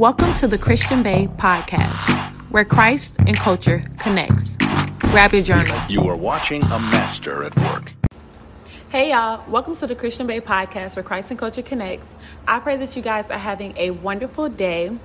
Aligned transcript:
Welcome 0.00 0.32
to 0.36 0.48
the 0.48 0.56
Christian 0.56 1.02
Bae 1.02 1.26
podcast, 1.36 2.08
where 2.50 2.64
Christ 2.64 3.16
and 3.18 3.36
culture 3.36 3.84
connects. 3.98 4.56
Grab 5.10 5.34
your 5.34 5.42
journal. 5.42 5.78
You 5.90 6.08
are 6.08 6.16
watching 6.16 6.64
a 6.64 6.78
master 6.88 7.44
at 7.44 7.54
work. 7.56 7.90
Hey 8.88 9.10
y'all, 9.10 9.44
welcome 9.46 9.76
to 9.76 9.86
the 9.86 9.94
Christian 9.94 10.26
Bae 10.26 10.40
podcast 10.40 10.96
where 10.96 11.02
Christ 11.02 11.32
and 11.32 11.38
culture 11.38 11.60
connects. 11.60 12.14
I 12.48 12.60
pray 12.60 12.78
that 12.78 12.96
you 12.96 13.02
guys 13.02 13.30
are 13.30 13.36
having 13.36 13.74
a 13.76 13.90
wonderful 13.90 14.48
day. 14.48 14.96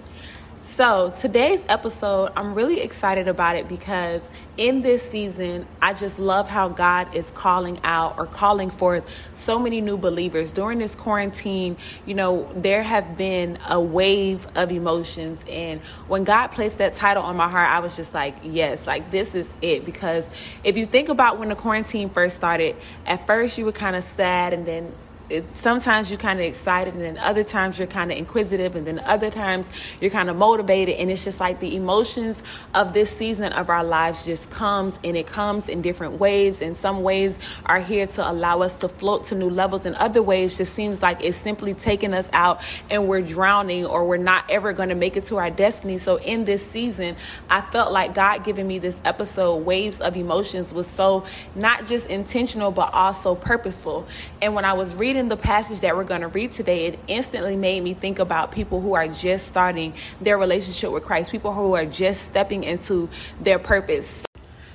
So, 0.76 1.14
today's 1.22 1.64
episode, 1.70 2.34
I'm 2.36 2.54
really 2.54 2.82
excited 2.82 3.30
about 3.30 3.56
it 3.56 3.70
because 3.70 4.30
in 4.58 4.82
this 4.82 5.02
season, 5.10 5.66
I 5.82 5.94
just 5.94 6.20
love 6.20 6.50
how 6.50 6.68
God 6.68 7.16
is 7.16 7.32
calling 7.32 7.80
out 7.86 8.18
or 8.18 8.26
calling 8.26 8.70
forth 8.70 9.10
so 9.38 9.58
many 9.58 9.80
new 9.80 9.96
believers. 9.98 10.52
During 10.52 10.80
this 10.80 10.94
quarantine, 10.94 11.78
you 12.06 12.14
know, 12.14 12.52
there 12.58 12.84
have 12.84 13.16
been 13.16 13.58
a 13.70 13.80
wave 13.80 14.46
of 14.58 14.70
emotions. 14.70 15.40
And 15.50 15.80
when 16.10 16.26
God 16.26 16.48
placed 16.48 16.80
that 16.80 16.96
title 16.96 17.24
on 17.24 17.38
my 17.38 17.48
heart, 17.48 17.72
I 17.72 17.80
was 17.80 17.96
just 17.96 18.14
like, 18.14 18.36
yes, 18.44 18.86
like 18.86 19.12
this 19.12 19.34
is 19.34 19.48
it. 19.62 19.86
Because 19.86 20.26
if 20.66 20.76
you 20.76 20.86
think 20.86 21.08
about 21.08 21.40
when 21.40 21.48
the 21.48 21.56
quarantine 21.56 22.10
first 22.10 22.36
started, 22.36 22.76
at 23.06 23.26
first 23.26 23.58
you 23.58 23.64
were 23.64 23.72
kind 23.72 23.96
of 23.96 24.04
sad 24.04 24.52
and 24.52 24.66
then 24.66 24.92
it, 25.30 25.56
sometimes 25.56 26.12
you're 26.12 26.20
kind 26.20 26.40
of 26.40 26.46
excited 26.46 26.94
and 26.94 27.02
then 27.02 27.18
other 27.18 27.44
times 27.44 27.78
you're 27.80 27.88
kind 27.88 28.12
of 28.12 28.18
inquisitive 28.18 28.76
and 28.76 28.86
then 28.86 29.00
other 29.00 29.32
times 29.32 29.68
you're 30.00 30.12
kind 30.12 30.30
of 30.30 30.36
motivated 30.36 30.96
and 30.96 31.10
it's 31.10 31.24
just 31.24 31.40
like 31.40 31.60
the 31.60 31.76
emotions 31.76 32.44
of 32.76 32.94
this 32.94 33.10
season 33.10 33.52
of 33.54 33.70
our 33.70 33.84
lives 33.84 34.24
just 34.24 34.52
comes 34.52 35.00
and 35.04 35.18
it 35.18 35.26
comes 35.26 35.68
in 35.68 35.82
different 35.82 36.20
waves 36.20 36.62
and 36.62 36.78
some 36.78 37.02
waves 37.02 37.40
are 37.66 37.80
here 37.80 38.06
to 38.06 38.30
allow 38.30 38.62
us 38.62 38.76
to 38.76 38.88
float 38.88 39.26
to 39.26 39.36
new 39.36 39.50
levels 39.50 39.86
and 39.86 39.96
other 39.96 40.22
waves 40.22 40.58
just 40.58 40.74
seems 40.74 41.02
like 41.02 41.24
it's 41.24 41.38
simply 41.38 41.74
taking 41.74 42.14
us 42.14 42.30
out 42.32 42.62
and 42.92 43.08
we're 43.08 43.22
drowning 43.22 43.84
or 43.86 44.06
we're 44.06 44.18
not 44.18 44.46
ever 44.50 44.74
going 44.74 44.90
to 44.90 44.96
make 44.96 45.18
it 45.18 45.26
to 45.26 45.38
our 45.38 45.50
destiny. 45.50 45.98
So 45.98 46.18
in 46.18 46.46
this 46.46 46.66
season 46.66 47.16
i 47.50 47.62
felt 47.62 47.92
like 47.92 48.14
god 48.14 48.44
giving 48.44 48.68
me 48.68 48.78
this 48.78 48.98
episode 49.06 49.58
waves 49.58 50.02
of 50.02 50.16
emotions 50.16 50.72
was 50.72 50.86
so 50.86 51.26
not 51.56 51.86
just 51.88 52.08
intentional 52.08 52.70
but 52.70 52.94
also 52.94 53.34
purposeful. 53.34 54.08
And 54.40 54.54
when 54.54 54.66
i 54.66 54.74
was 54.74 54.94
reading 54.94 55.15
reading 55.16 55.30
the 55.30 55.38
passage 55.38 55.80
that 55.80 55.96
we're 55.96 56.04
going 56.04 56.20
to 56.20 56.28
read 56.28 56.52
today, 56.52 56.88
it 56.88 57.00
instantly 57.08 57.56
made 57.56 57.82
me 57.82 57.94
think 57.94 58.20
about 58.20 58.52
people 58.52 58.82
who 58.82 58.96
are 58.96 59.08
just 59.08 59.48
starting 59.48 59.94
their 60.20 60.38
relationship 60.38 60.92
with 60.92 61.06
Christ, 61.06 61.32
people 61.32 61.54
who 61.54 61.74
are 61.74 61.86
just 61.86 62.24
stepping 62.24 62.66
into 62.66 63.08
their 63.40 63.58
purpose. 63.58 64.26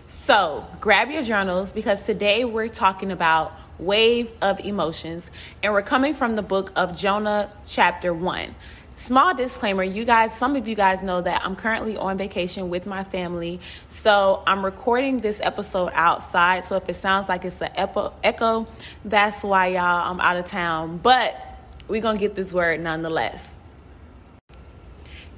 So 0.07 0.67
grab 0.81 1.11
your 1.11 1.23
journals 1.23 1.73
because 1.73 2.01
today 2.05 2.47
we're 2.47 2.69
talking 2.69 3.13
about 3.13 3.53
wave 3.79 4.31
of 4.41 4.61
emotions 4.61 5.31
and 5.63 5.75
we're 5.75 5.83
coming 5.83 6.15
from 6.15 6.37
the 6.37 6.43
book 6.43 6.73
of 6.75 6.99
Jonah, 6.99 7.51
chapter 7.67 8.15
1 8.15 8.55
small 9.01 9.35
disclaimer 9.35 9.83
you 9.83 10.05
guys 10.05 10.33
some 10.37 10.57
of 10.57 10.69
you 10.69 10.75
guys 10.75 11.03
know 11.03 11.21
that 11.23 11.41
i'm 11.45 11.57
currently 11.57 11.97
on 11.97 12.19
vacation 12.19 12.69
with 12.69 12.85
my 12.85 13.03
family 13.03 13.59
so 13.89 14.43
i'm 14.47 14.63
recording 14.63 15.17
this 15.19 15.41
episode 15.41 15.91
outside 15.95 16.65
so 16.65 16.77
if 16.77 16.87
it 16.89 16.95
sounds 16.95 17.29
like 17.29 17.45
it's 17.45 17.63
an 17.63 17.71
echo, 17.75 18.67
that's 19.05 19.43
why 19.43 19.69
y'all 19.69 20.11
i'm 20.11 20.21
out 20.21 20.37
of 20.37 20.47
town 20.47 20.99
but 20.99 21.35
we're 21.91 22.01
gonna 22.01 22.19
get 22.19 22.37
this 22.37 22.53
word 22.53 22.81
nonetheless. 22.81 23.57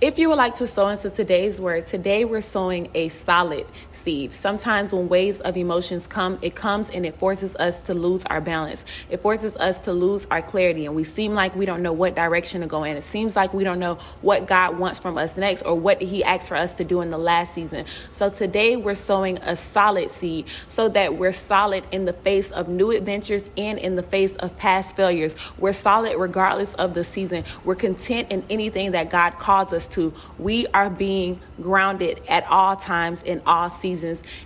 If 0.03 0.19
you 0.19 0.29
would 0.29 0.39
like 0.39 0.57
to 0.57 0.67
sow 0.67 0.89
into 0.89 1.11
today's 1.11 1.61
word, 1.61 1.87
today 1.87 2.25
we're 2.25 2.43
sowing 2.43 2.91
a 2.95 3.09
solid 3.09 3.67
seed. 4.03 4.35
Sometimes 4.35 4.93
when 4.93 5.09
waves 5.09 5.41
of 5.41 5.57
emotions 5.57 6.07
come, 6.07 6.39
it 6.43 6.55
comes 6.55 6.91
and 6.91 7.07
it 7.07 7.15
forces 7.17 7.55
us 7.57 7.79
to 7.81 7.95
lose 7.95 8.25
our 8.27 8.41
balance. 8.41 8.85
It 9.11 9.21
forces 9.21 9.57
us 9.57 9.79
to 9.79 9.93
lose 9.93 10.27
our 10.31 10.43
clarity 10.43 10.87
and 10.87 10.95
we 10.95 11.05
seem 11.05 11.35
like 11.35 11.55
we 11.55 11.67
don't 11.67 11.83
know 11.83 11.93
what 11.93 12.15
direction 12.15 12.61
to 12.63 12.67
go 12.67 12.85
in. 12.85 12.97
It 12.97 13.05
seems 13.05 13.37
like 13.37 13.55
we 13.55 13.65
don't 13.65 13.79
know 13.79 13.95
what 14.21 14.47
God 14.47 14.79
wants 14.79 15.01
from 15.01 15.19
us 15.19 15.37
next 15.37 15.63
or 15.63 15.75
what 15.75 16.01
he 16.01 16.25
asked 16.25 16.49
for 16.49 16.57
us 16.57 16.73
to 16.75 16.85
do 16.85 17.01
in 17.01 17.11
the 17.11 17.19
last 17.19 17.55
season. 17.55 17.87
So 18.13 18.29
today 18.29 18.77
we're 18.77 18.95
sowing 18.95 19.39
a 19.39 19.57
solid 19.57 20.11
seed 20.11 20.47
so 20.67 20.89
that 20.91 21.15
we're 21.15 21.33
solid 21.33 21.85
in 21.93 22.05
the 22.05 22.13
face 22.13 22.51
of 22.51 22.69
new 22.69 22.91
adventures 22.91 23.49
and 23.57 23.79
in 23.79 23.97
the 23.97 24.03
face 24.03 24.35
of 24.37 24.57
past 24.59 24.97
failures. 24.97 25.37
We're 25.59 25.73
solid 25.73 26.17
regardless 26.19 26.75
of 26.75 26.95
the 26.95 27.05
season. 27.05 27.45
We're 27.65 27.77
content 27.77 28.31
in 28.31 28.45
anything 28.51 28.93
that 28.93 29.11
God 29.11 29.39
calls 29.39 29.73
us 29.73 29.87
to. 29.89 30.13
We 30.39 30.67
are 30.69 30.91
being 30.91 31.41
grounded 31.61 32.21
at 32.29 32.47
all 32.49 32.77
times 32.77 33.23
in 33.23 33.41
all 33.47 33.69
seasons, 33.71 33.92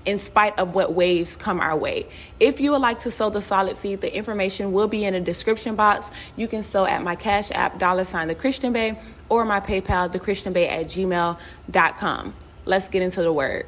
in 0.05 0.19
spite 0.19 0.59
of 0.59 0.75
what 0.75 0.93
waves 0.93 1.37
come 1.37 1.61
our 1.61 1.77
way. 1.77 2.07
If 2.41 2.61
you 2.61 2.73
would 2.73 2.81
like 2.81 3.01
to 3.01 3.11
sow 3.11 3.31
the 3.31 3.41
solid 3.41 3.77
seed, 3.77 4.01
the 4.01 4.15
information 4.15 4.73
will 4.73 4.89
be 4.89 5.05
in 5.05 5.15
the 5.15 5.21
description 5.21 5.77
box. 5.77 6.11
You 6.37 6.49
can 6.49 6.63
sow 6.63 6.85
at 6.85 7.03
my 7.03 7.15
Cash 7.15 7.51
App, 7.53 7.79
dollar 7.79 8.05
sign 8.05 8.29
the 8.29 8.35
Christian 8.35 8.73
Bae, 8.73 8.99
or 9.29 9.45
my 9.45 9.61
PayPal, 9.61 10.11
the 10.11 10.19
Christian 10.19 10.53
Bae 10.53 10.67
at 10.67 10.87
gmail.com. 10.87 12.35
Let's 12.65 12.89
get 12.89 13.03
into 13.03 13.23
the 13.23 13.33
word. 13.33 13.67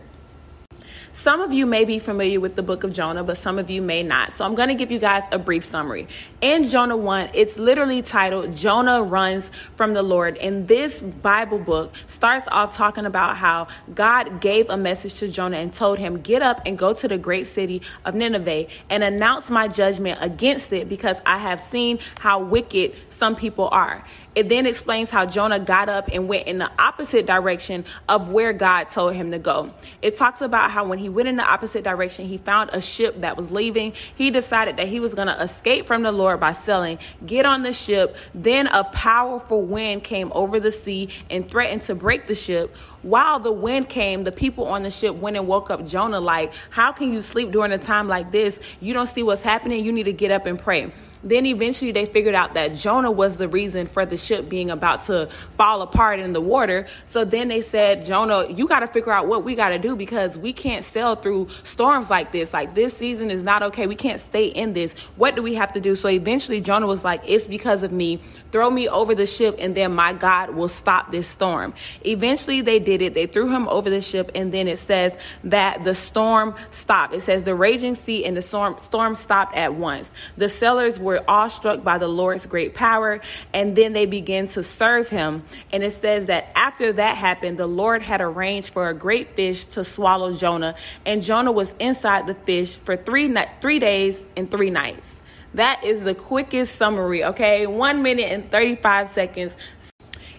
Some 1.18 1.40
of 1.40 1.52
you 1.52 1.66
may 1.66 1.84
be 1.84 1.98
familiar 1.98 2.38
with 2.38 2.54
the 2.54 2.62
book 2.62 2.84
of 2.84 2.94
Jonah, 2.94 3.24
but 3.24 3.38
some 3.38 3.58
of 3.58 3.68
you 3.68 3.82
may 3.82 4.04
not. 4.04 4.34
So 4.34 4.44
I'm 4.44 4.54
going 4.54 4.68
to 4.68 4.76
give 4.76 4.92
you 4.92 5.00
guys 5.00 5.24
a 5.32 5.38
brief 5.38 5.64
summary. 5.64 6.06
In 6.40 6.62
Jonah 6.62 6.96
1, 6.96 7.30
it's 7.34 7.58
literally 7.58 8.02
titled 8.02 8.54
Jonah 8.54 9.02
Runs 9.02 9.50
from 9.74 9.94
the 9.94 10.02
Lord. 10.04 10.36
And 10.36 10.68
this 10.68 11.02
Bible 11.02 11.58
book 11.58 11.92
starts 12.06 12.46
off 12.52 12.76
talking 12.76 13.04
about 13.04 13.36
how 13.36 13.66
God 13.92 14.40
gave 14.40 14.70
a 14.70 14.76
message 14.76 15.14
to 15.14 15.26
Jonah 15.26 15.56
and 15.56 15.74
told 15.74 15.98
him, 15.98 16.20
Get 16.20 16.40
up 16.40 16.62
and 16.64 16.78
go 16.78 16.94
to 16.94 17.08
the 17.08 17.18
great 17.18 17.48
city 17.48 17.82
of 18.04 18.14
Nineveh 18.14 18.68
and 18.88 19.02
announce 19.02 19.50
my 19.50 19.66
judgment 19.66 20.20
against 20.22 20.72
it 20.72 20.88
because 20.88 21.20
I 21.26 21.38
have 21.38 21.64
seen 21.64 21.98
how 22.20 22.38
wicked 22.38 22.94
some 23.08 23.34
people 23.34 23.68
are. 23.72 24.04
It 24.38 24.48
then 24.48 24.66
explains 24.66 25.10
how 25.10 25.26
Jonah 25.26 25.58
got 25.58 25.88
up 25.88 26.10
and 26.12 26.28
went 26.28 26.46
in 26.46 26.58
the 26.58 26.70
opposite 26.78 27.26
direction 27.26 27.84
of 28.08 28.30
where 28.30 28.52
God 28.52 28.84
told 28.84 29.14
him 29.14 29.32
to 29.32 29.38
go. 29.40 29.72
It 30.00 30.16
talks 30.16 30.42
about 30.42 30.70
how 30.70 30.86
when 30.86 31.00
he 31.00 31.08
went 31.08 31.28
in 31.28 31.34
the 31.34 31.42
opposite 31.42 31.82
direction, 31.82 32.24
he 32.24 32.38
found 32.38 32.70
a 32.72 32.80
ship 32.80 33.22
that 33.22 33.36
was 33.36 33.50
leaving. 33.50 33.94
He 34.14 34.30
decided 34.30 34.76
that 34.76 34.86
he 34.86 35.00
was 35.00 35.12
going 35.12 35.26
to 35.26 35.42
escape 35.42 35.88
from 35.88 36.04
the 36.04 36.12
Lord 36.12 36.38
by 36.38 36.52
selling, 36.52 37.00
get 37.26 37.46
on 37.46 37.64
the 37.64 37.72
ship. 37.72 38.14
Then 38.32 38.68
a 38.68 38.84
powerful 38.84 39.62
wind 39.62 40.04
came 40.04 40.30
over 40.32 40.60
the 40.60 40.70
sea 40.70 41.08
and 41.28 41.50
threatened 41.50 41.82
to 41.86 41.96
break 41.96 42.28
the 42.28 42.36
ship. 42.36 42.76
While 43.02 43.40
the 43.40 43.50
wind 43.50 43.88
came, 43.88 44.22
the 44.22 44.30
people 44.30 44.66
on 44.66 44.84
the 44.84 44.92
ship 44.92 45.16
went 45.16 45.36
and 45.36 45.48
woke 45.48 45.68
up 45.68 45.84
Jonah 45.84 46.20
like, 46.20 46.52
How 46.70 46.92
can 46.92 47.12
you 47.12 47.22
sleep 47.22 47.50
during 47.50 47.72
a 47.72 47.78
time 47.78 48.06
like 48.06 48.30
this? 48.30 48.60
You 48.80 48.94
don't 48.94 49.08
see 49.08 49.24
what's 49.24 49.42
happening. 49.42 49.84
You 49.84 49.90
need 49.90 50.04
to 50.04 50.12
get 50.12 50.30
up 50.30 50.46
and 50.46 50.60
pray. 50.60 50.92
Then 51.22 51.46
eventually 51.46 51.92
they 51.92 52.06
figured 52.06 52.34
out 52.34 52.54
that 52.54 52.74
Jonah 52.76 53.10
was 53.10 53.36
the 53.36 53.48
reason 53.48 53.86
for 53.86 54.06
the 54.06 54.16
ship 54.16 54.48
being 54.48 54.70
about 54.70 55.04
to 55.06 55.28
fall 55.56 55.82
apart 55.82 56.20
in 56.20 56.32
the 56.32 56.40
water. 56.40 56.86
So 57.08 57.24
then 57.24 57.48
they 57.48 57.60
said, 57.60 58.04
Jonah, 58.04 58.48
you 58.48 58.68
got 58.68 58.80
to 58.80 58.86
figure 58.86 59.12
out 59.12 59.26
what 59.26 59.44
we 59.44 59.54
got 59.54 59.70
to 59.70 59.78
do 59.78 59.96
because 59.96 60.38
we 60.38 60.52
can't 60.52 60.84
sail 60.84 61.16
through 61.16 61.48
storms 61.64 62.10
like 62.10 62.32
this. 62.32 62.52
Like 62.52 62.74
this 62.74 62.96
season 62.96 63.30
is 63.30 63.42
not 63.42 63.62
okay. 63.64 63.86
We 63.86 63.96
can't 63.96 64.20
stay 64.20 64.46
in 64.46 64.72
this. 64.72 64.92
What 65.16 65.34
do 65.34 65.42
we 65.42 65.54
have 65.54 65.72
to 65.72 65.80
do? 65.80 65.94
So 65.94 66.08
eventually 66.08 66.60
Jonah 66.60 66.86
was 66.86 67.04
like, 67.04 67.22
it's 67.26 67.46
because 67.46 67.82
of 67.82 67.92
me. 67.92 68.20
Throw 68.50 68.70
me 68.70 68.88
over 68.88 69.14
the 69.14 69.26
ship 69.26 69.56
and 69.58 69.74
then 69.74 69.94
my 69.94 70.12
God 70.12 70.50
will 70.50 70.68
stop 70.68 71.10
this 71.10 71.26
storm. 71.26 71.74
Eventually 72.04 72.60
they 72.60 72.78
did 72.78 73.02
it. 73.02 73.14
They 73.14 73.26
threw 73.26 73.50
him 73.50 73.68
over 73.68 73.90
the 73.90 74.00
ship 74.00 74.30
and 74.34 74.52
then 74.52 74.68
it 74.68 74.78
says 74.78 75.16
that 75.44 75.84
the 75.84 75.94
storm 75.94 76.54
stopped. 76.70 77.14
It 77.14 77.22
says 77.22 77.42
the 77.42 77.54
raging 77.54 77.94
sea 77.94 78.24
and 78.24 78.36
the 78.36 78.42
storm, 78.42 78.76
storm 78.80 79.16
stopped 79.16 79.56
at 79.56 79.74
once. 79.74 80.12
The 80.36 80.48
sailors 80.48 80.98
were 80.98 81.07
awestruck 81.16 81.82
by 81.82 81.98
the 81.98 82.08
Lord's 82.08 82.46
great 82.46 82.74
power, 82.74 83.20
and 83.54 83.74
then 83.74 83.92
they 83.92 84.06
began 84.06 84.46
to 84.48 84.62
serve 84.62 85.08
him. 85.08 85.42
And 85.72 85.82
it 85.82 85.92
says 85.92 86.26
that 86.26 86.50
after 86.54 86.92
that 86.92 87.16
happened, 87.16 87.58
the 87.58 87.66
Lord 87.66 88.02
had 88.02 88.20
arranged 88.20 88.72
for 88.72 88.88
a 88.88 88.94
great 88.94 89.34
fish 89.34 89.64
to 89.66 89.84
swallow 89.84 90.32
Jonah, 90.34 90.74
and 91.06 91.22
Jonah 91.22 91.52
was 91.52 91.74
inside 91.78 92.26
the 92.26 92.34
fish 92.34 92.76
for 92.76 92.96
three, 92.96 93.34
three 93.60 93.78
days 93.78 94.24
and 94.36 94.50
three 94.50 94.70
nights. 94.70 95.14
That 95.54 95.82
is 95.82 96.02
the 96.02 96.14
quickest 96.14 96.74
summary, 96.74 97.24
okay? 97.24 97.66
One 97.66 98.02
minute 98.02 98.30
and 98.30 98.50
35 98.50 99.08
seconds 99.08 99.56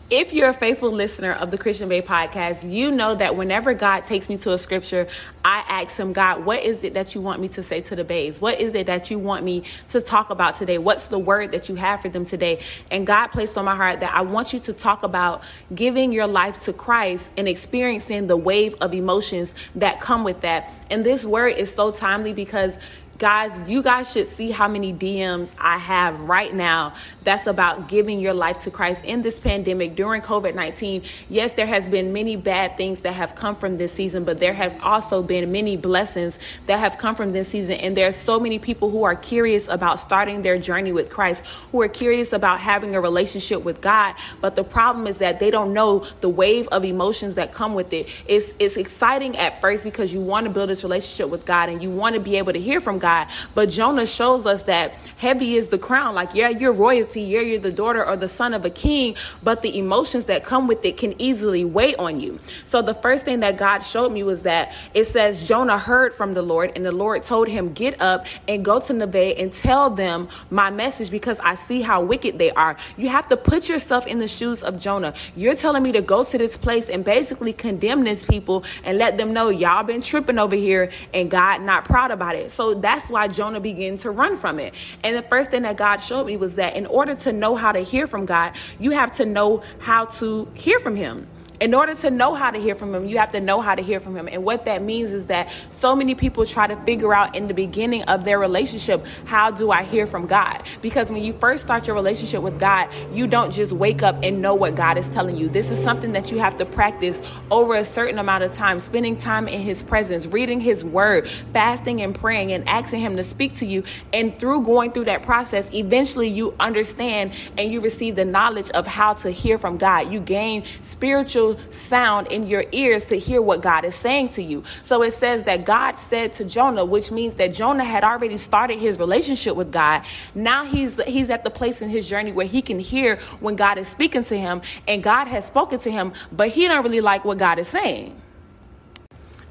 if 0.10 0.34
you're 0.34 0.50
a 0.50 0.54
faithful 0.54 0.92
listener 0.92 1.34
of 1.34 1.52
the 1.52 1.58
Christian 1.58 1.88
Bae 1.88 2.02
podcast, 2.02 2.70
you 2.70 2.90
know 2.90 3.14
that 3.14 3.36
whenever 3.36 3.76
God 3.76 4.06
takes 4.06 4.28
me 4.28 4.38
to 4.38 4.54
a 4.54 4.58
scripture, 4.58 5.08
I 5.46 5.64
ask 5.68 5.98
him, 5.98 6.14
God, 6.14 6.46
what 6.46 6.64
is 6.64 6.84
it 6.84 6.96
that 6.96 7.14
you 7.14 7.22
want 7.22 7.40
me 7.40 7.48
to 7.50 7.62
say 7.62 7.82
to 7.82 7.96
the 7.96 8.04
babes? 8.04 8.42
What 8.42 8.60
is 8.60 8.74
it 8.74 8.88
that 8.88 9.12
you 9.12 9.20
want 9.20 9.46
me 9.46 9.64
to 9.90 10.02
talk 10.02 10.32
about 10.32 10.56
today? 10.56 10.80
What's 10.80 11.10
the 11.10 11.20
word 11.20 11.52
that 11.52 11.70
you 11.70 11.76
have 11.76 12.02
for 12.02 12.10
them 12.10 12.26
today? 12.26 12.62
And 12.90 13.06
God 13.06 13.28
placed 13.28 13.56
on 13.56 13.66
my 13.66 13.76
heart 13.76 14.00
that 14.00 14.14
I 14.16 14.22
want 14.22 14.52
you 14.52 14.60
to 14.62 14.74
talk 14.74 15.04
about 15.04 15.44
giving 15.76 16.12
your 16.12 16.28
life 16.28 16.62
to 16.62 16.74
Christ 16.74 17.30
and 17.38 17.48
experiencing 17.48 18.26
the 18.26 18.38
wave 18.38 18.76
of 18.82 18.96
emotions 18.96 19.54
that 19.76 20.00
come 20.00 20.24
with 20.24 20.42
that. 20.42 20.72
And 20.90 21.06
this 21.06 21.24
word 21.24 21.56
is 21.56 21.72
so 21.72 21.92
timely 21.92 22.34
because 22.34 22.80
Guys, 23.20 23.70
you 23.70 23.84
guys 23.84 24.10
should 24.10 24.30
see 24.30 24.50
how 24.50 24.70
many 24.70 24.94
DMs 24.94 25.54
I 25.60 25.78
have 25.78 26.18
right 26.22 26.54
now 26.54 26.94
that's 27.24 27.48
about 27.48 27.88
giving 27.88 28.20
your 28.20 28.34
life 28.34 28.62
to 28.64 28.72
Christ 28.72 29.04
in 29.04 29.24
this 29.24 29.40
pandemic 29.40 29.96
during 29.96 30.22
COVID 30.22 30.54
19. 30.54 31.02
Yes, 31.30 31.54
there 31.54 31.66
has 31.66 31.86
been 31.88 32.14
many 32.14 32.36
bad 32.36 32.78
things 32.78 33.02
that 33.02 33.14
have 33.14 33.36
come 33.36 33.56
from 33.56 33.78
this 33.78 33.92
season, 33.94 34.24
but 34.24 34.40
there 34.40 34.54
has 34.54 34.74
also 34.84 35.24
been 35.24 35.52
many 35.52 35.78
blessings 35.78 36.38
that 36.68 36.80
have 36.80 36.98
come 36.98 37.16
from 37.16 37.32
this 37.34 37.48
season. 37.48 37.78
And 37.78 37.98
there 37.98 38.08
are 38.08 38.12
so 38.12 38.40
many 38.40 38.60
people 38.60 38.92
who 38.92 39.04
are 39.04 39.16
curious 39.16 39.68
about 39.68 40.00
starting 40.00 40.44
their 40.44 40.60
journey 40.60 40.92
with 40.92 41.10
Christ, 41.10 41.44
who 41.72 41.82
are 41.82 41.88
curious 41.88 42.34
about 42.34 42.60
having 42.60 42.96
a 42.96 43.02
relationship 43.02 43.64
with 43.64 43.82
God. 43.82 44.14
But 44.40 44.56
the 44.56 44.64
problem 44.64 45.08
is 45.08 45.18
that 45.18 45.40
they 45.40 45.50
don't 45.50 45.74
know 45.74 46.06
the 46.22 46.30
wave 46.30 46.68
of 46.68 46.86
emotions 46.86 47.36
that 47.36 47.54
come 47.54 47.74
with 47.74 47.92
it. 47.92 48.08
It's, 48.28 48.54
it's 48.60 48.78
exciting 48.78 49.36
at 49.38 49.62
first 49.62 49.84
because 49.84 50.14
you 50.14 50.22
want 50.22 50.46
to 50.46 50.54
build 50.54 50.70
this 50.70 50.84
relationship 50.84 51.30
with 51.30 51.46
God 51.46 51.70
and 51.70 51.82
you 51.82 51.90
want 51.90 52.16
to 52.16 52.22
be 52.22 52.36
able 52.38 52.54
to 52.54 52.60
hear 52.60 52.80
from. 52.80 53.00
God. 53.00 53.28
But 53.56 53.70
Jonah 53.70 54.06
shows 54.06 54.46
us 54.46 54.64
that 54.64 54.94
heavy 55.20 55.56
is 55.56 55.68
the 55.68 55.78
crown. 55.78 56.16
Like, 56.16 56.34
yeah, 56.34 56.48
you're 56.48 56.72
royalty, 56.72 57.22
yeah, 57.22 57.42
you're 57.42 57.60
the 57.60 57.74
daughter 57.74 58.06
or 58.06 58.16
the 58.16 58.30
son 58.30 58.54
of 58.54 58.64
a 58.64 58.70
king, 58.70 59.16
but 59.44 59.62
the 59.62 59.78
emotions 59.78 60.26
that 60.26 60.46
come 60.46 60.66
with 60.66 60.84
it 60.86 60.98
can 60.98 61.22
easily 61.22 61.66
weigh 61.66 61.94
on 61.96 62.22
you. 62.22 62.40
So 62.64 62.82
the 62.82 62.94
first 62.94 63.26
thing 63.26 63.42
that 63.42 63.58
God 63.58 63.80
showed 63.80 64.14
me 64.14 64.24
was 64.24 64.44
that 64.44 64.74
it 64.94 65.06
says 65.06 65.46
Jonah 65.46 65.78
heard 65.78 66.16
from 66.16 66.34
the 66.36 66.42
Lord, 66.42 66.72
and 66.76 66.86
the 66.86 66.94
Lord 66.94 67.24
told 67.24 67.50
him, 67.50 67.74
Get 67.74 68.02
up 68.02 68.28
and 68.48 68.64
go 68.64 68.80
to 68.80 68.94
Nineveh 68.94 69.38
and 69.38 69.52
tell 69.52 69.90
them 69.90 70.30
my 70.50 70.70
message 70.70 71.12
because 71.12 71.40
I 71.42 71.56
see 71.56 71.82
how 71.82 72.02
wicked 72.02 72.38
they 72.40 72.52
are. 72.52 72.78
You 72.96 73.10
have 73.10 73.28
to 73.28 73.36
put 73.36 73.68
yourself 73.68 74.08
in 74.08 74.20
the 74.20 74.28
shoes 74.28 74.64
of 74.64 74.80
Jonah. 74.80 75.14
You're 75.36 75.56
telling 75.56 75.84
me 75.84 75.92
to 75.92 76.02
go 76.02 76.24
to 76.24 76.38
this 76.38 76.56
place 76.56 76.88
and 76.88 77.04
basically 77.04 77.52
condemn 77.52 78.06
these 78.06 78.24
people 78.24 78.64
and 78.86 78.98
let 78.98 79.18
them 79.18 79.34
know 79.34 79.50
y'all 79.50 79.84
been 79.84 80.02
tripping 80.02 80.40
over 80.40 80.56
here 80.56 80.92
and 81.14 81.30
God 81.30 81.62
not 81.62 81.84
proud 81.84 82.12
about 82.12 82.36
it. 82.36 82.52
So 82.52 82.74
that's 82.74 83.10
why 83.10 83.28
Jonah 83.28 83.60
began 83.60 83.98
to 83.98 84.12
run 84.12 84.38
from 84.38 84.60
it. 84.60 84.74
And 85.04 85.09
and 85.10 85.18
the 85.18 85.28
first 85.28 85.50
thing 85.50 85.64
that 85.64 85.76
God 85.76 85.98
showed 85.98 86.28
me 86.28 86.38
was 86.38 86.54
that 86.56 86.76
in 86.76 86.86
order 86.86 87.16
to 87.16 87.34
know 87.34 87.56
how 87.56 87.72
to 87.72 87.80
hear 87.80 88.06
from 88.06 88.28
God, 88.28 88.54
you 88.78 88.92
have 88.92 89.16
to 89.16 89.26
know 89.26 89.64
how 89.80 90.06
to 90.06 90.48
hear 90.54 90.78
from 90.78 90.96
Him 90.96 91.28
in 91.62 91.74
order 91.74 91.94
to 91.94 92.10
know 92.10 92.34
how 92.34 92.52
to 92.52 92.60
hear 92.60 92.74
from 92.74 92.96
him, 92.96 93.06
you 93.06 93.18
have 93.18 93.34
to 93.34 93.42
know 93.42 93.60
how 93.60 93.76
to 93.76 93.82
hear 93.82 94.00
from 94.00 94.16
him. 94.16 94.30
And 94.32 94.44
what 94.44 94.66
that 94.66 94.82
means 94.82 95.12
is 95.12 95.26
that 95.26 95.52
so 95.80 95.96
many 95.96 96.16
people 96.16 96.46
try 96.46 96.68
to 96.68 96.76
figure 96.84 97.14
out 97.14 97.36
in 97.36 97.48
the 97.48 97.54
beginning 97.54 98.04
of 98.04 98.24
their 98.24 98.40
relationship, 98.40 99.06
how 99.26 99.52
do 99.52 99.70
I 99.70 99.84
hear 99.84 100.08
from 100.08 100.26
God? 100.26 100.62
Because 100.82 101.10
when 101.10 101.22
you 101.22 101.34
first 101.34 101.66
start 101.66 101.86
your 101.86 101.96
relationship 101.96 102.42
with 102.42 102.60
God, 102.60 102.90
you 103.14 103.28
don't 103.28 103.52
just 103.52 103.74
wake 103.74 104.02
up 104.02 104.24
and 104.24 104.42
know 104.42 104.56
what 104.56 104.76
God 104.76 104.98
is 104.98 105.08
telling 105.10 105.36
you. 105.36 105.50
This 105.50 105.70
is 105.70 105.84
something 105.84 106.14
that 106.14 106.32
you 106.32 106.40
have 106.40 106.58
to 106.60 106.66
practice 106.66 107.20
over 107.52 107.76
a 107.76 107.84
certain 107.84 108.20
amount 108.20 108.44
of 108.44 108.54
time, 108.54 108.80
spending 108.80 109.18
time 109.18 109.48
in 109.48 109.60
his 109.60 109.84
presence, 109.84 110.26
reading 110.28 110.62
his 110.62 110.86
word, 110.86 111.30
fasting 111.52 112.02
and 112.02 112.16
praying 112.16 112.54
and 112.54 112.68
asking 112.70 113.02
him 113.02 113.18
to 113.18 113.24
speak 113.24 113.58
to 113.58 113.66
you. 113.66 113.84
And 114.14 114.38
through 114.40 114.62
going 114.62 114.94
through 114.94 115.06
that 115.06 115.24
process, 115.24 115.74
eventually 115.74 116.30
you 116.30 116.56
understand 116.60 117.34
and 117.58 117.70
you 117.72 117.82
receive 117.82 118.16
the 118.16 118.26
knowledge 118.26 118.70
of 118.72 118.88
how 118.88 119.16
to 119.16 119.30
hear 119.30 119.58
from 119.58 119.78
God. 119.78 120.12
You 120.12 120.22
gain 120.22 120.64
spiritual 120.82 121.49
sound 121.70 122.28
in 122.28 122.48
your 122.48 122.66
ears 122.72 123.06
to 123.06 123.18
hear 123.18 123.42
what 123.42 123.62
God 123.62 123.86
is 123.86 123.96
saying 123.96 124.30
to 124.30 124.44
you. 124.44 124.64
So 124.84 125.04
it 125.04 125.14
says 125.14 125.44
that 125.44 125.66
God 125.66 125.96
said 125.96 126.34
to 126.34 126.46
Jonah, 126.46 126.86
which 126.86 127.12
means 127.12 127.36
that 127.36 127.54
Jonah 127.54 127.84
had 127.84 128.04
already 128.04 128.38
started 128.38 128.80
his 128.80 128.98
relationship 128.98 129.56
with 129.56 129.72
God. 129.72 130.04
Now 130.36 130.66
he's 130.66 131.02
he's 131.04 131.30
at 131.30 131.44
the 131.44 131.50
place 131.50 131.82
in 131.82 131.90
his 131.90 132.08
journey 132.08 132.32
where 132.32 132.48
he 132.48 132.62
can 132.62 132.80
hear 132.80 133.18
when 133.40 133.56
God 133.56 133.78
is 133.78 133.88
speaking 133.88 134.24
to 134.26 134.38
him 134.38 134.62
and 134.88 135.04
God 135.04 135.28
has 135.28 135.46
spoken 135.46 135.80
to 135.80 135.92
him, 135.92 136.14
but 136.32 136.50
he 136.50 136.68
don't 136.68 136.84
really 136.84 137.02
like 137.02 137.26
what 137.26 137.38
God 137.38 137.60
is 137.60 137.68
saying. 137.68 138.20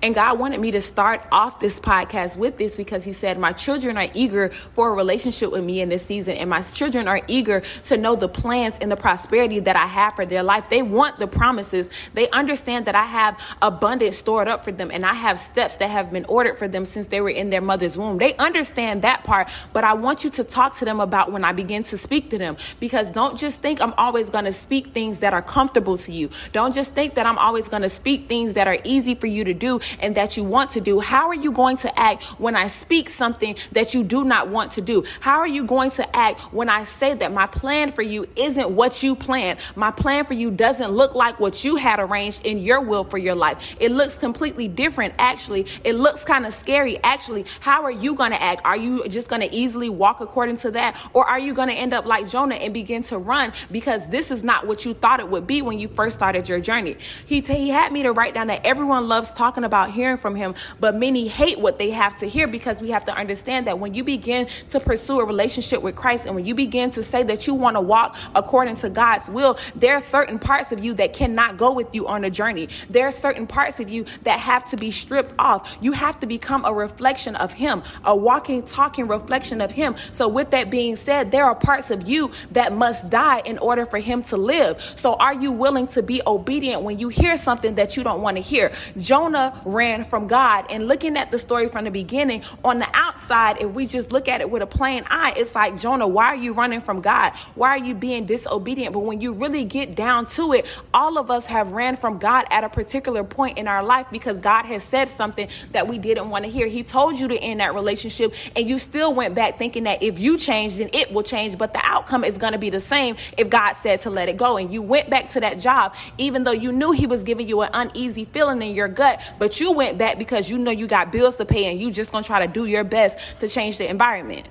And 0.00 0.14
God 0.14 0.38
wanted 0.38 0.60
me 0.60 0.70
to 0.72 0.80
start 0.80 1.22
off 1.32 1.58
this 1.58 1.80
podcast 1.80 2.36
with 2.36 2.56
this 2.56 2.76
because 2.76 3.02
He 3.02 3.12
said, 3.12 3.36
My 3.36 3.52
children 3.52 3.96
are 3.96 4.08
eager 4.14 4.50
for 4.74 4.90
a 4.90 4.92
relationship 4.92 5.50
with 5.50 5.64
me 5.64 5.80
in 5.80 5.88
this 5.88 6.02
season, 6.02 6.36
and 6.36 6.48
my 6.48 6.62
children 6.62 7.08
are 7.08 7.20
eager 7.26 7.62
to 7.84 7.96
know 7.96 8.14
the 8.14 8.28
plans 8.28 8.78
and 8.80 8.92
the 8.92 8.96
prosperity 8.96 9.58
that 9.60 9.74
I 9.74 9.86
have 9.86 10.14
for 10.14 10.24
their 10.24 10.44
life. 10.44 10.68
They 10.68 10.82
want 10.82 11.18
the 11.18 11.26
promises. 11.26 11.90
They 12.14 12.30
understand 12.30 12.86
that 12.86 12.94
I 12.94 13.04
have 13.04 13.40
abundance 13.60 14.16
stored 14.16 14.46
up 14.46 14.64
for 14.64 14.70
them, 14.70 14.90
and 14.92 15.04
I 15.04 15.14
have 15.14 15.38
steps 15.40 15.76
that 15.78 15.90
have 15.90 16.12
been 16.12 16.24
ordered 16.26 16.56
for 16.56 16.68
them 16.68 16.86
since 16.86 17.08
they 17.08 17.20
were 17.20 17.30
in 17.30 17.50
their 17.50 17.60
mother's 17.60 17.98
womb. 17.98 18.18
They 18.18 18.36
understand 18.36 19.02
that 19.02 19.24
part, 19.24 19.48
but 19.72 19.82
I 19.82 19.94
want 19.94 20.22
you 20.22 20.30
to 20.30 20.44
talk 20.44 20.76
to 20.78 20.84
them 20.84 21.00
about 21.00 21.32
when 21.32 21.42
I 21.42 21.52
begin 21.52 21.82
to 21.84 21.98
speak 21.98 22.30
to 22.30 22.38
them 22.38 22.56
because 22.78 23.10
don't 23.10 23.36
just 23.36 23.60
think 23.60 23.80
I'm 23.80 23.94
always 23.94 24.30
going 24.30 24.44
to 24.44 24.52
speak 24.52 24.92
things 24.92 25.18
that 25.18 25.32
are 25.32 25.42
comfortable 25.42 25.98
to 25.98 26.12
you. 26.12 26.30
Don't 26.52 26.72
just 26.72 26.92
think 26.92 27.14
that 27.16 27.26
I'm 27.26 27.38
always 27.38 27.68
going 27.68 27.82
to 27.82 27.88
speak 27.88 28.28
things 28.28 28.52
that 28.52 28.68
are 28.68 28.78
easy 28.84 29.16
for 29.16 29.26
you 29.26 29.42
to 29.42 29.54
do 29.54 29.80
and 30.00 30.14
that 30.16 30.36
you 30.36 30.44
want 30.44 30.70
to 30.72 30.80
do, 30.80 31.00
how 31.00 31.28
are 31.28 31.34
you 31.34 31.52
going 31.52 31.76
to 31.78 31.98
act 31.98 32.22
when 32.38 32.56
I 32.56 32.68
speak 32.68 33.08
something 33.08 33.56
that 33.72 33.94
you 33.94 34.04
do 34.04 34.24
not 34.24 34.48
want 34.48 34.72
to 34.72 34.80
do? 34.80 35.04
How 35.20 35.38
are 35.38 35.46
you 35.46 35.64
going 35.64 35.90
to 35.92 36.16
act 36.16 36.40
when 36.52 36.68
I 36.68 36.84
say 36.84 37.14
that 37.14 37.32
my 37.32 37.46
plan 37.46 37.92
for 37.92 38.02
you 38.02 38.28
isn't 38.36 38.70
what 38.70 39.02
you 39.02 39.14
planned? 39.14 39.58
My 39.76 39.90
plan 39.90 40.24
for 40.24 40.34
you 40.34 40.50
doesn't 40.50 40.90
look 40.90 41.14
like 41.14 41.40
what 41.40 41.64
you 41.64 41.76
had 41.76 42.00
arranged 42.00 42.44
in 42.44 42.58
your 42.58 42.80
will 42.80 43.04
for 43.04 43.18
your 43.18 43.34
life. 43.34 43.76
It 43.80 43.92
looks 43.92 44.14
completely 44.14 44.68
different, 44.68 45.14
actually. 45.18 45.66
It 45.84 45.94
looks 45.94 46.24
kind 46.24 46.46
of 46.46 46.54
scary, 46.54 46.98
actually. 47.02 47.46
How 47.60 47.84
are 47.84 47.90
you 47.90 48.14
going 48.14 48.32
to 48.32 48.42
act? 48.42 48.62
Are 48.64 48.76
you 48.76 49.08
just 49.08 49.28
going 49.28 49.42
to 49.42 49.54
easily 49.54 49.88
walk 49.88 50.20
according 50.20 50.58
to 50.58 50.70
that? 50.72 51.00
Or 51.12 51.28
are 51.28 51.38
you 51.38 51.54
going 51.54 51.68
to 51.68 51.74
end 51.74 51.94
up 51.94 52.04
like 52.04 52.28
Jonah 52.28 52.56
and 52.56 52.74
begin 52.74 53.02
to 53.04 53.18
run 53.18 53.52
because 53.70 54.06
this 54.08 54.30
is 54.30 54.42
not 54.42 54.66
what 54.66 54.84
you 54.84 54.94
thought 54.94 55.20
it 55.20 55.28
would 55.28 55.46
be 55.46 55.62
when 55.62 55.78
you 55.78 55.88
first 55.88 56.16
started 56.16 56.48
your 56.48 56.60
journey? 56.60 56.96
He, 57.26 57.40
t- 57.40 57.54
he 57.54 57.68
had 57.70 57.92
me 57.92 58.02
to 58.02 58.12
write 58.12 58.34
down 58.34 58.48
that 58.48 58.64
everyone 58.66 59.08
loves 59.08 59.30
talking 59.30 59.64
about 59.64 59.77
about 59.78 59.94
hearing 59.94 60.16
from 60.16 60.34
him, 60.34 60.54
but 60.80 60.96
many 60.96 61.28
hate 61.28 61.60
what 61.60 61.78
they 61.78 61.90
have 61.90 62.18
to 62.18 62.28
hear 62.28 62.48
because 62.48 62.80
we 62.80 62.90
have 62.90 63.04
to 63.04 63.14
understand 63.14 63.68
that 63.68 63.78
when 63.78 63.94
you 63.94 64.02
begin 64.02 64.48
to 64.70 64.80
pursue 64.80 65.20
a 65.20 65.24
relationship 65.24 65.82
with 65.82 65.94
Christ 65.94 66.26
and 66.26 66.34
when 66.34 66.44
you 66.44 66.54
begin 66.54 66.90
to 66.92 67.04
say 67.04 67.22
that 67.22 67.46
you 67.46 67.54
want 67.54 67.76
to 67.76 67.80
walk 67.80 68.16
according 68.34 68.74
to 68.76 68.90
God's 68.90 69.28
will, 69.28 69.56
there 69.76 69.94
are 69.94 70.00
certain 70.00 70.40
parts 70.40 70.72
of 70.72 70.84
you 70.84 70.94
that 70.94 71.12
cannot 71.12 71.58
go 71.58 71.72
with 71.72 71.94
you 71.94 72.08
on 72.08 72.24
a 72.24 72.30
journey. 72.30 72.68
There 72.90 73.06
are 73.06 73.12
certain 73.12 73.46
parts 73.46 73.78
of 73.78 73.88
you 73.88 74.04
that 74.22 74.40
have 74.40 74.68
to 74.70 74.76
be 74.76 74.90
stripped 74.90 75.32
off. 75.38 75.78
You 75.80 75.92
have 75.92 76.18
to 76.20 76.26
become 76.26 76.64
a 76.64 76.72
reflection 76.72 77.36
of 77.36 77.52
Him, 77.52 77.84
a 78.04 78.16
walking, 78.16 78.64
talking 78.64 79.06
reflection 79.06 79.60
of 79.60 79.70
Him. 79.70 79.94
So, 80.10 80.26
with 80.26 80.50
that 80.50 80.70
being 80.70 80.96
said, 80.96 81.30
there 81.30 81.44
are 81.44 81.54
parts 81.54 81.92
of 81.92 82.08
you 82.08 82.32
that 82.50 82.72
must 82.72 83.10
die 83.10 83.42
in 83.44 83.58
order 83.58 83.86
for 83.86 83.98
Him 83.98 84.22
to 84.24 84.36
live. 84.36 84.82
So, 84.96 85.14
are 85.14 85.34
you 85.34 85.52
willing 85.52 85.86
to 85.88 86.02
be 86.02 86.20
obedient 86.26 86.82
when 86.82 86.98
you 86.98 87.08
hear 87.08 87.36
something 87.36 87.76
that 87.76 87.96
you 87.96 88.02
don't 88.02 88.22
want 88.22 88.36
to 88.36 88.42
hear? 88.42 88.72
Jonah 88.98 89.60
ran 89.72 90.04
from 90.04 90.26
God. 90.26 90.66
And 90.70 90.88
looking 90.88 91.16
at 91.16 91.30
the 91.30 91.38
story 91.38 91.68
from 91.68 91.84
the 91.84 91.90
beginning, 91.90 92.42
on 92.64 92.78
the 92.78 92.88
outside, 92.92 93.60
if 93.60 93.70
we 93.70 93.86
just 93.86 94.12
look 94.12 94.28
at 94.28 94.40
it 94.40 94.50
with 94.50 94.62
a 94.62 94.66
plain 94.66 95.04
eye, 95.08 95.34
it's 95.36 95.54
like, 95.54 95.78
Jonah, 95.78 96.06
why 96.06 96.26
are 96.26 96.36
you 96.36 96.52
running 96.52 96.80
from 96.80 97.00
God? 97.00 97.32
Why 97.54 97.70
are 97.70 97.78
you 97.78 97.94
being 97.94 98.26
disobedient? 98.26 98.92
But 98.92 99.00
when 99.00 99.20
you 99.20 99.32
really 99.32 99.64
get 99.64 99.94
down 99.94 100.26
to 100.26 100.52
it, 100.52 100.66
all 100.92 101.18
of 101.18 101.30
us 101.30 101.46
have 101.46 101.72
ran 101.72 101.96
from 101.96 102.18
God 102.18 102.46
at 102.50 102.64
a 102.64 102.68
particular 102.68 103.24
point 103.24 103.58
in 103.58 103.68
our 103.68 103.82
life 103.82 104.06
because 104.10 104.38
God 104.38 104.64
has 104.66 104.82
said 104.82 105.08
something 105.08 105.48
that 105.72 105.86
we 105.88 105.98
didn't 105.98 106.30
want 106.30 106.44
to 106.44 106.50
hear. 106.50 106.66
He 106.66 106.82
told 106.82 107.18
you 107.18 107.28
to 107.28 107.36
end 107.38 107.60
that 107.60 107.74
relationship, 107.74 108.34
and 108.56 108.68
you 108.68 108.78
still 108.78 109.12
went 109.12 109.34
back 109.34 109.58
thinking 109.58 109.84
that 109.84 110.02
if 110.02 110.18
you 110.18 110.38
change, 110.38 110.76
then 110.76 110.90
it 110.92 111.12
will 111.12 111.22
change. 111.22 111.58
But 111.58 111.72
the 111.72 111.80
outcome 111.82 112.24
is 112.24 112.38
going 112.38 112.52
to 112.52 112.58
be 112.58 112.70
the 112.70 112.80
same 112.80 113.16
if 113.36 113.50
God 113.50 113.74
said 113.74 114.02
to 114.02 114.10
let 114.10 114.28
it 114.28 114.36
go. 114.36 114.56
And 114.56 114.72
you 114.72 114.82
went 114.82 115.10
back 115.10 115.30
to 115.30 115.40
that 115.40 115.58
job, 115.58 115.94
even 116.16 116.44
though 116.44 116.52
you 116.52 116.72
knew 116.72 116.92
He 116.92 117.06
was 117.06 117.24
giving 117.24 117.48
you 117.48 117.62
an 117.62 117.70
uneasy 117.72 118.24
feeling 118.24 118.62
in 118.62 118.74
your 118.74 118.88
gut, 118.88 119.20
but 119.38 119.57
you 119.60 119.72
went 119.72 119.98
back 119.98 120.18
because 120.18 120.48
you 120.48 120.58
know 120.58 120.70
you 120.70 120.86
got 120.86 121.12
bills 121.12 121.36
to 121.36 121.44
pay 121.44 121.70
and 121.70 121.80
you 121.80 121.90
just 121.90 122.12
gonna 122.12 122.24
try 122.24 122.44
to 122.46 122.52
do 122.52 122.66
your 122.66 122.84
best 122.84 123.18
to 123.40 123.48
change 123.48 123.78
the 123.78 123.88
environment. 123.88 124.48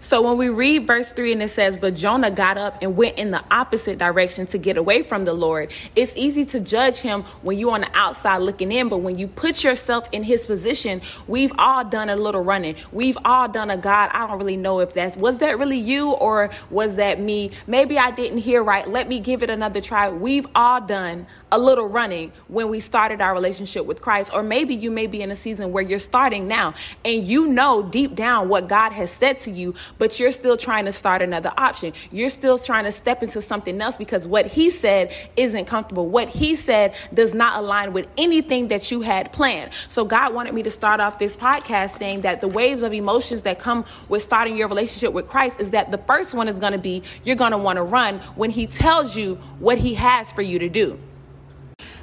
So 0.00 0.22
when 0.22 0.38
we 0.38 0.48
read 0.48 0.86
verse 0.86 1.10
3 1.10 1.32
and 1.32 1.42
it 1.42 1.50
says, 1.50 1.76
But 1.76 1.94
Jonah 1.94 2.30
got 2.30 2.56
up 2.56 2.78
and 2.82 2.96
went 2.96 3.18
in 3.18 3.30
the 3.30 3.42
opposite 3.50 3.98
direction 3.98 4.46
to 4.48 4.58
get 4.58 4.76
away 4.76 5.02
from 5.02 5.24
the 5.24 5.32
Lord, 5.32 5.72
it's 5.96 6.16
easy 6.16 6.44
to 6.46 6.60
judge 6.60 6.96
him 6.98 7.22
when 7.42 7.58
you're 7.58 7.72
on 7.72 7.82
the 7.82 7.90
outside 7.94 8.38
looking 8.38 8.70
in. 8.70 8.88
But 8.88 8.98
when 8.98 9.18
you 9.18 9.26
put 9.26 9.64
yourself 9.64 10.06
in 10.12 10.22
his 10.22 10.46
position, 10.46 11.02
we've 11.26 11.52
all 11.58 11.84
done 11.84 12.08
a 12.08 12.16
little 12.16 12.42
running. 12.42 12.76
We've 12.92 13.18
all 13.24 13.48
done 13.48 13.70
a 13.70 13.76
God. 13.76 14.10
I 14.12 14.26
don't 14.26 14.38
really 14.38 14.56
know 14.56 14.80
if 14.80 14.94
that's, 14.94 15.16
was 15.16 15.38
that 15.38 15.58
really 15.58 15.78
you 15.78 16.12
or 16.12 16.50
was 16.70 16.96
that 16.96 17.20
me? 17.20 17.50
Maybe 17.66 17.98
I 17.98 18.10
didn't 18.10 18.38
hear 18.38 18.62
right. 18.62 18.88
Let 18.88 19.08
me 19.08 19.18
give 19.18 19.42
it 19.42 19.50
another 19.50 19.80
try. 19.80 20.10
We've 20.10 20.46
all 20.54 20.80
done 20.80 21.26
a 21.50 21.58
little 21.58 21.86
running 21.86 22.32
when 22.48 22.68
we 22.68 22.80
started 22.80 23.20
our 23.20 23.32
relationship 23.32 23.86
with 23.86 24.02
Christ. 24.02 24.30
Or 24.32 24.42
maybe 24.42 24.74
you 24.74 24.90
may 24.90 25.06
be 25.06 25.22
in 25.22 25.30
a 25.30 25.36
season 25.36 25.72
where 25.72 25.82
you're 25.82 25.98
starting 25.98 26.48
now 26.48 26.74
and 27.04 27.24
you 27.24 27.46
know 27.48 27.82
deep 27.82 28.14
down 28.14 28.48
what 28.48 28.68
God 28.68 28.92
has 28.92 29.10
said 29.10 29.38
to 29.40 29.50
you, 29.50 29.74
but 29.98 30.18
you're 30.18 30.32
still 30.32 30.56
trying 30.56 30.84
to 30.84 30.92
start 30.92 31.22
another 31.22 31.52
option. 31.56 31.92
You're 32.10 32.30
still 32.30 32.58
trying 32.58 32.84
to 32.84 32.92
step 32.92 33.22
into 33.22 33.40
something 33.42 33.80
else 33.80 33.96
because 33.96 34.26
what 34.26 34.46
He 34.46 34.70
said 34.70 35.14
isn't 35.36 35.66
comfortable. 35.66 36.06
What 36.06 36.28
He 36.28 36.56
said 36.56 36.94
does 37.14 37.34
not 37.34 37.58
align 37.58 37.92
with 37.92 38.08
anything 38.16 38.68
that 38.68 38.90
you 38.90 39.00
had 39.00 39.32
planned. 39.32 39.72
So 39.88 40.04
God 40.04 40.34
wanted 40.34 40.54
me 40.54 40.62
to 40.64 40.70
start 40.70 41.00
off 41.00 41.18
this 41.18 41.36
podcast 41.36 41.98
saying 41.98 42.22
that 42.22 42.40
the 42.40 42.48
waves 42.48 42.82
of 42.82 42.92
emotions 42.92 43.42
that 43.42 43.58
come 43.58 43.84
with 44.08 44.22
starting 44.22 44.56
your 44.56 44.68
relationship 44.68 45.12
with 45.12 45.26
Christ 45.26 45.60
is 45.60 45.70
that 45.70 45.90
the 45.90 45.98
first 45.98 46.34
one 46.34 46.48
is 46.48 46.58
going 46.58 46.72
to 46.72 46.78
be 46.78 47.02
you're 47.24 47.36
going 47.36 47.52
to 47.52 47.58
want 47.58 47.76
to 47.76 47.82
run 47.82 48.18
when 48.36 48.50
He 48.50 48.66
tells 48.66 49.16
you 49.16 49.36
what 49.58 49.78
He 49.78 49.94
has 49.94 50.32
for 50.32 50.42
you 50.42 50.58
to 50.58 50.68
do. 50.68 50.98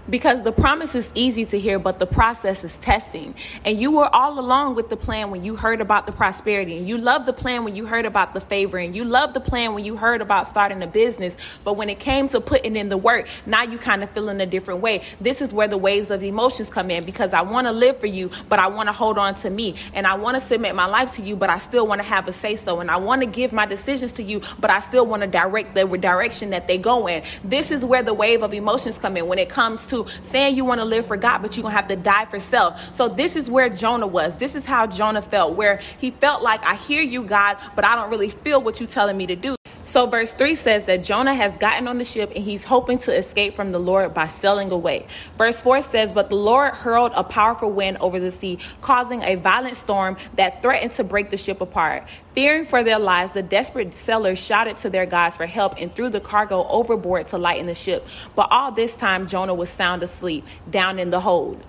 Because 0.10 0.44
the 0.44 0.52
promise 0.52 0.96
is 0.96 1.12
easy 1.16 1.46
to 1.46 1.60
hear, 1.60 1.80
but 1.80 2.00
the 2.00 2.06
process 2.06 2.64
is 2.64 2.78
testing. 2.78 3.36
And 3.64 3.80
you 3.80 3.92
were 3.92 4.14
all 4.14 4.40
along 4.40 4.76
with 4.76 4.90
the 4.90 4.98
plan 4.98 5.32
when 5.32 5.44
you 5.44 5.56
heard 5.56 5.82
about 5.82 6.06
the 6.06 6.12
prosperity, 6.12 6.78
and 6.78 6.88
you 6.88 6.98
loved 6.98 7.26
the 7.26 7.34
plan 7.34 7.64
when 7.64 7.76
you 7.76 7.86
heard 7.86 8.06
about 8.06 8.34
the 8.34 8.42
favor, 8.42 8.78
and 8.78 8.96
you 8.96 9.04
loved 9.04 9.34
the 9.34 9.40
plan 9.40 9.74
when 9.74 9.86
you 9.86 9.96
heard 9.96 10.22
about 10.22 10.48
starting 10.48 10.84
a 10.84 10.88
business. 10.88 11.36
But 11.64 11.74
when 11.74 11.90
it 11.90 12.00
came 12.00 12.30
to 12.30 12.42
putting 12.42 12.76
in 12.76 12.90
the 12.90 12.98
work, 12.98 13.28
now 13.46 13.64
you 13.64 13.78
kind 13.78 14.04
of 14.04 14.10
feel 14.12 14.30
in 14.30 14.40
a 14.42 14.46
different 14.46 14.82
way. 14.82 15.02
This 15.20 15.42
is 15.42 15.54
where 15.54 15.68
the 15.68 15.78
waves 15.78 16.12
of 16.12 16.24
emotions 16.24 16.70
come 16.70 16.92
in 16.92 17.04
because 17.04 17.34
I 17.34 17.42
want 17.42 17.68
to 17.68 17.72
live 17.72 18.00
for 18.00 18.08
you, 18.08 18.30
but 18.50 18.60
I 18.60 18.68
want 18.68 18.90
to 18.90 18.94
hold 18.94 19.18
on 19.18 19.36
to 19.36 19.50
me, 19.50 19.76
and 19.94 20.06
I 20.06 20.16
want 20.16 20.40
to 20.40 20.48
submit 20.48 20.76
my 20.76 20.86
life 20.86 21.14
to 21.14 21.22
you, 21.22 21.36
but 21.36 21.50
I 21.50 21.58
still 21.58 21.88
want 21.88 22.02
to 22.02 22.08
have 22.08 22.28
a 22.28 22.34
say 22.34 22.56
so, 22.56 22.80
and 22.80 22.92
I 22.92 22.98
want 22.98 23.22
to 23.22 23.28
give 23.28 23.52
my 23.52 23.66
decisions 23.66 24.12
to 24.14 24.24
you, 24.24 24.42
but 24.60 24.70
I 24.70 24.82
still 24.82 25.06
want 25.06 25.22
to 25.22 25.28
direct 25.28 25.74
the 25.76 25.86
direction 25.86 26.52
that 26.52 26.68
they 26.68 26.78
go 26.78 27.08
in. 27.08 27.24
This 27.44 27.72
is 27.72 27.84
where 27.84 28.04
the 28.04 28.14
wave 28.14 28.44
of 28.44 28.54
emotions 28.54 28.98
come 28.98 29.18
in 29.18 29.28
when 29.28 29.40
it 29.40 29.50
comes 29.50 29.86
to 29.88 29.95
to 30.04 30.12
saying 30.22 30.56
you 30.56 30.66
want 30.66 30.82
to 30.82 30.86
live 30.86 31.08
for 31.08 31.18
God, 31.18 31.42
but 31.42 31.56
you're 31.56 31.64
going 31.64 31.74
to 31.74 31.78
have 31.78 31.88
to 31.88 31.96
die 31.96 32.26
for 32.26 32.40
self. 32.40 32.96
So 32.96 33.08
this 33.08 33.36
is 33.36 33.50
where 33.50 33.70
Jonah 33.70 34.08
was. 34.08 34.36
This 34.38 34.56
is 34.56 34.66
how 34.66 34.88
Jonah 34.88 35.22
felt, 35.22 35.56
where 35.56 35.82
he 36.00 36.12
felt 36.12 36.44
like, 36.44 36.64
I 36.64 36.76
hear 36.76 37.02
you, 37.02 37.24
God, 37.24 37.58
but 37.76 37.86
I 37.86 37.96
don't 37.96 38.10
really 38.10 38.30
feel 38.30 38.62
what 38.62 38.80
you're 38.80 38.90
telling 38.90 39.18
me 39.18 39.28
to 39.28 39.36
do. 39.36 39.56
So, 39.96 40.08
verse 40.08 40.34
3 40.34 40.56
says 40.56 40.84
that 40.88 41.06
Jonah 41.06 41.34
has 41.34 41.56
gotten 41.56 41.88
on 41.88 42.00
the 42.00 42.04
ship 42.04 42.34
and 42.36 42.44
he's 42.44 42.66
hoping 42.66 42.98
to 42.98 43.18
escape 43.18 43.56
from 43.56 43.72
the 43.72 43.80
Lord 43.80 44.14
by 44.14 44.28
sailing 44.28 44.70
away. 44.70 45.08
Verse 45.38 45.62
4 45.62 45.84
says, 45.84 46.12
But 46.12 46.30
the 46.30 46.36
Lord 46.36 46.74
hurled 46.74 47.14
a 47.16 47.24
powerful 47.24 47.72
wind 47.72 48.00
over 48.02 48.20
the 48.20 48.30
sea, 48.30 48.60
causing 48.82 49.24
a 49.24 49.36
violent 49.36 49.78
storm 49.78 50.18
that 50.36 50.62
threatened 50.62 50.92
to 50.96 51.06
break 51.06 51.30
the 51.30 51.38
ship 51.38 51.62
apart. 51.62 52.10
Fearing 52.34 52.66
for 52.66 52.84
their 52.84 53.00
lives, 53.00 53.32
the 53.32 53.42
desperate 53.42 53.96
sailors 53.96 54.38
shouted 54.38 54.76
to 54.80 54.90
their 54.90 55.06
gods 55.06 55.38
for 55.38 55.46
help 55.46 55.76
and 55.80 55.96
threw 55.96 56.10
the 56.10 56.20
cargo 56.20 56.68
overboard 56.68 57.30
to 57.30 57.38
lighten 57.38 57.66
the 57.66 57.74
ship. 57.74 58.06
But 58.36 58.50
all 58.52 58.74
this 58.74 58.98
time, 58.98 59.28
Jonah 59.28 59.54
was 59.54 59.70
sound 59.70 60.04
asleep, 60.04 60.46
down 60.70 61.00
in 61.00 61.10
the 61.10 61.22
hold. 61.22 61.64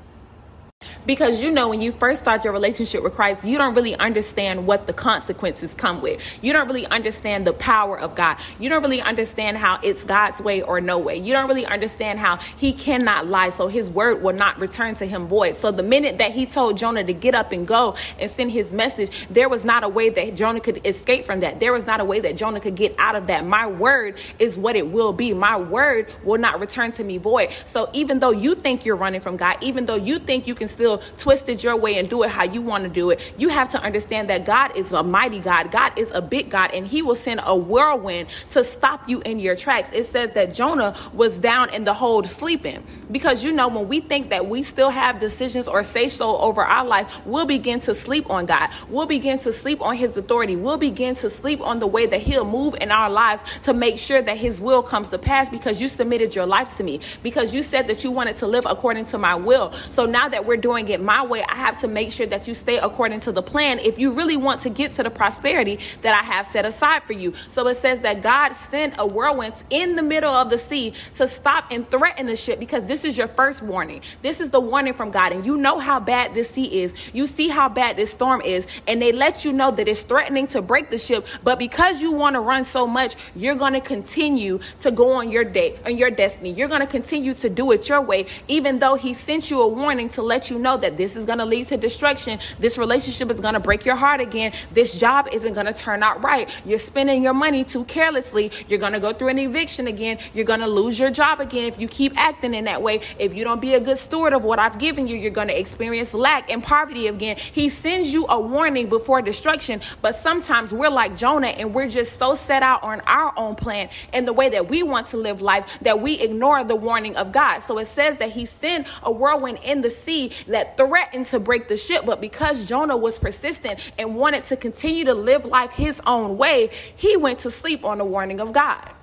Because 1.07 1.41
you 1.41 1.53
know, 1.53 1.69
when 1.69 1.81
you 1.81 1.93
first 1.93 2.21
start 2.21 2.43
your 2.43 2.53
relationship 2.53 3.03
with 3.03 3.15
Christ, 3.15 3.45
you 3.45 3.59
don't 3.59 3.75
really 3.75 3.95
understand 3.95 4.67
what 4.67 4.89
the 4.89 4.93
consequences 4.93 5.73
come 5.75 6.03
with. 6.03 6.21
You 6.43 6.53
don't 6.53 6.67
really 6.67 6.87
understand 6.87 7.47
the 7.47 7.53
power 7.53 7.99
of 7.99 8.17
God. 8.17 8.39
You 8.59 8.69
don't 8.69 8.83
really 8.83 9.01
understand 9.01 9.57
how 9.57 9.79
it's 9.83 10.03
God's 10.03 10.41
way 10.41 10.63
or 10.63 10.81
no 10.81 10.99
way. 10.99 11.17
You 11.17 11.33
don't 11.33 11.49
really 11.49 11.65
understand 11.65 12.19
how 12.19 12.39
He 12.57 12.73
cannot 12.73 13.29
lie, 13.29 13.51
so 13.51 13.69
His 13.69 13.89
word 13.89 14.23
will 14.23 14.35
not 14.35 14.61
return 14.61 14.97
to 14.97 15.07
Him 15.07 15.29
void. 15.29 15.57
So 15.59 15.71
the 15.71 15.85
minute 15.85 16.19
that 16.19 16.33
He 16.33 16.45
told 16.45 16.77
Jonah 16.77 17.05
to 17.05 17.13
get 17.13 17.35
up 17.37 17.53
and 17.53 17.67
go 17.67 17.97
and 18.19 18.31
send 18.31 18.51
His 18.51 18.73
message, 18.73 19.27
there 19.31 19.49
was 19.49 19.65
not 19.65 19.85
a 19.85 19.89
way 19.89 20.09
that 20.09 20.35
Jonah 20.35 20.61
could 20.61 20.85
escape 20.85 21.25
from 21.25 21.41
that. 21.41 21.61
There 21.61 21.73
was 21.73 21.87
not 21.87 22.01
a 22.01 22.05
way 22.05 22.19
that 22.21 22.37
Jonah 22.37 22.61
could 22.61 22.75
get 22.75 22.95
out 22.99 23.15
of 23.15 23.29
that. 23.29 23.47
My 23.47 23.67
word 23.67 24.19
is 24.41 24.59
what 24.59 24.75
it 24.75 24.91
will 24.91 25.13
be. 25.13 25.33
My 25.33 25.57
word 25.57 26.13
will 26.25 26.39
not 26.39 26.59
return 26.59 26.91
to 26.93 27.05
me 27.05 27.19
void. 27.19 27.51
So 27.65 27.89
even 27.93 28.19
though 28.19 28.33
you 28.33 28.57
think 28.57 28.85
you're 28.85 28.97
running 28.97 29.21
from 29.21 29.37
God, 29.37 29.57
even 29.61 29.87
though 29.87 29.95
you 29.95 30.19
think 30.19 30.49
you 30.49 30.55
can 30.55 30.66
still 30.69 31.03
twist 31.19 31.49
it 31.49 31.63
your 31.63 31.77
way 31.77 31.99
and 31.99 32.09
do 32.09 32.23
it 32.23 32.31
how 32.31 32.45
you 32.45 32.63
want 32.63 32.85
to 32.85 32.91
do 32.91 33.11
it. 33.11 33.21
You 33.39 33.49
have 33.49 33.71
to 33.73 33.83
understand 33.83 34.31
that 34.31 34.45
God 34.45 34.77
is 34.77 34.93
a 34.93 35.03
mighty 35.03 35.39
God. 35.39 35.71
God 35.71 35.99
is 35.99 36.11
a 36.13 36.23
big 36.23 36.51
God, 36.51 36.71
and 36.73 36.87
He 36.87 37.03
will 37.03 37.15
send 37.15 37.41
a 37.45 37.57
whirlwind 37.57 38.29
to 38.51 38.65
stop 38.65 39.09
you 39.09 39.21
in 39.21 39.39
your 39.39 39.57
tracks. 39.57 39.89
It 39.93 40.05
says 40.05 40.33
that 40.33 40.55
Jonah 40.55 40.95
was 41.13 41.37
down 41.39 41.71
in 41.71 41.85
the 41.85 41.95
hold 41.95 42.29
sleeping 42.29 42.85
because 43.11 43.43
you 43.43 43.53
know 43.53 43.69
when 43.69 43.89
we 43.89 44.01
think 44.01 44.31
that 44.31 44.47
we 44.47 44.63
still 44.63 44.91
have 44.91 45.19
decisions 45.19 45.69
or 45.69 45.83
say 45.83 46.09
so 46.09 46.37
over 46.39 46.63
our 46.63 46.85
life, 46.85 47.25
we'll 47.27 47.47
begin 47.47 47.81
to 47.81 47.95
sleep 47.95 48.29
on 48.31 48.47
God. 48.47 48.71
We'll 48.89 49.07
begin 49.07 49.39
to 49.41 49.53
sleep 49.53 49.81
on 49.81 49.97
His 49.97 50.17
authority. 50.17 50.57
We'll 50.57 50.77
begin 50.77 51.15
to 51.17 51.31
sleep 51.31 51.61
on 51.61 51.81
the 51.81 51.87
way 51.87 52.07
that 52.07 52.21
He'll 52.21 52.45
move 52.45 52.77
in 52.81 52.91
our 52.91 53.11
lives 53.11 53.43
to 53.63 53.73
make 53.73 53.99
sure 53.99 54.21
that 54.21 54.37
His 54.37 54.61
will 54.61 54.83
comes 54.83 55.09
to 55.09 55.19
pass 55.19 55.49
because 55.49 55.81
you 55.81 55.89
submitted 55.89 56.35
your 56.35 56.47
life 56.47 56.77
to 56.77 56.85
me 56.85 57.01
because 57.23 57.55
you 57.55 57.63
said 57.63 57.89
that 57.89 58.05
you 58.05 58.11
wanted 58.11 58.39
to 58.39 58.47
live 58.47 58.67
according 58.67 59.07
to 59.07 59.19
my 59.19 59.35
will. 59.35 59.73
So 59.91 60.07
now 60.07 60.29
that 60.29 60.45
we're 60.47 60.56
doing 60.57 60.89
it 60.89 61.01
my 61.01 61.25
way, 61.25 61.43
I 61.43 61.55
have 61.55 61.81
to 61.81 61.89
make 61.89 62.13
sure 62.13 62.27
that 62.27 62.47
you 62.49 62.55
stay 62.55 62.79
according 62.79 63.21
to 63.21 63.33
the 63.33 63.43
plan 63.43 63.79
if 63.79 63.99
you 63.99 64.13
really 64.13 64.37
want 64.37 64.63
to 64.63 64.71
get 64.71 64.95
to 64.97 65.03
the 65.03 65.11
prosperity 65.11 65.79
that 66.03 66.15
I 66.15 66.25
have 66.25 66.47
set 66.47 66.65
aside 66.67 67.03
for 67.05 67.13
you. 67.13 67.35
So 67.49 67.67
it 67.69 67.79
says 67.79 68.01
that 68.01 68.23
God 68.23 68.53
sent 68.53 68.95
a 68.99 69.07
whirlwind 69.07 69.55
in 69.71 69.97
the 69.97 70.03
middle 70.03 70.33
of 70.33 70.51
the 70.51 70.59
sea 70.59 70.95
to 71.17 71.29
stop 71.29 71.67
and 71.71 71.89
threaten 71.91 72.27
the 72.27 72.37
ship 72.37 72.59
because 72.59 72.85
this 72.85 73.05
is 73.05 73.17
your 73.17 73.29
first 73.29 73.63
warning. 73.63 74.03
This 74.23 74.41
is 74.41 74.51
the 74.51 74.61
warning 74.61 74.95
from 74.95 75.11
God. 75.11 75.33
And 75.33 75.45
you 75.45 75.57
know 75.57 75.79
how 75.79 76.01
bad 76.01 76.35
this 76.35 76.51
sea 76.51 76.83
is. 76.83 76.93
You 77.13 77.27
see 77.27 77.49
how 77.49 77.69
bad 77.69 77.97
this 77.97 78.11
storm 78.11 78.41
is. 78.43 78.67
And 78.87 79.01
they 79.01 79.13
let 79.13 79.45
you 79.45 79.53
know 79.53 79.71
that 79.71 79.89
it's 79.89 80.03
threatening 80.03 80.47
to 80.49 80.63
break 80.63 80.91
the 80.91 80.99
ship. 80.99 81.27
But 81.43 81.59
because 81.59 82.01
you 82.01 82.13
want 82.13 82.35
to 82.35 82.41
run 82.41 82.65
so 82.65 82.87
much, 82.87 83.17
you're 83.35 83.55
going 83.55 83.75
to 83.75 83.81
continue 83.81 84.61
to 84.81 84.91
go 84.91 85.13
on 85.13 85.31
your 85.31 85.45
day, 85.45 85.79
on 85.85 85.97
your 85.97 86.11
destiny. 86.11 86.53
You're 86.53 86.69
going 86.69 86.81
to 86.81 86.87
continue 86.87 87.35
to 87.35 87.49
do 87.49 87.73
it 87.73 87.89
your 87.89 88.01
way, 88.01 88.27
even 88.49 88.79
though 88.79 88.95
He 88.95 89.15
sent 89.15 89.51
you 89.51 89.61
a 89.63 89.69
warning 89.69 90.09
to 90.11 90.23
let 90.23 90.46
you 90.51 90.59
know 90.59 90.77
that 90.77 90.97
this 90.97 91.17
is 91.17 91.25
going 91.25 91.39
to 91.39 91.45
lead 91.45 91.69
to 91.69 91.77
destruction. 91.77 92.39
This 92.59 92.79
relationship 92.79 93.31
is 93.31 93.41
going 93.41 93.55
to 93.55 93.61
break 93.61 93.85
your 93.85 93.97
heart 93.97 94.21
again. 94.21 94.53
This 94.73 94.95
job 94.95 95.29
isn't 95.33 95.55
going 95.55 95.67
to 95.67 95.73
turn 95.73 96.03
out 96.03 96.23
right. 96.23 96.49
You're 96.65 96.79
spending 96.79 97.23
your 97.23 97.35
money 97.35 97.65
too 97.65 97.85
carelessly. 97.85 98.51
You're 98.69 98.79
going 98.79 98.93
to 98.93 99.01
go 99.01 99.13
through 99.13 99.29
an 99.29 99.39
eviction 99.39 99.87
again. 99.87 100.19
You're 100.35 100.45
going 100.45 100.61
to 100.61 100.67
lose 100.67 100.99
your 100.99 101.11
job 101.11 101.41
again 101.41 101.65
if 101.65 101.79
you 101.79 101.89
keep 101.89 102.17
acting 102.17 102.55
in 102.55 102.65
that 102.65 102.83
way. 102.83 103.01
If 103.19 103.35
you 103.35 103.45
don't 103.45 103.61
be 103.61 103.75
a 103.75 103.81
good 103.81 103.99
steward 103.99 104.33
of 104.33 104.45
what 104.45 104.59
I've 104.59 104.79
given 104.79 105.07
you, 105.07 105.17
you're 105.17 105.31
going 105.31 105.49
to 105.49 105.59
experience 105.59 106.15
lack 106.15 106.51
and 106.51 106.63
poverty 106.63 107.07
again. 107.07 107.37
He 107.39 107.69
sends 107.69 108.09
you 108.09 108.27
a 108.29 108.41
warning 108.41 108.89
before 108.89 109.23
destruction, 109.23 109.81
but 110.03 110.17
sometimes 110.17 110.73
we're 110.73 110.91
like 110.91 111.17
Jonah 111.17 111.49
and 111.49 111.75
we're 111.75 111.89
just 111.89 112.19
so 112.19 112.35
set 112.35 112.63
out 112.63 112.83
on 112.83 113.01
our 113.07 113.33
own 113.37 113.55
plan 113.55 113.89
and 114.13 114.27
the 114.27 114.33
way 114.33 114.49
that 114.49 114.69
we 114.69 114.83
want 114.83 115.09
to 115.09 115.17
live 115.17 115.41
life 115.41 115.79
that 115.83 116.01
we 116.01 116.21
ignore 116.21 116.65
the 116.65 116.77
warning 116.77 117.17
of 117.17 117.33
God. 117.33 117.61
So 117.61 117.79
it 117.79 117.87
says 117.87 118.17
that 118.19 118.31
he 118.31 118.47
sent 118.47 118.87
a 119.03 119.11
whirlwind 119.11 119.59
in 119.63 119.83
the 119.83 119.91
sea 119.91 120.33
that 120.49 120.77
threatened 120.77 121.27
to 121.27 121.41
break 121.41 121.69
the 121.69 121.77
ship, 121.77 122.05
but 122.05 122.21
because 122.21 122.65
Jonah 122.65 122.97
was 122.97 123.19
persistent 123.19 123.81
and 123.99 124.15
wanted 124.17 124.45
to 124.45 124.57
continue 124.57 125.05
to 125.05 125.15
live 125.15 125.45
life 125.45 125.71
his 125.73 126.01
own 126.07 126.37
way, 126.37 126.71
he 126.97 127.17
went 127.17 127.41
to 127.41 127.51
sleep 127.51 127.85
on 127.85 127.99
the 127.99 128.05
warning 128.05 128.41
of 128.41 128.53
God. 128.53 128.96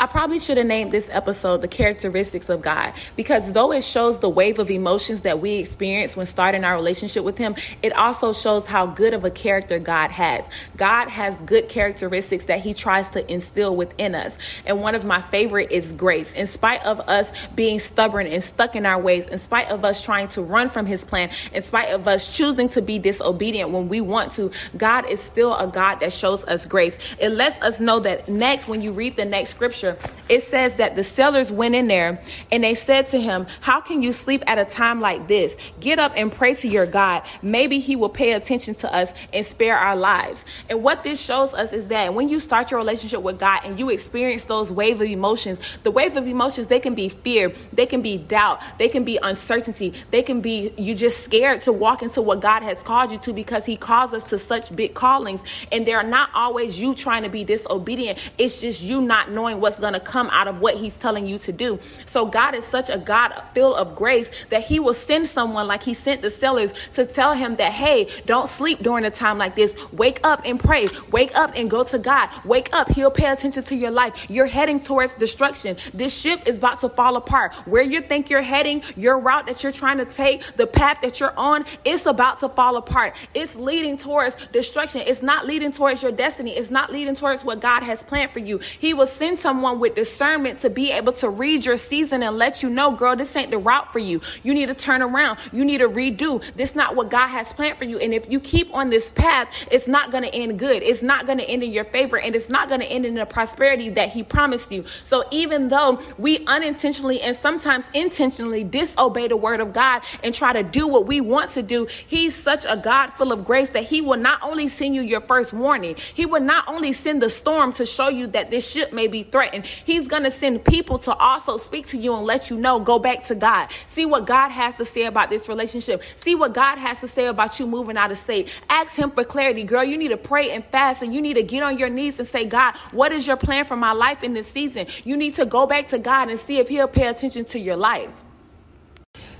I 0.00 0.06
probably 0.06 0.40
should 0.40 0.56
have 0.56 0.66
named 0.66 0.90
this 0.90 1.08
episode 1.12 1.60
The 1.60 1.68
Characteristics 1.68 2.48
of 2.48 2.60
God 2.62 2.94
because 3.14 3.52
though 3.52 3.70
it 3.72 3.84
shows 3.84 4.18
the 4.18 4.28
wave 4.28 4.58
of 4.58 4.68
emotions 4.68 5.20
that 5.20 5.40
we 5.40 5.54
experience 5.54 6.16
when 6.16 6.26
starting 6.26 6.64
our 6.64 6.74
relationship 6.74 7.22
with 7.22 7.38
Him, 7.38 7.54
it 7.80 7.92
also 7.92 8.32
shows 8.32 8.66
how 8.66 8.86
good 8.86 9.14
of 9.14 9.24
a 9.24 9.30
character 9.30 9.78
God 9.78 10.10
has. 10.10 10.48
God 10.76 11.08
has 11.08 11.36
good 11.46 11.68
characteristics 11.68 12.46
that 12.46 12.60
He 12.60 12.74
tries 12.74 13.08
to 13.10 13.30
instill 13.32 13.76
within 13.76 14.16
us. 14.16 14.36
And 14.66 14.80
one 14.80 14.96
of 14.96 15.04
my 15.04 15.20
favorite 15.20 15.70
is 15.70 15.92
grace. 15.92 16.32
In 16.32 16.48
spite 16.48 16.84
of 16.84 16.98
us 17.08 17.30
being 17.54 17.78
stubborn 17.78 18.26
and 18.26 18.42
stuck 18.42 18.74
in 18.74 18.86
our 18.86 19.00
ways, 19.00 19.28
in 19.28 19.38
spite 19.38 19.68
of 19.70 19.84
us 19.84 20.02
trying 20.02 20.26
to 20.28 20.42
run 20.42 20.70
from 20.70 20.86
His 20.86 21.04
plan, 21.04 21.30
in 21.52 21.62
spite 21.62 21.90
of 21.90 22.08
us 22.08 22.34
choosing 22.34 22.68
to 22.70 22.82
be 22.82 22.98
disobedient 22.98 23.70
when 23.70 23.88
we 23.88 24.00
want 24.00 24.32
to, 24.32 24.50
God 24.76 25.08
is 25.08 25.20
still 25.20 25.54
a 25.54 25.68
God 25.68 26.00
that 26.00 26.12
shows 26.12 26.44
us 26.46 26.66
grace. 26.66 26.98
It 27.20 27.30
lets 27.30 27.62
us 27.62 27.78
know 27.78 28.00
that 28.00 28.28
next, 28.28 28.66
when 28.66 28.82
you 28.82 28.90
read 28.90 29.14
the 29.14 29.24
next 29.24 29.50
scripture, 29.50 29.83
scripture, 29.84 30.14
it 30.28 30.44
says 30.44 30.74
that 30.76 30.96
the 30.96 31.04
sellers 31.04 31.52
went 31.52 31.74
in 31.74 31.86
there 31.86 32.20
and 32.50 32.64
they 32.64 32.74
said 32.74 33.06
to 33.08 33.20
him, 33.20 33.46
How 33.60 33.80
can 33.80 34.02
you 34.02 34.12
sleep 34.12 34.42
at 34.46 34.58
a 34.58 34.64
time 34.64 35.00
like 35.00 35.28
this? 35.28 35.56
Get 35.80 35.98
up 35.98 36.12
and 36.16 36.32
pray 36.32 36.54
to 36.54 36.68
your 36.68 36.86
God. 36.86 37.22
Maybe 37.42 37.78
he 37.78 37.94
will 37.94 38.08
pay 38.08 38.32
attention 38.32 38.74
to 38.76 38.94
us 38.94 39.12
and 39.32 39.44
spare 39.44 39.76
our 39.76 39.96
lives. 39.96 40.44
And 40.70 40.82
what 40.82 41.02
this 41.02 41.20
shows 41.20 41.52
us 41.52 41.72
is 41.72 41.88
that 41.88 42.14
when 42.14 42.28
you 42.28 42.40
start 42.40 42.70
your 42.70 42.80
relationship 42.80 43.20
with 43.20 43.38
God 43.38 43.60
and 43.64 43.78
you 43.78 43.90
experience 43.90 44.44
those 44.44 44.72
wave 44.72 45.00
of 45.00 45.08
emotions, 45.08 45.60
the 45.82 45.90
wave 45.90 46.16
of 46.16 46.26
emotions, 46.26 46.68
they 46.68 46.80
can 46.80 46.94
be 46.94 47.10
fear, 47.10 47.52
they 47.72 47.86
can 47.86 48.00
be 48.00 48.16
doubt, 48.16 48.62
they 48.78 48.88
can 48.88 49.04
be 49.04 49.18
uncertainty, 49.22 49.92
they 50.10 50.22
can 50.22 50.40
be 50.40 50.72
you 50.78 50.94
just 50.94 51.22
scared 51.22 51.60
to 51.62 51.72
walk 51.72 52.02
into 52.02 52.22
what 52.22 52.40
God 52.40 52.62
has 52.62 52.82
called 52.82 53.10
you 53.10 53.18
to 53.18 53.32
because 53.32 53.66
he 53.66 53.76
calls 53.76 54.14
us 54.14 54.24
to 54.24 54.38
such 54.38 54.74
big 54.74 54.94
callings. 54.94 55.42
And 55.70 55.86
they're 55.86 56.02
not 56.02 56.30
always 56.34 56.78
you 56.78 56.94
trying 56.94 57.24
to 57.24 57.28
be 57.28 57.44
disobedient. 57.44 58.18
It's 58.38 58.58
just 58.58 58.82
you 58.82 59.02
not 59.02 59.30
knowing 59.30 59.60
what's 59.60 59.73
going 59.78 59.94
to 59.94 60.00
come 60.00 60.28
out 60.30 60.48
of 60.48 60.60
what 60.60 60.76
he's 60.76 60.96
telling 60.96 61.26
you 61.26 61.38
to 61.38 61.52
do. 61.52 61.78
So 62.06 62.26
God 62.26 62.54
is 62.54 62.64
such 62.64 62.90
a 62.90 62.98
God 62.98 63.32
filled 63.54 63.76
of 63.76 63.94
grace 63.96 64.30
that 64.50 64.62
he 64.62 64.80
will 64.80 64.94
send 64.94 65.26
someone 65.26 65.66
like 65.66 65.82
he 65.82 65.94
sent 65.94 66.22
the 66.22 66.30
sailors 66.30 66.72
to 66.94 67.04
tell 67.06 67.34
him 67.34 67.56
that, 67.56 67.72
hey, 67.72 68.08
don't 68.26 68.48
sleep 68.48 68.80
during 68.80 69.04
a 69.04 69.10
time 69.10 69.38
like 69.38 69.54
this. 69.54 69.74
Wake 69.92 70.20
up 70.24 70.42
and 70.44 70.58
pray. 70.60 70.86
Wake 71.10 71.34
up 71.36 71.52
and 71.56 71.70
go 71.70 71.84
to 71.84 71.98
God. 71.98 72.28
Wake 72.44 72.68
up. 72.72 72.88
He'll 72.90 73.10
pay 73.10 73.30
attention 73.30 73.62
to 73.64 73.74
your 73.74 73.90
life. 73.90 74.30
You're 74.30 74.46
heading 74.46 74.80
towards 74.80 75.14
destruction. 75.18 75.76
This 75.92 76.12
ship 76.14 76.46
is 76.46 76.56
about 76.56 76.80
to 76.80 76.88
fall 76.88 77.16
apart. 77.16 77.54
Where 77.66 77.82
you 77.82 78.00
think 78.00 78.30
you're 78.30 78.42
heading, 78.42 78.82
your 78.96 79.18
route 79.18 79.46
that 79.46 79.62
you're 79.62 79.72
trying 79.72 79.98
to 79.98 80.04
take, 80.04 80.42
the 80.56 80.66
path 80.66 81.00
that 81.00 81.20
you're 81.20 81.36
on, 81.36 81.64
it's 81.84 82.06
about 82.06 82.40
to 82.40 82.48
fall 82.48 82.76
apart. 82.76 83.16
It's 83.34 83.54
leading 83.54 83.96
towards 83.96 84.36
destruction. 84.52 85.02
It's 85.06 85.22
not 85.22 85.46
leading 85.46 85.72
towards 85.72 86.02
your 86.02 86.12
destiny. 86.12 86.52
It's 86.52 86.70
not 86.70 86.92
leading 86.92 87.14
towards 87.14 87.44
what 87.44 87.60
God 87.60 87.82
has 87.82 88.02
planned 88.02 88.32
for 88.32 88.40
you. 88.40 88.58
He 88.58 88.92
will 88.94 89.06
send 89.06 89.38
someone 89.38 89.63
someone 89.64 89.80
with 89.80 89.94
discernment 89.94 90.60
to 90.60 90.68
be 90.68 90.92
able 90.92 91.14
to 91.14 91.30
read 91.30 91.64
your 91.64 91.78
season 91.78 92.22
and 92.22 92.36
let 92.36 92.62
you 92.62 92.68
know, 92.68 92.92
girl, 92.92 93.16
this 93.16 93.34
ain't 93.34 93.50
the 93.50 93.56
route 93.56 93.90
for 93.94 93.98
you. 93.98 94.20
You 94.42 94.52
need 94.52 94.66
to 94.66 94.74
turn 94.74 95.00
around. 95.00 95.38
You 95.54 95.64
need 95.64 95.78
to 95.78 95.88
redo. 95.88 96.42
This 96.54 96.74
not 96.74 96.94
what 96.94 97.10
God 97.10 97.28
has 97.28 97.50
planned 97.50 97.78
for 97.78 97.84
you. 97.84 97.98
And 97.98 98.12
if 98.12 98.30
you 98.30 98.40
keep 98.40 98.74
on 98.74 98.90
this 98.90 99.10
path, 99.12 99.48
it's 99.70 99.86
not 99.86 100.10
going 100.10 100.22
to 100.24 100.34
end 100.34 100.58
good. 100.58 100.82
It's 100.82 101.00
not 101.00 101.24
going 101.24 101.38
to 101.38 101.44
end 101.44 101.62
in 101.62 101.72
your 101.72 101.84
favor 101.84 102.18
and 102.18 102.36
it's 102.36 102.50
not 102.50 102.68
going 102.68 102.80
to 102.80 102.86
end 102.86 103.06
in 103.06 103.14
the 103.14 103.24
prosperity 103.24 103.88
that 103.90 104.10
he 104.10 104.22
promised 104.22 104.70
you. 104.70 104.84
So 105.04 105.24
even 105.30 105.68
though 105.68 105.98
we 106.18 106.44
unintentionally 106.46 107.22
and 107.22 107.34
sometimes 107.34 107.86
intentionally 107.94 108.64
disobey 108.64 109.28
the 109.28 109.38
word 109.38 109.60
of 109.60 109.72
God 109.72 110.02
and 110.22 110.34
try 110.34 110.52
to 110.52 110.62
do 110.62 110.86
what 110.86 111.06
we 111.06 111.22
want 111.22 111.52
to 111.52 111.62
do, 111.62 111.86
he's 112.06 112.34
such 112.34 112.66
a 112.68 112.76
God 112.76 113.12
full 113.14 113.32
of 113.32 113.46
grace 113.46 113.70
that 113.70 113.84
he 113.84 114.02
will 114.02 114.18
not 114.18 114.42
only 114.42 114.68
send 114.68 114.94
you 114.94 115.00
your 115.00 115.22
first 115.22 115.54
warning, 115.54 115.96
he 116.12 116.26
will 116.26 116.42
not 116.42 116.68
only 116.68 116.92
send 116.92 117.22
the 117.22 117.30
storm 117.30 117.72
to 117.72 117.86
show 117.86 118.08
you 118.08 118.26
that 118.26 118.50
this 118.50 118.68
ship 118.68 118.92
may 118.92 119.06
be 119.06 119.22
threatened, 119.54 119.82
he's 119.84 120.08
going 120.08 120.24
to 120.24 120.30
send 120.30 120.64
people 120.64 120.98
to 120.98 121.14
also 121.14 121.56
speak 121.56 121.88
to 121.88 121.98
you 121.98 122.14
and 122.16 122.26
let 122.26 122.50
you 122.50 122.56
know, 122.56 122.80
go 122.80 122.98
back 122.98 123.24
to 123.24 123.34
God. 123.34 123.70
See 123.88 124.06
what 124.06 124.26
God 124.26 124.50
has 124.50 124.74
to 124.76 124.84
say 124.84 125.04
about 125.04 125.30
this 125.30 125.48
relationship. 125.48 126.02
See 126.16 126.34
what 126.34 126.54
God 126.54 126.78
has 126.78 127.00
to 127.00 127.08
say 127.08 127.26
about 127.26 127.58
you 127.58 127.66
moving 127.66 127.96
out 127.96 128.10
of 128.10 128.18
state. 128.18 128.52
Ask 128.68 128.96
him 128.96 129.10
for 129.10 129.24
clarity. 129.24 129.64
Girl, 129.64 129.84
you 129.84 129.96
need 129.96 130.08
to 130.08 130.16
pray 130.16 130.50
and 130.50 130.64
fast 130.64 131.02
and 131.02 131.14
you 131.14 131.22
need 131.22 131.34
to 131.34 131.42
get 131.42 131.62
on 131.62 131.78
your 131.78 131.88
knees 131.88 132.18
and 132.18 132.28
say, 132.28 132.44
God, 132.44 132.76
what 132.92 133.12
is 133.12 133.26
your 133.26 133.36
plan 133.36 133.64
for 133.64 133.76
my 133.76 133.92
life 133.92 134.22
in 134.22 134.34
this 134.34 134.48
season? 134.48 134.86
You 135.04 135.16
need 135.16 135.36
to 135.36 135.46
go 135.46 135.66
back 135.66 135.88
to 135.88 135.98
God 135.98 136.28
and 136.28 136.38
see 136.38 136.58
if 136.58 136.68
he'll 136.68 136.88
pay 136.88 137.08
attention 137.08 137.44
to 137.46 137.58
your 137.58 137.76
life. 137.76 138.10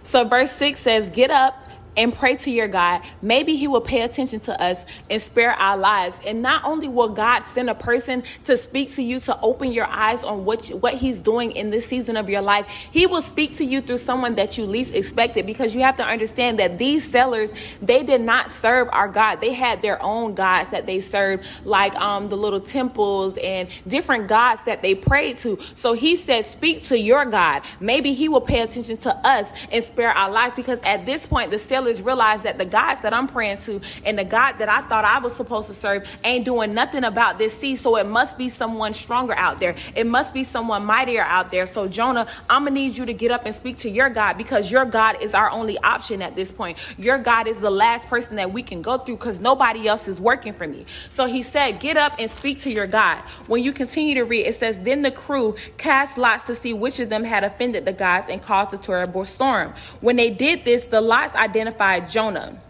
So 0.04 0.24
verse 0.24 0.52
6 0.52 0.78
says, 0.78 1.08
Get 1.08 1.30
up 1.30 1.68
and 1.96 2.12
pray 2.12 2.36
to 2.36 2.50
your 2.50 2.68
God, 2.68 3.02
maybe 3.22 3.56
He 3.56 3.68
will 3.68 3.80
pay 3.80 4.02
attention 4.02 4.40
to 4.40 4.62
us 4.62 4.84
and 5.08 5.20
spare 5.20 5.52
our 5.52 5.76
lives. 5.76 6.18
And 6.26 6.42
not 6.42 6.64
only 6.64 6.88
will 6.88 7.08
God 7.08 7.44
send 7.54 7.70
a 7.70 7.74
person 7.74 8.22
to 8.44 8.56
speak 8.56 8.94
to 8.94 9.02
you 9.02 9.20
to 9.20 9.38
open 9.40 9.72
your 9.72 9.86
eyes 9.86 10.24
on 10.24 10.44
what 10.44 10.68
what 10.68 10.94
He's 10.94 11.20
doing 11.20 11.52
in 11.52 11.70
this 11.70 11.86
season 11.86 12.16
of 12.16 12.28
your 12.28 12.42
life, 12.42 12.66
He 12.90 13.06
will 13.06 13.22
speak 13.22 13.56
to 13.58 13.64
you 13.64 13.80
through 13.80 13.98
someone 13.98 14.34
that 14.36 14.58
you 14.58 14.64
least 14.64 14.94
expected. 14.94 15.46
Because 15.46 15.74
you 15.74 15.82
have 15.82 15.96
to 15.98 16.04
understand 16.04 16.58
that 16.58 16.78
these 16.78 17.08
sellers 17.10 17.52
they 17.80 18.02
did 18.02 18.20
not 18.20 18.50
serve 18.50 18.88
our 18.92 19.08
God; 19.08 19.40
they 19.40 19.52
had 19.52 19.82
their 19.82 20.02
own 20.02 20.34
gods 20.34 20.70
that 20.70 20.86
they 20.86 21.00
served, 21.00 21.44
like 21.64 21.94
um, 21.96 22.28
the 22.28 22.36
little 22.36 22.60
temples 22.60 23.38
and 23.38 23.68
different 23.86 24.28
gods 24.28 24.60
that 24.66 24.82
they 24.82 24.94
prayed 24.94 25.38
to. 25.38 25.58
So 25.74 25.92
He 25.92 26.16
said, 26.16 26.46
"Speak 26.46 26.84
to 26.86 26.98
your 26.98 27.24
God. 27.24 27.62
Maybe 27.80 28.12
He 28.14 28.28
will 28.28 28.40
pay 28.40 28.60
attention 28.60 28.96
to 28.98 29.14
us 29.26 29.48
and 29.70 29.84
spare 29.84 30.10
our 30.10 30.30
lives." 30.30 30.56
Because 30.56 30.80
at 30.82 31.06
this 31.06 31.26
point, 31.26 31.50
the 31.50 31.58
sellers 31.58 31.83
is 31.86 32.02
realize 32.02 32.42
that 32.42 32.58
the 32.58 32.64
gods 32.64 33.00
that 33.02 33.12
I'm 33.12 33.26
praying 33.26 33.58
to 33.58 33.80
and 34.04 34.18
the 34.18 34.24
God 34.24 34.54
that 34.58 34.68
I 34.68 34.82
thought 34.82 35.04
I 35.04 35.18
was 35.18 35.34
supposed 35.34 35.66
to 35.68 35.74
serve 35.74 36.08
ain't 36.24 36.44
doing 36.44 36.74
nothing 36.74 37.04
about 37.04 37.38
this 37.38 37.56
sea. 37.56 37.76
So 37.76 37.96
it 37.96 38.06
must 38.06 38.38
be 38.38 38.48
someone 38.48 38.94
stronger 38.94 39.34
out 39.34 39.60
there. 39.60 39.74
It 39.94 40.06
must 40.06 40.34
be 40.34 40.44
someone 40.44 40.84
mightier 40.84 41.22
out 41.22 41.50
there. 41.50 41.66
So 41.66 41.88
Jonah, 41.88 42.26
I'm 42.48 42.64
gonna 42.64 42.74
need 42.74 42.96
you 42.96 43.06
to 43.06 43.14
get 43.14 43.30
up 43.30 43.46
and 43.46 43.54
speak 43.54 43.78
to 43.78 43.90
your 43.90 44.10
God 44.10 44.38
because 44.38 44.70
your 44.70 44.84
God 44.84 45.20
is 45.22 45.34
our 45.34 45.50
only 45.50 45.78
option 45.78 46.22
at 46.22 46.36
this 46.36 46.50
point. 46.50 46.78
Your 46.98 47.18
God 47.18 47.46
is 47.46 47.58
the 47.58 47.70
last 47.70 48.08
person 48.08 48.36
that 48.36 48.52
we 48.52 48.62
can 48.62 48.82
go 48.82 48.98
through 48.98 49.16
because 49.16 49.40
nobody 49.40 49.86
else 49.86 50.08
is 50.08 50.20
working 50.20 50.52
for 50.52 50.66
me. 50.66 50.86
So 51.10 51.26
he 51.26 51.42
said, 51.42 51.80
Get 51.80 51.96
up 51.96 52.14
and 52.18 52.30
speak 52.30 52.60
to 52.62 52.72
your 52.72 52.86
God. 52.86 53.18
When 53.46 53.62
you 53.62 53.72
continue 53.72 54.14
to 54.14 54.24
read, 54.24 54.46
it 54.46 54.54
says, 54.54 54.78
Then 54.78 55.02
the 55.02 55.10
crew 55.10 55.56
cast 55.76 56.18
lots 56.18 56.44
to 56.44 56.54
see 56.54 56.72
which 56.72 56.98
of 57.00 57.08
them 57.08 57.24
had 57.24 57.44
offended 57.44 57.84
the 57.84 57.92
gods 57.92 58.26
and 58.28 58.42
caused 58.42 58.70
the 58.70 58.78
terrible 58.78 59.24
storm. 59.24 59.74
When 60.00 60.16
they 60.16 60.30
did 60.30 60.64
this, 60.64 60.86
the 60.86 61.00
lots 61.00 61.34
identified 61.34 61.73
identified 61.74 62.10
Jonah. 62.10 62.60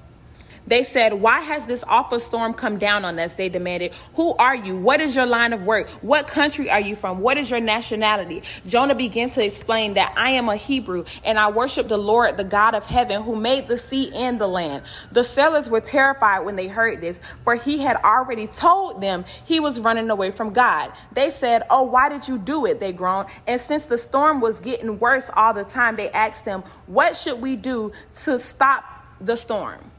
They 0.67 0.83
said, 0.83 1.13
Why 1.13 1.41
has 1.41 1.67
this 1.67 1.85
awful 1.87 2.21
storm 2.21 2.55
come 2.55 2.79
down 2.79 3.05
on 3.05 3.19
us? 3.19 3.35
They 3.35 3.51
demanded. 3.51 3.93
Who 4.15 4.35
are 4.37 4.55
you? 4.55 4.77
What 4.77 5.01
is 5.01 5.15
your 5.15 5.27
line 5.27 5.53
of 5.53 5.67
work? 5.67 5.89
What 6.03 6.27
country 6.27 6.71
are 6.71 6.81
you 6.81 6.97
from? 6.97 7.21
What 7.21 7.37
is 7.37 7.51
your 7.51 7.61
nationality? 7.61 8.43
Jonah 8.67 8.95
began 8.95 9.29
to 9.31 9.45
explain 9.45 9.95
that 9.95 10.15
I 10.17 10.31
am 10.31 10.49
a 10.49 10.57
Hebrew 10.57 11.05
and 11.23 11.39
I 11.39 11.51
worship 11.51 11.89
the 11.89 11.99
Lord, 11.99 12.39
the 12.39 12.45
God 12.45 12.75
of 12.75 12.87
heaven, 12.87 13.23
who 13.23 13.37
made 13.37 13.69
the 13.69 13.77
sea 13.77 14.11
and 14.15 14.41
the 14.41 14.47
land. 14.47 14.85
The 15.13 15.23
sailors 15.23 15.69
were 15.69 15.83
terrified 15.83 16.41
when 16.41 16.57
they 16.57 16.69
heard 16.69 17.03
this, 17.03 17.21
for 17.45 17.55
he 17.57 17.79
had 17.79 17.97
already 17.97 18.47
told 18.47 19.03
them 19.03 19.27
he 19.45 19.61
was 19.61 19.81
running 19.81 20.09
away 20.09 20.31
from 20.31 20.55
God. 20.55 20.93
They 21.13 21.29
said, 21.29 21.65
Oh, 21.69 21.83
why 21.83 22.09
did 22.09 22.27
you 22.27 22.39
do 22.39 22.65
it? 22.65 22.81
They 22.81 22.93
groaned. 22.93 23.29
And 23.47 23.61
since 23.61 23.85
the 23.85 23.99
storm 23.99 24.41
was 24.41 24.61
getting 24.61 24.99
worse 24.99 25.31
all 25.37 25.53
the 25.53 25.65
time, 25.65 25.97
they 25.97 26.09
asked 26.11 26.47
him, 26.47 26.63
What 26.87 27.19
should 27.19 27.43
we 27.43 27.57
do 27.57 27.93
to 28.23 28.39
stop 28.39 28.94
the 29.21 29.37
storm? 29.37 29.91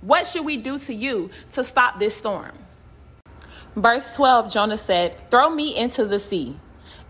What 0.00 0.26
should 0.26 0.44
we 0.44 0.56
do 0.56 0.78
to 0.80 0.94
you 0.94 1.30
to 1.52 1.64
stop 1.64 1.98
this 1.98 2.16
storm? 2.16 2.52
Verse 3.76 4.14
12, 4.14 4.52
Jonah 4.52 4.78
said, 4.78 5.30
Throw 5.30 5.50
me 5.50 5.76
into 5.76 6.04
the 6.04 6.20
sea, 6.20 6.56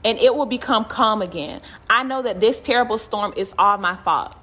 and 0.05 0.19
it 0.19 0.35
will 0.35 0.47
become 0.47 0.85
calm 0.85 1.21
again. 1.21 1.61
I 1.91 2.05
know 2.05 2.23
that 2.23 2.41
this 2.41 2.61
terrible 2.61 2.99
storm 2.99 3.35
is 3.37 3.55
all 3.59 3.79
my 3.79 3.97
fault. 3.97 4.37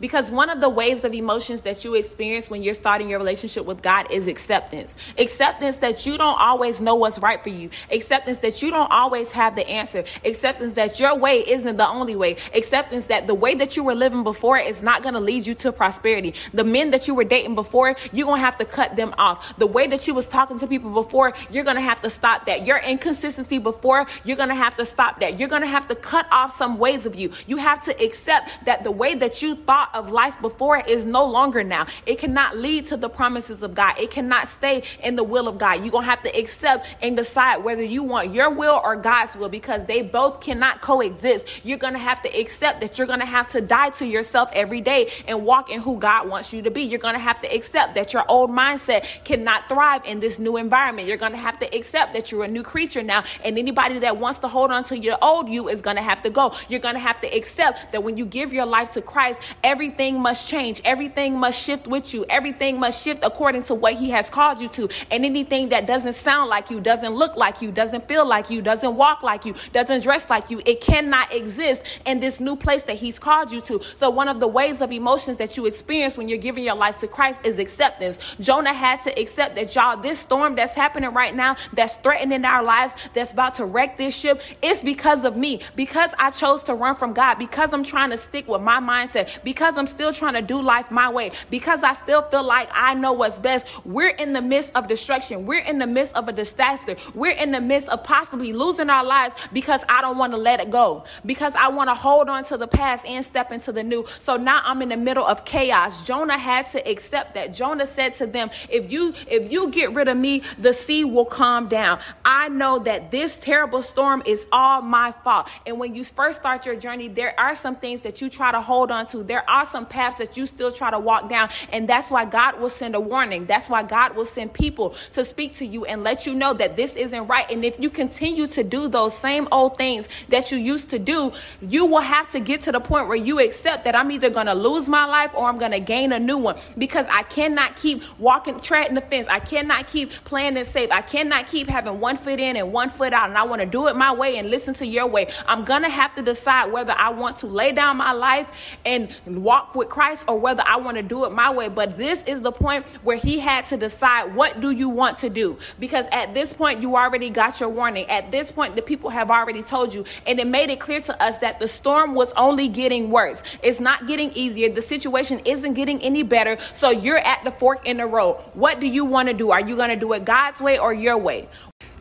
Because 0.00 0.30
one 0.30 0.50
of 0.50 0.60
the 0.60 0.68
ways 0.68 1.04
of 1.04 1.14
emotions 1.14 1.62
that 1.62 1.84
you 1.84 1.94
experience 1.94 2.50
when 2.50 2.62
you're 2.62 2.74
starting 2.74 3.08
your 3.08 3.18
relationship 3.18 3.64
with 3.64 3.82
God 3.82 4.10
is 4.10 4.26
acceptance. 4.26 4.94
Acceptance 5.18 5.76
that 5.76 6.06
you 6.06 6.18
don't 6.18 6.40
always 6.40 6.80
know 6.80 6.94
what's 6.94 7.18
right 7.18 7.42
for 7.42 7.50
you. 7.50 7.70
Acceptance 7.90 8.38
that 8.38 8.62
you 8.62 8.70
don't 8.70 8.90
always 8.90 9.32
have 9.32 9.56
the 9.56 9.68
answer. 9.68 10.04
Acceptance 10.24 10.72
that 10.74 10.98
your 11.00 11.16
way 11.16 11.38
isn't 11.40 11.76
the 11.76 11.88
only 11.88 12.16
way. 12.16 12.36
Acceptance 12.54 13.06
that 13.06 13.26
the 13.26 13.34
way 13.34 13.54
that 13.54 13.76
you 13.76 13.84
were 13.84 13.94
living 13.94 14.24
before 14.24 14.58
is 14.58 14.82
not 14.82 15.02
going 15.02 15.14
to 15.14 15.20
lead 15.20 15.46
you 15.46 15.54
to 15.54 15.72
prosperity. 15.72 16.34
The 16.52 16.64
men 16.64 16.90
that 16.90 17.06
you 17.08 17.14
were 17.14 17.24
dating 17.24 17.54
before, 17.54 17.94
you're 18.12 18.26
going 18.26 18.40
to 18.40 18.44
have 18.44 18.58
to 18.58 18.64
cut 18.64 18.96
them 18.96 19.14
off. 19.18 19.56
The 19.58 19.66
way 19.66 19.86
that 19.86 20.06
you 20.06 20.14
was 20.14 20.28
talking 20.28 20.58
to 20.58 20.66
people 20.66 20.90
before, 20.90 21.34
you're 21.50 21.64
going 21.64 21.76
to 21.76 21.82
have 21.82 22.00
to 22.02 22.10
stop 22.10 22.46
that. 22.46 22.66
Your 22.66 22.78
inconsistency 22.78 23.58
before, 23.58 24.06
you're 24.24 24.36
going 24.36 24.48
to 24.48 24.54
have 24.54 24.76
to 24.76 24.86
stop 24.86 25.20
that. 25.20 25.38
You're 25.38 25.48
going 25.48 25.62
to 25.62 25.68
have 25.68 25.88
to 25.88 25.94
cut 25.94 26.26
off 26.30 26.56
some 26.56 26.78
ways 26.78 27.06
of 27.06 27.14
you. 27.14 27.30
You 27.46 27.58
have 27.58 27.84
to 27.84 28.04
accept 28.04 28.64
that 28.64 28.84
the 28.84 28.90
way 28.90 29.14
that 29.14 29.42
you 29.42 29.54
thought 29.54 29.75
thought 29.76 29.94
of 29.94 30.10
life 30.10 30.40
before 30.40 30.78
is 30.78 31.04
no 31.04 31.26
longer 31.26 31.62
now. 31.62 31.86
It 32.06 32.18
cannot 32.18 32.56
lead 32.56 32.86
to 32.86 32.96
the 32.96 33.10
promises 33.10 33.62
of 33.62 33.74
God. 33.74 33.98
It 33.98 34.10
cannot 34.10 34.48
stay 34.48 34.82
in 35.02 35.16
the 35.16 35.24
will 35.24 35.48
of 35.48 35.58
God. 35.58 35.82
You're 35.82 35.90
going 35.90 36.04
to 36.04 36.08
have 36.08 36.22
to 36.22 36.34
accept 36.34 36.96
and 37.02 37.14
decide 37.14 37.58
whether 37.58 37.82
you 37.82 38.02
want 38.02 38.32
your 38.32 38.48
will 38.48 38.80
or 38.82 38.96
God's 38.96 39.36
will 39.36 39.50
because 39.50 39.84
they 39.84 40.00
both 40.00 40.40
cannot 40.40 40.80
coexist. 40.80 41.62
You're 41.62 41.76
going 41.76 41.92
to 41.92 41.98
have 41.98 42.22
to 42.22 42.40
accept 42.40 42.80
that 42.80 42.96
you're 42.96 43.06
going 43.06 43.20
to 43.20 43.26
have 43.26 43.50
to 43.50 43.60
die 43.60 43.90
to 43.90 44.06
yourself 44.06 44.48
every 44.54 44.80
day 44.80 45.12
and 45.28 45.44
walk 45.44 45.68
in 45.68 45.82
who 45.82 45.98
God 45.98 46.26
wants 46.26 46.54
you 46.54 46.62
to 46.62 46.70
be. 46.70 46.84
You're 46.84 46.98
going 46.98 47.12
to 47.12 47.20
have 47.20 47.42
to 47.42 47.54
accept 47.54 47.96
that 47.96 48.14
your 48.14 48.24
old 48.30 48.48
mindset 48.48 49.24
cannot 49.24 49.68
thrive 49.68 50.06
in 50.06 50.20
this 50.20 50.38
new 50.38 50.56
environment. 50.56 51.06
You're 51.06 51.18
going 51.18 51.32
to 51.32 51.38
have 51.38 51.58
to 51.58 51.76
accept 51.76 52.14
that 52.14 52.32
you're 52.32 52.44
a 52.44 52.48
new 52.48 52.62
creature 52.62 53.02
now 53.02 53.24
and 53.44 53.58
anybody 53.58 53.98
that 53.98 54.16
wants 54.16 54.38
to 54.38 54.48
hold 54.48 54.70
on 54.70 54.84
to 54.84 54.96
your 54.96 55.18
old 55.20 55.50
you 55.50 55.68
is 55.68 55.82
going 55.82 55.96
to 55.96 56.02
have 56.02 56.22
to 56.22 56.30
go. 56.30 56.54
You're 56.70 56.80
going 56.80 56.94
to 56.94 57.00
have 57.10 57.20
to 57.20 57.26
accept 57.26 57.92
that 57.92 58.02
when 58.02 58.16
you 58.16 58.24
give 58.24 58.54
your 58.54 58.64
life 58.64 58.92
to 58.92 59.02
Christ, 59.02 59.38
everything 59.66 60.22
must 60.22 60.48
change. 60.48 60.80
Everything 60.84 61.38
must 61.38 61.60
shift 61.60 61.88
with 61.88 62.14
you. 62.14 62.24
Everything 62.30 62.78
must 62.78 63.02
shift 63.02 63.24
according 63.24 63.64
to 63.64 63.74
what 63.74 63.94
He 63.94 64.10
has 64.10 64.30
called 64.30 64.60
you 64.60 64.68
to. 64.68 64.88
And 65.10 65.24
anything 65.24 65.70
that 65.70 65.88
doesn't 65.88 66.14
sound 66.14 66.48
like 66.48 66.70
you, 66.70 66.80
doesn't 66.80 67.12
look 67.14 67.36
like 67.36 67.60
you, 67.60 67.72
doesn't 67.72 68.06
feel 68.06 68.24
like 68.24 68.48
you, 68.48 68.62
doesn't 68.62 68.94
walk 68.94 69.24
like 69.24 69.44
you, 69.44 69.54
doesn't 69.72 70.02
dress 70.02 70.30
like 70.30 70.50
you, 70.50 70.62
it 70.64 70.80
cannot 70.80 71.34
exist 71.34 71.82
in 72.06 72.20
this 72.20 72.38
new 72.38 72.54
place 72.54 72.84
that 72.84 72.96
He's 72.96 73.18
called 73.18 73.50
you 73.50 73.60
to. 73.62 73.82
So, 73.96 74.08
one 74.08 74.28
of 74.28 74.38
the 74.38 74.46
ways 74.46 74.80
of 74.80 74.92
emotions 74.92 75.38
that 75.38 75.56
you 75.56 75.66
experience 75.66 76.16
when 76.16 76.28
you're 76.28 76.38
giving 76.38 76.62
your 76.62 76.76
life 76.76 76.98
to 76.98 77.08
Christ 77.08 77.40
is 77.44 77.58
acceptance. 77.58 78.20
Jonah 78.38 78.72
had 78.72 79.02
to 79.02 79.20
accept 79.20 79.56
that, 79.56 79.74
y'all, 79.74 79.96
this 79.96 80.20
storm 80.20 80.54
that's 80.54 80.76
happening 80.76 81.12
right 81.12 81.34
now, 81.34 81.56
that's 81.72 81.96
threatening 81.96 82.44
our 82.44 82.62
lives, 82.62 82.94
that's 83.14 83.32
about 83.32 83.56
to 83.56 83.64
wreck 83.64 83.98
this 83.98 84.14
ship, 84.14 84.40
it's 84.62 84.82
because 84.82 85.24
of 85.24 85.36
me. 85.36 85.60
Because 85.74 86.12
I 86.20 86.30
chose 86.30 86.62
to 86.64 86.74
run 86.74 86.94
from 86.94 87.14
God, 87.14 87.34
because 87.34 87.72
I'm 87.72 87.82
trying 87.82 88.10
to 88.10 88.18
stick 88.18 88.46
with 88.46 88.62
my 88.62 88.78
mindset, 88.78 89.42
because 89.42 89.55
I'm 89.60 89.86
still 89.86 90.12
trying 90.12 90.34
to 90.34 90.42
do 90.42 90.60
life 90.60 90.90
my 90.90 91.08
way, 91.08 91.30
because 91.50 91.82
I 91.82 91.94
still 91.94 92.22
feel 92.22 92.44
like 92.44 92.68
I 92.72 92.94
know 92.94 93.12
what's 93.12 93.38
best. 93.38 93.66
We're 93.84 94.10
in 94.10 94.32
the 94.32 94.42
midst 94.42 94.72
of 94.74 94.88
destruction. 94.88 95.46
We're 95.46 95.60
in 95.60 95.78
the 95.78 95.86
midst 95.86 96.14
of 96.14 96.28
a 96.28 96.32
disaster. 96.32 96.96
We're 97.14 97.32
in 97.32 97.52
the 97.52 97.60
midst 97.60 97.88
of 97.88 98.04
possibly 98.04 98.52
losing 98.52 98.90
our 98.90 99.04
lives 99.04 99.34
because 99.52 99.84
I 99.88 100.00
don't 100.00 100.18
want 100.18 100.32
to 100.32 100.38
let 100.38 100.60
it 100.60 100.70
go, 100.70 101.04
because 101.24 101.54
I 101.54 101.68
want 101.68 101.90
to 101.90 101.94
hold 101.94 102.28
on 102.28 102.44
to 102.44 102.56
the 102.56 102.68
past 102.68 103.06
and 103.06 103.24
step 103.24 103.52
into 103.52 103.72
the 103.72 103.82
new. 103.82 104.06
So 104.18 104.36
now 104.36 104.62
I'm 104.64 104.82
in 104.82 104.90
the 104.90 104.96
middle 104.96 105.24
of 105.24 105.44
chaos. 105.44 106.06
Jonah 106.06 106.38
had 106.38 106.70
to 106.72 106.88
accept 106.88 107.34
that. 107.34 107.54
Jonah 107.54 107.86
said 107.86 108.14
to 108.16 108.26
them, 108.26 108.50
if 108.68 108.90
you 108.92 109.14
if 109.28 109.50
you 109.50 109.70
get 109.70 109.92
rid 109.92 110.08
of 110.08 110.16
me, 110.16 110.42
the 110.58 110.72
sea 110.72 111.04
will 111.04 111.24
calm 111.24 111.68
down. 111.68 111.98
I 112.24 112.48
know 112.48 112.78
that 112.80 113.10
this 113.10 113.36
terrible 113.36 113.82
storm 113.82 114.22
is 114.26 114.46
all 114.52 114.82
my 114.82 115.12
fault. 115.12 115.48
And 115.66 115.78
when 115.78 115.94
you 115.94 116.04
first 116.04 116.38
start 116.40 116.66
your 116.66 116.76
journey, 116.76 117.08
there 117.08 117.38
are 117.38 117.54
some 117.54 117.76
things 117.76 118.02
that 118.02 118.20
you 118.20 118.28
try 118.28 118.52
to 118.52 118.60
hold 118.60 118.90
on 118.90 119.06
to. 119.08 119.22
There 119.22 119.45
are 119.48 119.66
some 119.66 119.86
paths 119.86 120.18
that 120.18 120.36
you 120.36 120.46
still 120.46 120.72
try 120.72 120.90
to 120.90 120.98
walk 120.98 121.28
down. 121.28 121.48
And 121.72 121.88
that's 121.88 122.10
why 122.10 122.24
God 122.24 122.60
will 122.60 122.70
send 122.70 122.94
a 122.94 123.00
warning. 123.00 123.46
That's 123.46 123.68
why 123.68 123.82
God 123.82 124.16
will 124.16 124.24
send 124.24 124.52
people 124.52 124.94
to 125.12 125.24
speak 125.24 125.56
to 125.56 125.66
you 125.66 125.84
and 125.84 126.02
let 126.02 126.26
you 126.26 126.34
know 126.34 126.54
that 126.54 126.76
this 126.76 126.96
isn't 126.96 127.26
right. 127.26 127.50
And 127.50 127.64
if 127.64 127.78
you 127.80 127.90
continue 127.90 128.46
to 128.48 128.64
do 128.64 128.88
those 128.88 129.16
same 129.16 129.48
old 129.52 129.78
things 129.78 130.08
that 130.28 130.50
you 130.50 130.58
used 130.58 130.90
to 130.90 130.98
do, 130.98 131.32
you 131.60 131.86
will 131.86 132.00
have 132.00 132.30
to 132.30 132.40
get 132.40 132.62
to 132.62 132.72
the 132.72 132.80
point 132.80 133.08
where 133.08 133.16
you 133.16 133.40
accept 133.40 133.84
that 133.84 133.94
I'm 133.94 134.10
either 134.10 134.30
going 134.30 134.46
to 134.46 134.54
lose 134.54 134.88
my 134.88 135.04
life 135.04 135.34
or 135.34 135.48
I'm 135.48 135.58
going 135.58 135.72
to 135.72 135.80
gain 135.80 136.12
a 136.12 136.18
new 136.18 136.38
one 136.38 136.56
because 136.78 137.06
I 137.10 137.22
cannot 137.22 137.76
keep 137.76 138.02
walking, 138.18 138.60
treading 138.60 138.94
the 138.94 139.00
fence. 139.00 139.26
I 139.28 139.40
cannot 139.40 139.86
keep 139.88 140.10
playing 140.24 140.56
it 140.56 140.66
safe. 140.66 140.90
I 140.90 141.02
cannot 141.02 141.48
keep 141.48 141.68
having 141.68 142.00
one 142.00 142.16
foot 142.16 142.40
in 142.40 142.56
and 142.56 142.72
one 142.72 142.90
foot 142.90 143.12
out. 143.12 143.28
And 143.28 143.38
I 143.38 143.44
want 143.44 143.60
to 143.60 143.66
do 143.66 143.88
it 143.88 143.96
my 143.96 144.12
way 144.12 144.36
and 144.38 144.50
listen 144.50 144.74
to 144.74 144.86
your 144.86 145.06
way. 145.06 145.28
I'm 145.46 145.64
going 145.64 145.82
to 145.82 145.88
have 145.88 146.14
to 146.16 146.22
decide 146.22 146.72
whether 146.72 146.92
I 146.92 147.10
want 147.10 147.38
to 147.38 147.46
lay 147.46 147.72
down 147.72 147.96
my 147.96 148.12
life 148.12 148.46
and 148.84 149.08
walk 149.26 149.74
with 149.74 149.88
Christ 149.88 150.24
or 150.28 150.38
whether 150.38 150.62
I 150.66 150.76
want 150.76 150.96
to 150.96 151.02
do 151.02 151.24
it 151.24 151.32
my 151.32 151.50
way. 151.50 151.68
But 151.68 151.96
this 151.96 152.24
is 152.24 152.40
the 152.40 152.52
point 152.52 152.86
where 153.02 153.16
he 153.16 153.38
had 153.38 153.66
to 153.66 153.76
decide 153.76 154.34
what 154.34 154.60
do 154.60 154.70
you 154.70 154.88
want 154.88 155.18
to 155.18 155.30
do? 155.30 155.58
Because 155.78 156.06
at 156.12 156.34
this 156.34 156.52
point, 156.52 156.80
you 156.80 156.96
already 156.96 157.30
got 157.30 157.58
your 157.60 157.68
warning. 157.68 158.06
At 158.06 158.30
this 158.30 158.52
point, 158.52 158.76
the 158.76 158.82
people 158.82 159.10
have 159.10 159.30
already 159.30 159.62
told 159.62 159.94
you. 159.94 160.04
And 160.26 160.38
it 160.38 160.46
made 160.46 160.70
it 160.70 160.80
clear 160.80 161.00
to 161.02 161.22
us 161.22 161.38
that 161.38 161.58
the 161.58 161.68
storm 161.68 162.14
was 162.14 162.32
only 162.36 162.68
getting 162.68 163.10
worse. 163.10 163.42
It's 163.62 163.80
not 163.80 164.06
getting 164.06 164.30
easier. 164.32 164.68
The 164.68 164.82
situation 164.82 165.40
isn't 165.44 165.74
getting 165.74 166.00
any 166.02 166.22
better. 166.22 166.58
So 166.74 166.90
you're 166.90 167.18
at 167.18 167.42
the 167.44 167.50
fork 167.50 167.86
in 167.86 167.96
the 167.96 168.06
road. 168.06 168.36
What 168.54 168.80
do 168.80 168.86
you 168.86 169.04
want 169.04 169.28
to 169.28 169.34
do? 169.34 169.50
Are 169.50 169.60
you 169.60 169.76
going 169.76 169.90
to 169.90 169.96
do 169.96 170.12
it 170.12 170.24
God's 170.24 170.60
way 170.60 170.78
or 170.78 170.92
your 170.92 171.18
way? 171.18 171.48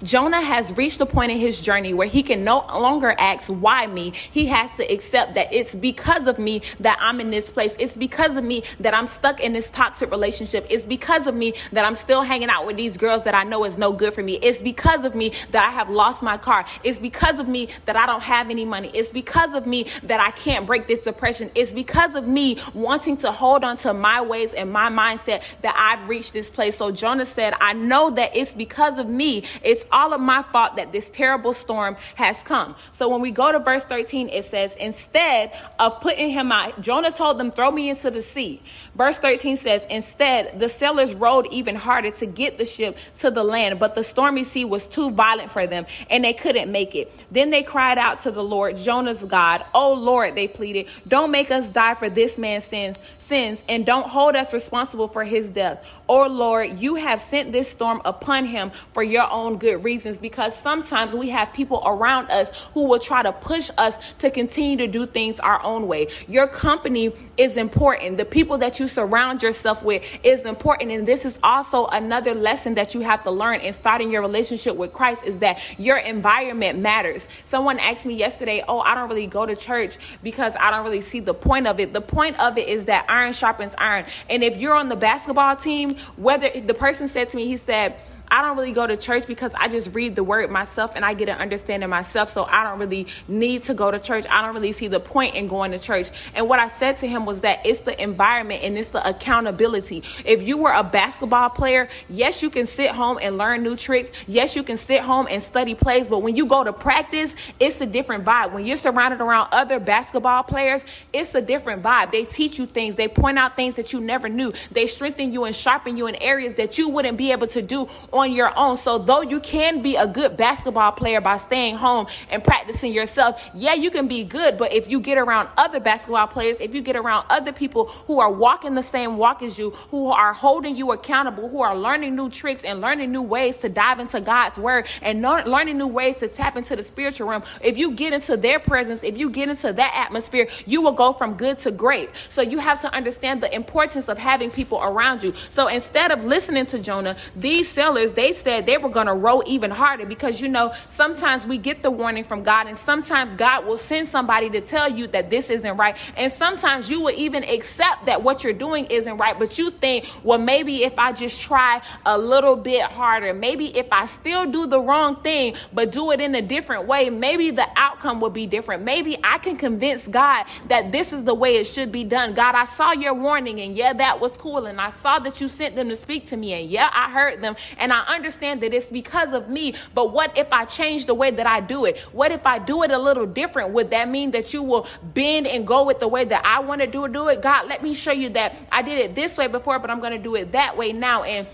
Jonah 0.03 0.41
has 0.41 0.75
reached 0.77 1.01
a 1.01 1.05
point 1.05 1.31
in 1.31 1.39
his 1.39 1.59
journey 1.59 1.93
where 1.93 2.07
he 2.07 2.21
can 2.21 2.43
no 2.43 2.65
longer 2.67 3.15
ask, 3.17 3.47
Why 3.47 3.87
me? 3.87 4.11
He 4.11 4.45
has 4.47 4.71
to 4.75 4.83
accept 4.83 5.33
that 5.33 5.51
it's 5.51 5.73
because 5.73 6.27
of 6.27 6.37
me 6.37 6.61
that 6.81 6.97
I'm 7.01 7.19
in 7.19 7.31
this 7.31 7.49
place. 7.49 7.75
It's 7.79 7.95
because 7.95 8.37
of 8.37 8.43
me 8.43 8.63
that 8.81 8.93
I'm 8.93 9.07
stuck 9.07 9.39
in 9.39 9.53
this 9.53 9.69
toxic 9.69 10.11
relationship. 10.11 10.67
It's 10.69 10.85
because 10.85 11.27
of 11.27 11.35
me 11.35 11.53
that 11.71 11.85
I'm 11.85 11.95
still 11.95 12.21
hanging 12.21 12.49
out 12.49 12.67
with 12.67 12.77
these 12.77 12.97
girls 12.97 13.23
that 13.23 13.33
I 13.33 13.43
know 13.43 13.63
is 13.65 13.77
no 13.77 13.91
good 13.93 14.13
for 14.13 14.21
me. 14.21 14.35
It's 14.35 14.61
because 14.61 15.05
of 15.05 15.15
me 15.15 15.33
that 15.51 15.65
I 15.65 15.71
have 15.71 15.89
lost 15.89 16.21
my 16.21 16.37
car. 16.37 16.65
It's 16.83 16.99
because 16.99 17.39
of 17.39 17.47
me 17.47 17.69
that 17.85 17.95
I 17.95 18.05
don't 18.05 18.21
have 18.21 18.49
any 18.49 18.65
money. 18.65 18.91
It's 18.93 19.09
because 19.09 19.55
of 19.55 19.65
me 19.65 19.87
that 20.03 20.19
I 20.19 20.31
can't 20.31 20.67
break 20.67 20.87
this 20.87 21.03
depression. 21.03 21.49
It's 21.55 21.71
because 21.71 22.15
of 22.15 22.27
me 22.27 22.59
wanting 22.75 23.17
to 23.17 23.31
hold 23.31 23.63
on 23.63 23.77
to 23.77 23.93
my 23.93 24.21
ways 24.21 24.53
and 24.53 24.71
my 24.71 24.89
mindset 24.89 25.43
that 25.61 25.75
I've 25.77 26.07
reached 26.09 26.33
this 26.33 26.49
place. 26.49 26.77
So 26.77 26.91
Jonah 26.91 27.25
said, 27.25 27.55
I 27.59 27.73
know 27.73 28.11
that 28.11 28.35
it's 28.35 28.51
because 28.51 28.99
of 28.99 29.07
me. 29.07 29.43
It's 29.65 29.83
all 29.91 30.13
of 30.13 30.21
my 30.21 30.43
fault 30.43 30.75
that 30.75 30.91
this 30.91 31.09
terrible 31.09 31.53
storm 31.53 31.97
has 32.15 32.41
come. 32.43 32.75
So 32.93 33.09
when 33.09 33.21
we 33.21 33.31
go 33.31 33.51
to 33.51 33.59
verse 33.59 33.83
13, 33.83 34.29
it 34.29 34.45
says, 34.45 34.75
instead 34.75 35.51
of 35.79 35.99
putting 36.01 36.29
him 36.29 36.51
out, 36.51 36.79
Jonah 36.79 37.11
told 37.11 37.37
them, 37.37 37.51
throw 37.51 37.71
me 37.71 37.89
into 37.89 38.11
the 38.11 38.21
sea. 38.21 38.61
Verse 38.95 39.17
13 39.17 39.57
says, 39.57 39.85
instead, 39.89 40.59
the 40.59 40.69
sailors 40.69 41.13
rowed 41.15 41.47
even 41.51 41.75
harder 41.75 42.11
to 42.11 42.25
get 42.25 42.57
the 42.57 42.65
ship 42.65 42.97
to 43.19 43.31
the 43.31 43.43
land, 43.43 43.79
but 43.79 43.95
the 43.95 44.03
stormy 44.03 44.43
sea 44.43 44.65
was 44.65 44.87
too 44.87 45.11
violent 45.11 45.49
for 45.49 45.67
them 45.67 45.85
and 46.09 46.23
they 46.23 46.33
couldn't 46.33 46.71
make 46.71 46.95
it. 46.95 47.11
Then 47.31 47.49
they 47.49 47.63
cried 47.63 47.97
out 47.97 48.21
to 48.23 48.31
the 48.31 48.43
Lord, 48.43 48.77
Jonah's 48.77 49.23
God. 49.23 49.63
Oh 49.73 49.93
Lord, 49.93 50.35
they 50.35 50.47
pleaded, 50.47 50.87
don't 51.07 51.31
make 51.31 51.51
us 51.51 51.73
die 51.73 51.95
for 51.95 52.09
this 52.09 52.37
man's 52.37 52.63
sins 52.63 52.97
sins 53.25 53.63
and 53.67 53.85
don't 53.85 54.07
hold 54.07 54.35
us 54.35 54.53
responsible 54.53 55.07
for 55.07 55.23
his 55.23 55.49
death. 55.49 55.85
Or, 56.07 56.29
Lord, 56.29 56.79
you 56.79 56.95
have 56.95 57.19
sent 57.21 57.51
this 57.51 57.69
storm 57.69 58.01
upon 58.05 58.45
him 58.45 58.71
for 58.93 59.03
your 59.03 59.31
own 59.31 59.57
good 59.57 59.83
reasons 59.83 60.17
because 60.17 60.55
sometimes 60.55 61.13
we 61.13 61.29
have 61.29 61.51
people 61.53 61.81
around 61.85 62.29
us 62.29 62.51
who 62.73 62.87
will 62.87 62.99
try 62.99 63.23
to 63.23 63.31
push 63.31 63.69
us 63.77 63.97
to 64.19 64.29
continue 64.29 64.77
to 64.77 64.87
do 64.87 65.05
things 65.05 65.39
our 65.39 65.63
own 65.63 65.87
way. 65.87 66.07
Your 66.27 66.47
company 66.47 67.11
is 67.37 67.57
important. 67.57 68.17
The 68.17 68.25
people 68.25 68.59
that 68.59 68.79
you 68.79 68.87
surround 68.87 69.41
yourself 69.41 69.83
with 69.83 70.03
is 70.23 70.41
important. 70.41 70.91
And 70.91 71.07
this 71.07 71.25
is 71.25 71.39
also 71.43 71.87
another 71.87 72.33
lesson 72.33 72.75
that 72.75 72.93
you 72.93 73.01
have 73.01 73.23
to 73.23 73.31
learn 73.31 73.61
in 73.61 73.73
starting 73.73 74.11
your 74.11 74.21
relationship 74.21 74.75
with 74.75 74.93
Christ 74.93 75.25
is 75.25 75.39
that 75.39 75.57
your 75.79 75.97
environment 75.97 76.79
matters. 76.79 77.27
Someone 77.45 77.79
asked 77.79 78.05
me 78.05 78.13
yesterday, 78.13 78.63
Oh, 78.67 78.79
I 78.79 78.95
don't 78.95 79.09
really 79.09 79.27
go 79.27 79.45
to 79.45 79.55
church 79.55 79.97
because 80.21 80.53
I 80.59 80.71
don't 80.71 80.83
really 80.83 81.01
see 81.01 81.19
the 81.19 81.33
point 81.33 81.67
of 81.67 81.79
it. 81.79 81.93
The 81.93 82.01
point 82.01 82.39
of 82.39 82.57
it 82.57 82.67
is 82.67 82.85
that 82.85 83.05
iron 83.15 83.33
sharpens 83.33 83.73
iron. 83.77 84.05
And 84.29 84.43
if 84.43 84.57
you're 84.57 84.75
on 84.75 84.89
the 84.89 84.95
basketball 84.95 85.55
team, 85.55 85.95
whether 86.17 86.49
the 86.49 86.73
person 86.73 87.07
said 87.07 87.29
to 87.31 87.37
me, 87.37 87.47
he 87.47 87.57
said, 87.57 87.95
I 88.29 88.41
don't 88.41 88.57
really 88.57 88.71
go 88.71 88.85
to 88.85 88.97
church 88.97 89.27
because 89.27 89.53
I 89.53 89.67
just 89.67 89.93
read 89.93 90.15
the 90.15 90.23
word 90.23 90.49
myself 90.49 90.93
and 90.95 91.05
I 91.05 91.13
get 91.13 91.29
an 91.29 91.37
understanding 91.37 91.89
myself. 91.89 92.29
So 92.29 92.43
I 92.43 92.63
don't 92.63 92.79
really 92.79 93.07
need 93.27 93.63
to 93.63 93.73
go 93.73 93.91
to 93.91 93.99
church. 93.99 94.25
I 94.29 94.41
don't 94.41 94.53
really 94.53 94.71
see 94.71 94.87
the 94.87 94.99
point 94.99 95.35
in 95.35 95.47
going 95.47 95.71
to 95.71 95.79
church. 95.79 96.09
And 96.33 96.49
what 96.49 96.59
I 96.59 96.69
said 96.69 96.97
to 96.99 97.07
him 97.07 97.25
was 97.25 97.41
that 97.41 97.65
it's 97.65 97.81
the 97.81 98.01
environment 98.01 98.63
and 98.63 98.77
it's 98.77 98.89
the 98.89 99.07
accountability. 99.07 100.03
If 100.25 100.43
you 100.43 100.57
were 100.57 100.71
a 100.71 100.83
basketball 100.83 101.49
player, 101.49 101.89
yes, 102.09 102.41
you 102.41 102.49
can 102.49 102.67
sit 102.67 102.91
home 102.91 103.19
and 103.21 103.37
learn 103.37 103.63
new 103.63 103.75
tricks. 103.75 104.11
Yes, 104.27 104.55
you 104.55 104.63
can 104.63 104.77
sit 104.77 105.01
home 105.01 105.27
and 105.29 105.41
study 105.41 105.75
plays. 105.75 106.07
But 106.07 106.19
when 106.19 106.35
you 106.35 106.45
go 106.45 106.63
to 106.63 106.73
practice, 106.73 107.35
it's 107.59 107.79
a 107.81 107.85
different 107.85 108.25
vibe. 108.25 108.51
When 108.51 108.65
you're 108.65 108.77
surrounded 108.77 109.21
around 109.21 109.49
other 109.51 109.79
basketball 109.79 110.43
players, 110.43 110.83
it's 111.13 111.33
a 111.35 111.41
different 111.41 111.83
vibe. 111.83 112.11
They 112.11 112.25
teach 112.25 112.57
you 112.57 112.65
things. 112.65 112.95
They 112.95 113.07
point 113.07 113.37
out 113.37 113.55
things 113.55 113.75
that 113.75 113.93
you 113.93 114.01
never 114.01 114.29
knew. 114.29 114.53
They 114.71 114.87
strengthen 114.87 115.31
you 115.31 115.45
and 115.45 115.55
sharpen 115.55 115.97
you 115.97 116.07
in 116.07 116.15
areas 116.15 116.53
that 116.53 116.77
you 116.77 116.89
wouldn't 116.89 117.17
be 117.17 117.31
able 117.31 117.47
to 117.47 117.61
do 117.61 117.87
on 118.15 118.31
your 118.31 118.57
own. 118.57 118.77
So 118.77 118.97
though 118.97 119.21
you 119.21 119.39
can 119.39 119.81
be 119.81 119.97
a 119.97 120.07
good 120.07 120.37
basketball 120.37 120.93
player 120.93 121.19
by 121.19 121.37
staying 121.37 121.75
home 121.75 122.07
and 122.31 122.43
practicing 122.43 122.93
yourself, 122.93 123.43
yeah, 123.53 123.73
you 123.73 123.91
can 123.91 124.07
be 124.07 124.23
good. 124.23 124.57
But 124.57 124.73
if 124.73 124.89
you 124.89 124.99
get 124.99 125.17
around 125.17 125.49
other 125.57 125.79
basketball 125.79 126.27
players, 126.27 126.57
if 126.61 126.73
you 126.73 126.81
get 126.81 126.95
around 126.95 127.25
other 127.29 127.51
people 127.51 127.87
who 128.07 128.19
are 128.19 128.31
walking 128.31 128.73
the 128.73 128.83
same 128.83 129.17
walk 129.17 129.43
as 129.43 129.57
you, 129.57 129.71
who 129.91 130.07
are 130.11 130.33
holding 130.33 130.75
you 130.77 130.93
accountable, 130.93 131.49
who 131.49 131.61
are 131.61 131.77
learning 131.77 132.15
new 132.15 132.29
tricks 132.29 132.63
and 132.63 132.79
learning 132.79 133.11
new 133.11 133.21
ways 133.21 133.57
to 133.57 133.69
dive 133.69 133.99
into 133.99 134.21
God's 134.21 134.57
word 134.57 134.85
and 135.01 135.21
learning 135.21 135.77
new 135.77 135.87
ways 135.87 136.17
to 136.17 136.27
tap 136.29 136.55
into 136.55 136.75
the 136.75 136.83
spiritual 136.83 137.27
realm, 137.27 137.43
if 137.61 137.77
you 137.77 137.91
get 137.91 138.13
into 138.13 138.37
their 138.37 138.59
presence, 138.59 139.03
if 139.03 139.17
you 139.17 139.29
get 139.29 139.49
into 139.49 139.73
that 139.73 139.93
atmosphere, 139.95 140.47
you 140.65 140.81
will 140.81 140.93
go 140.93 141.11
from 141.11 141.33
good 141.33 141.59
to 141.59 141.71
great. 141.71 142.09
So 142.29 142.41
you 142.41 142.59
have 142.59 142.79
to 142.81 142.93
understand 142.93 143.43
the 143.43 143.53
importance 143.53 144.07
of 144.07 144.17
having 144.17 144.51
people 144.51 144.81
around 144.81 145.21
you. 145.21 145.33
So 145.49 145.67
instead 145.67 146.11
of 146.11 146.23
listening 146.23 146.65
to 146.67 146.79
Jonah, 146.79 147.17
these 147.35 147.67
sailors 147.67 148.04
they 148.13 148.33
said 148.33 148.65
they 148.65 148.77
were 148.77 148.89
going 148.89 149.07
to 149.07 149.13
row 149.13 149.41
even 149.45 149.71
harder 149.71 150.05
because 150.05 150.41
you 150.41 150.49
know 150.49 150.73
sometimes 150.89 151.45
we 151.45 151.57
get 151.57 151.83
the 151.83 151.91
warning 151.91 152.23
from 152.23 152.43
God 152.43 152.67
and 152.67 152.77
sometimes 152.77 153.35
God 153.35 153.65
will 153.65 153.77
send 153.77 154.07
somebody 154.07 154.49
to 154.51 154.61
tell 154.61 154.89
you 154.89 155.07
that 155.07 155.29
this 155.29 155.49
isn't 155.49 155.77
right. 155.77 155.97
And 156.17 156.31
sometimes 156.31 156.89
you 156.89 157.01
will 157.01 157.15
even 157.15 157.43
accept 157.43 158.05
that 158.05 158.23
what 158.23 158.43
you're 158.43 158.53
doing 158.53 158.85
isn't 158.87 159.17
right 159.17 159.37
but 159.37 159.57
you 159.57 159.71
think 159.71 160.07
well 160.23 160.39
maybe 160.39 160.83
if 160.83 160.97
I 160.97 161.11
just 161.11 161.41
try 161.41 161.81
a 162.05 162.17
little 162.17 162.55
bit 162.55 162.83
harder 162.83 163.33
maybe 163.33 163.75
if 163.77 163.87
I 163.91 164.05
still 164.05 164.49
do 164.49 164.67
the 164.67 164.79
wrong 164.79 165.21
thing 165.21 165.55
but 165.73 165.91
do 165.91 166.11
it 166.11 166.19
in 166.19 166.35
a 166.35 166.41
different 166.41 166.87
way 166.87 167.09
maybe 167.09 167.51
the 167.51 167.67
outcome 167.75 168.19
will 168.19 168.29
be 168.29 168.45
different. 168.45 168.83
Maybe 168.83 169.17
I 169.23 169.37
can 169.37 169.57
convince 169.57 170.07
God 170.07 170.45
that 170.67 170.91
this 170.91 171.13
is 171.13 171.23
the 171.23 171.33
way 171.33 171.55
it 171.55 171.65
should 171.65 171.91
be 171.91 172.03
done. 172.03 172.33
God 172.33 172.55
I 172.55 172.65
saw 172.65 172.91
your 172.91 173.13
warning 173.13 173.59
and 173.61 173.75
yeah 173.75 173.93
that 173.93 174.19
was 174.19 174.35
cool. 174.37 174.65
And 174.65 174.79
I 174.79 174.89
saw 174.89 175.19
that 175.19 175.41
you 175.41 175.49
sent 175.49 175.75
them 175.75 175.89
to 175.89 175.95
speak 175.95 176.29
to 176.29 176.37
me 176.37 176.53
and 176.53 176.69
yeah 176.69 176.89
I 176.93 177.11
heard 177.11 177.41
them 177.41 177.55
and 177.77 177.91
I 177.95 178.15
understand 178.15 178.61
that 178.61 178.73
it's 178.73 178.87
because 178.87 179.33
of 179.33 179.49
me. 179.49 179.73
But 179.93 180.11
what 180.11 180.37
if 180.37 180.51
I 180.51 180.65
change 180.65 181.05
the 181.05 181.13
way 181.13 181.31
that 181.31 181.47
I 181.47 181.61
do 181.61 181.85
it? 181.85 181.99
What 182.11 182.31
if 182.31 182.45
I 182.45 182.59
do 182.59 182.83
it 182.83 182.91
a 182.91 182.97
little 182.97 183.25
different? 183.25 183.71
Would 183.71 183.91
that 183.91 184.09
mean 184.09 184.31
that 184.31 184.53
you 184.53 184.61
will 184.63 184.87
bend 185.01 185.47
and 185.47 185.65
go 185.65 185.83
with 185.83 185.99
the 185.99 186.07
way 186.07 186.25
that 186.25 186.45
I 186.45 186.59
want 186.59 186.81
to 186.81 186.87
do, 186.87 187.07
do 187.07 187.29
it? 187.29 187.41
God, 187.41 187.67
let 187.67 187.81
me 187.81 187.93
show 187.93 188.11
you 188.11 188.29
that 188.29 188.57
I 188.71 188.81
did 188.81 188.99
it 188.99 189.15
this 189.15 189.37
way 189.37 189.47
before, 189.47 189.79
but 189.79 189.89
I'm 189.89 189.99
going 189.99 190.11
to 190.11 190.19
do 190.19 190.35
it 190.35 190.51
that 190.51 190.75
way 190.77 190.91
now. 190.91 191.23
And 191.23 191.47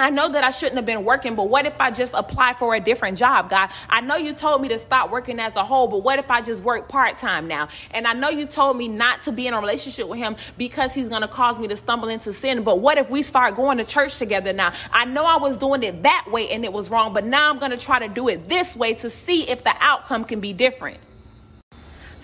I 0.00 0.10
know 0.10 0.30
that 0.30 0.42
I 0.42 0.50
shouldn't 0.50 0.76
have 0.76 0.86
been 0.86 1.04
working, 1.04 1.34
but 1.34 1.48
what 1.48 1.66
if 1.66 1.74
I 1.78 1.90
just 1.90 2.14
apply 2.14 2.54
for 2.54 2.74
a 2.74 2.80
different 2.80 3.18
job, 3.18 3.50
God? 3.50 3.70
I 3.88 4.00
know 4.00 4.16
you 4.16 4.32
told 4.32 4.62
me 4.62 4.68
to 4.68 4.78
stop 4.78 5.10
working 5.10 5.38
as 5.38 5.54
a 5.56 5.64
whole, 5.64 5.88
but 5.88 5.98
what 5.98 6.18
if 6.18 6.30
I 6.30 6.40
just 6.40 6.62
work 6.62 6.88
part 6.88 7.18
time 7.18 7.46
now? 7.46 7.68
And 7.90 8.06
I 8.06 8.14
know 8.14 8.30
you 8.30 8.46
told 8.46 8.76
me 8.76 8.88
not 8.88 9.20
to 9.22 9.32
be 9.32 9.46
in 9.46 9.52
a 9.54 9.60
relationship 9.60 10.08
with 10.08 10.18
him 10.18 10.36
because 10.56 10.94
he's 10.94 11.08
going 11.08 11.22
to 11.22 11.28
cause 11.28 11.58
me 11.58 11.68
to 11.68 11.76
stumble 11.76 12.08
into 12.08 12.32
sin, 12.32 12.62
but 12.62 12.80
what 12.80 12.96
if 12.96 13.10
we 13.10 13.22
start 13.22 13.56
going 13.56 13.78
to 13.78 13.84
church 13.84 14.16
together 14.16 14.52
now? 14.52 14.72
I 14.92 15.04
know 15.04 15.24
I 15.24 15.36
was 15.36 15.58
doing 15.58 15.82
it 15.82 16.02
that 16.02 16.26
way 16.30 16.48
and 16.48 16.64
it 16.64 16.72
was 16.72 16.88
wrong, 16.88 17.12
but 17.12 17.24
now 17.24 17.50
I'm 17.50 17.58
going 17.58 17.72
to 17.72 17.76
try 17.76 17.98
to 17.98 18.08
do 18.08 18.28
it 18.28 18.48
this 18.48 18.74
way 18.74 18.94
to 18.94 19.10
see 19.10 19.48
if 19.50 19.64
the 19.64 19.74
outcome 19.80 20.24
can 20.24 20.40
be 20.40 20.52
different. 20.54 20.98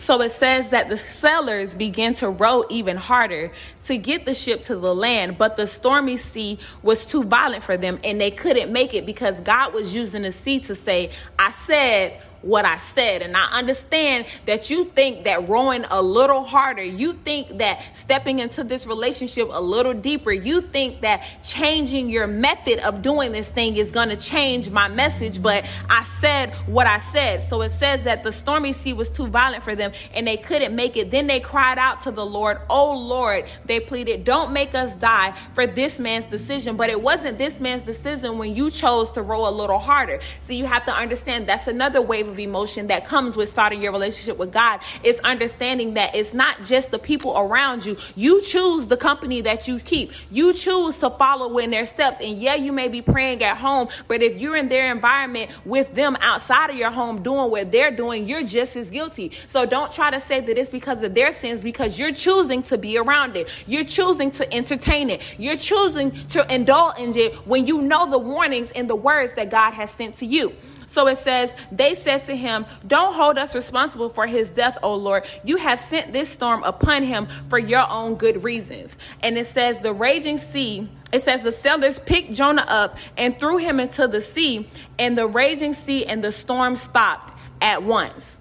So 0.06 0.22
it 0.22 0.30
says 0.30 0.68
that 0.68 0.88
the 0.88 0.96
sailors 0.96 1.74
began 1.74 2.14
to 2.14 2.28
row 2.28 2.64
even 2.70 2.96
harder 2.96 3.50
to 3.86 3.98
get 3.98 4.24
the 4.24 4.34
ship 4.36 4.62
to 4.66 4.76
the 4.76 4.94
land, 4.94 5.36
but 5.36 5.56
the 5.56 5.66
stormy 5.66 6.16
sea 6.16 6.60
was 6.84 7.04
too 7.04 7.24
violent 7.24 7.64
for 7.64 7.76
them 7.76 7.98
and 8.04 8.20
they 8.20 8.30
couldn't 8.30 8.72
make 8.72 8.94
it 8.94 9.04
because 9.04 9.40
God 9.40 9.74
was 9.74 9.92
using 9.92 10.22
the 10.22 10.30
sea 10.30 10.60
to 10.60 10.76
say, 10.76 11.10
I 11.36 11.50
said, 11.50 12.22
what 12.46 12.64
I 12.64 12.78
said. 12.78 13.22
And 13.22 13.36
I 13.36 13.44
understand 13.46 14.26
that 14.46 14.70
you 14.70 14.86
think 14.86 15.24
that 15.24 15.48
rowing 15.48 15.84
a 15.90 16.00
little 16.00 16.44
harder, 16.44 16.82
you 16.82 17.12
think 17.12 17.58
that 17.58 17.82
stepping 17.96 18.38
into 18.38 18.62
this 18.62 18.86
relationship 18.86 19.48
a 19.50 19.60
little 19.60 19.94
deeper, 19.94 20.32
you 20.32 20.60
think 20.60 21.00
that 21.00 21.26
changing 21.42 22.08
your 22.08 22.26
method 22.26 22.78
of 22.78 23.02
doing 23.02 23.32
this 23.32 23.48
thing 23.48 23.76
is 23.76 23.90
going 23.90 24.10
to 24.10 24.16
change 24.16 24.70
my 24.70 24.88
message. 24.88 25.42
But 25.42 25.66
I 25.90 26.04
said 26.20 26.54
what 26.66 26.86
I 26.86 26.98
said. 26.98 27.48
So 27.48 27.62
it 27.62 27.70
says 27.70 28.04
that 28.04 28.22
the 28.22 28.32
stormy 28.32 28.72
sea 28.72 28.92
was 28.92 29.10
too 29.10 29.26
violent 29.26 29.64
for 29.64 29.74
them 29.74 29.92
and 30.14 30.26
they 30.26 30.36
couldn't 30.36 30.74
make 30.74 30.96
it. 30.96 31.10
Then 31.10 31.26
they 31.26 31.40
cried 31.40 31.78
out 31.78 32.02
to 32.02 32.10
the 32.12 32.24
Lord, 32.24 32.60
Oh 32.70 32.96
Lord, 32.96 33.46
they 33.64 33.80
pleaded, 33.80 34.24
Don't 34.24 34.52
make 34.52 34.74
us 34.74 34.92
die 34.94 35.34
for 35.54 35.66
this 35.66 35.98
man's 35.98 36.26
decision. 36.26 36.76
But 36.76 36.90
it 36.90 37.02
wasn't 37.02 37.38
this 37.38 37.58
man's 37.58 37.82
decision 37.82 38.38
when 38.38 38.54
you 38.54 38.70
chose 38.70 39.10
to 39.12 39.22
row 39.22 39.48
a 39.48 39.50
little 39.50 39.78
harder. 39.78 40.20
So 40.42 40.52
you 40.52 40.66
have 40.66 40.84
to 40.84 40.92
understand 40.92 41.48
that's 41.48 41.66
another 41.66 42.00
wave 42.00 42.35
of 42.36 42.40
emotion 42.40 42.88
that 42.88 43.06
comes 43.06 43.36
with 43.36 43.48
starting 43.48 43.80
your 43.80 43.92
relationship 43.92 44.36
with 44.36 44.52
God. 44.52 44.80
is 45.02 45.18
understanding 45.20 45.94
that 45.94 46.14
it's 46.14 46.34
not 46.34 46.64
just 46.64 46.90
the 46.90 46.98
people 46.98 47.36
around 47.36 47.84
you. 47.84 47.96
You 48.14 48.42
choose 48.42 48.86
the 48.86 48.96
company 48.96 49.40
that 49.42 49.66
you 49.66 49.78
keep. 49.78 50.12
You 50.30 50.52
choose 50.52 50.98
to 50.98 51.10
follow 51.10 51.58
in 51.58 51.70
their 51.70 51.86
steps. 51.86 52.18
And 52.20 52.38
yeah, 52.38 52.54
you 52.54 52.72
may 52.72 52.88
be 52.88 53.02
praying 53.02 53.42
at 53.42 53.56
home, 53.56 53.88
but 54.08 54.22
if 54.22 54.38
you're 54.38 54.56
in 54.56 54.68
their 54.68 54.92
environment 54.92 55.50
with 55.64 55.94
them 55.94 56.16
outside 56.20 56.70
of 56.70 56.76
your 56.76 56.90
home 56.90 57.22
doing 57.22 57.50
what 57.50 57.72
they're 57.72 57.90
doing, 57.90 58.26
you're 58.26 58.44
just 58.44 58.76
as 58.76 58.90
guilty. 58.90 59.32
So 59.46 59.64
don't 59.64 59.90
try 59.90 60.10
to 60.10 60.20
say 60.20 60.40
that 60.40 60.58
it's 60.58 60.70
because 60.70 61.02
of 61.02 61.14
their 61.14 61.32
sins 61.32 61.62
because 61.62 61.98
you're 61.98 62.12
choosing 62.12 62.62
to 62.64 62.76
be 62.78 62.98
around 62.98 63.36
it. 63.36 63.48
You're 63.66 63.84
choosing 63.84 64.30
to 64.32 64.52
entertain 64.52 65.10
it. 65.10 65.22
You're 65.38 65.56
choosing 65.56 66.26
to 66.28 66.54
indulge 66.54 66.98
in 66.98 67.16
it 67.16 67.34
when 67.46 67.66
you 67.66 67.82
know 67.82 68.10
the 68.10 68.18
warnings 68.18 68.72
and 68.72 68.88
the 68.90 68.96
words 68.96 69.32
that 69.34 69.50
God 69.50 69.72
has 69.72 69.90
sent 69.90 70.16
to 70.16 70.26
you. 70.26 70.54
So 70.96 71.08
it 71.08 71.18
says, 71.18 71.54
They 71.70 71.94
said 71.94 72.24
to 72.24 72.34
him, 72.34 72.64
Don't 72.86 73.12
hold 73.12 73.36
us 73.36 73.54
responsible 73.54 74.08
for 74.08 74.26
his 74.26 74.48
death, 74.48 74.78
O 74.82 74.94
Lord. 74.94 75.26
You 75.44 75.58
have 75.58 75.78
sent 75.78 76.14
this 76.14 76.30
storm 76.30 76.62
upon 76.62 77.02
him 77.02 77.28
for 77.50 77.58
your 77.58 77.86
own 77.86 78.14
good 78.14 78.42
reasons. 78.42 78.96
And 79.20 79.36
it 79.36 79.46
says, 79.46 79.78
The 79.80 79.92
raging 79.92 80.38
sea 80.38 80.88
it 81.12 81.22
says 81.22 81.42
the 81.42 81.52
sailors 81.52 81.98
picked 81.98 82.32
Jonah 82.32 82.64
up 82.66 82.96
and 83.18 83.38
threw 83.38 83.58
him 83.58 83.78
into 83.78 84.08
the 84.08 84.22
sea, 84.22 84.70
and 84.98 85.18
the 85.18 85.26
raging 85.26 85.74
sea 85.74 86.06
and 86.06 86.24
the 86.24 86.32
storm 86.32 86.76
stopped 86.76 87.34
at 87.60 87.82
once. 87.82 88.38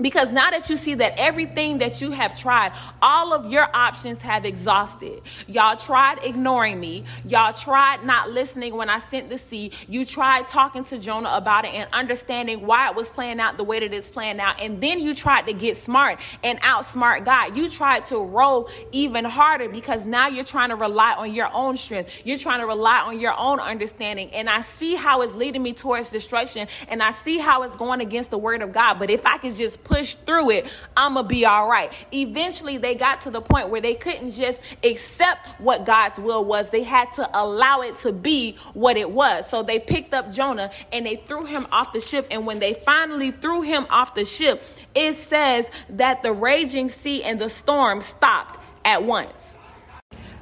Because 0.00 0.30
now 0.30 0.50
that 0.50 0.70
you 0.70 0.76
see 0.76 0.94
that 0.94 1.14
everything 1.16 1.78
that 1.78 2.00
you 2.00 2.12
have 2.12 2.38
tried, 2.38 2.72
all 3.02 3.32
of 3.32 3.50
your 3.50 3.68
options 3.74 4.22
have 4.22 4.44
exhausted. 4.44 5.22
Y'all 5.46 5.76
tried 5.76 6.18
ignoring 6.22 6.78
me. 6.78 7.04
Y'all 7.24 7.52
tried 7.52 8.04
not 8.04 8.30
listening 8.30 8.76
when 8.76 8.88
I 8.88 9.00
sent 9.00 9.28
the 9.28 9.38
sea. 9.38 9.72
You 9.88 10.04
tried 10.04 10.48
talking 10.48 10.84
to 10.84 10.98
Jonah 10.98 11.30
about 11.30 11.64
it 11.64 11.74
and 11.74 11.88
understanding 11.92 12.64
why 12.64 12.88
it 12.90 12.94
was 12.94 13.08
playing 13.08 13.40
out 13.40 13.56
the 13.56 13.64
way 13.64 13.80
that 13.80 13.92
it's 13.92 14.08
playing 14.08 14.38
out. 14.38 14.60
And 14.60 14.80
then 14.80 15.00
you 15.00 15.14
tried 15.14 15.46
to 15.46 15.52
get 15.52 15.76
smart 15.76 16.20
and 16.44 16.60
outsmart 16.60 17.24
God. 17.24 17.56
You 17.56 17.68
tried 17.68 18.06
to 18.06 18.18
roll 18.18 18.70
even 18.92 19.24
harder 19.24 19.68
because 19.68 20.04
now 20.04 20.28
you're 20.28 20.44
trying 20.44 20.68
to 20.68 20.76
rely 20.76 21.14
on 21.14 21.32
your 21.32 21.52
own 21.52 21.76
strength. 21.76 22.12
You're 22.24 22.38
trying 22.38 22.60
to 22.60 22.66
rely 22.66 23.00
on 23.00 23.18
your 23.18 23.36
own 23.36 23.58
understanding. 23.58 24.30
And 24.30 24.48
I 24.48 24.60
see 24.60 24.94
how 24.94 25.22
it's 25.22 25.34
leading 25.34 25.62
me 25.62 25.72
towards 25.72 26.10
destruction 26.10 26.68
and 26.88 27.02
I 27.02 27.12
see 27.12 27.38
how 27.38 27.64
it's 27.64 27.74
going 27.76 28.00
against 28.00 28.30
the 28.30 28.38
word 28.38 28.62
of 28.62 28.72
God. 28.72 29.00
But 29.00 29.10
if 29.10 29.26
I 29.26 29.38
could 29.38 29.56
just 29.56 29.82
push 29.88 30.14
through 30.14 30.50
it, 30.50 30.70
I'm 30.96 31.14
going 31.14 31.24
to 31.24 31.28
be 31.28 31.46
all 31.46 31.68
right. 31.68 31.92
Eventually, 32.12 32.76
they 32.78 32.94
got 32.94 33.22
to 33.22 33.30
the 33.30 33.40
point 33.40 33.70
where 33.70 33.80
they 33.80 33.94
couldn't 33.94 34.32
just 34.32 34.60
accept 34.84 35.46
what 35.60 35.86
God's 35.86 36.18
will 36.18 36.44
was. 36.44 36.70
They 36.70 36.82
had 36.82 37.12
to 37.14 37.28
allow 37.32 37.80
it 37.80 37.98
to 38.00 38.12
be 38.12 38.56
what 38.74 38.96
it 38.96 39.10
was. 39.10 39.48
So 39.48 39.62
they 39.62 39.78
picked 39.78 40.14
up 40.14 40.32
Jonah 40.32 40.70
and 40.92 41.06
they 41.06 41.16
threw 41.16 41.46
him 41.46 41.66
off 41.72 41.92
the 41.92 42.00
ship. 42.00 42.26
And 42.30 42.46
when 42.46 42.58
they 42.58 42.74
finally 42.74 43.30
threw 43.30 43.62
him 43.62 43.86
off 43.90 44.14
the 44.14 44.24
ship, 44.24 44.62
it 44.94 45.14
says 45.14 45.70
that 45.90 46.22
the 46.22 46.32
raging 46.32 46.90
sea 46.90 47.22
and 47.22 47.40
the 47.40 47.48
storm 47.48 48.02
stopped 48.02 48.60
at 48.84 49.02
once. 49.02 49.54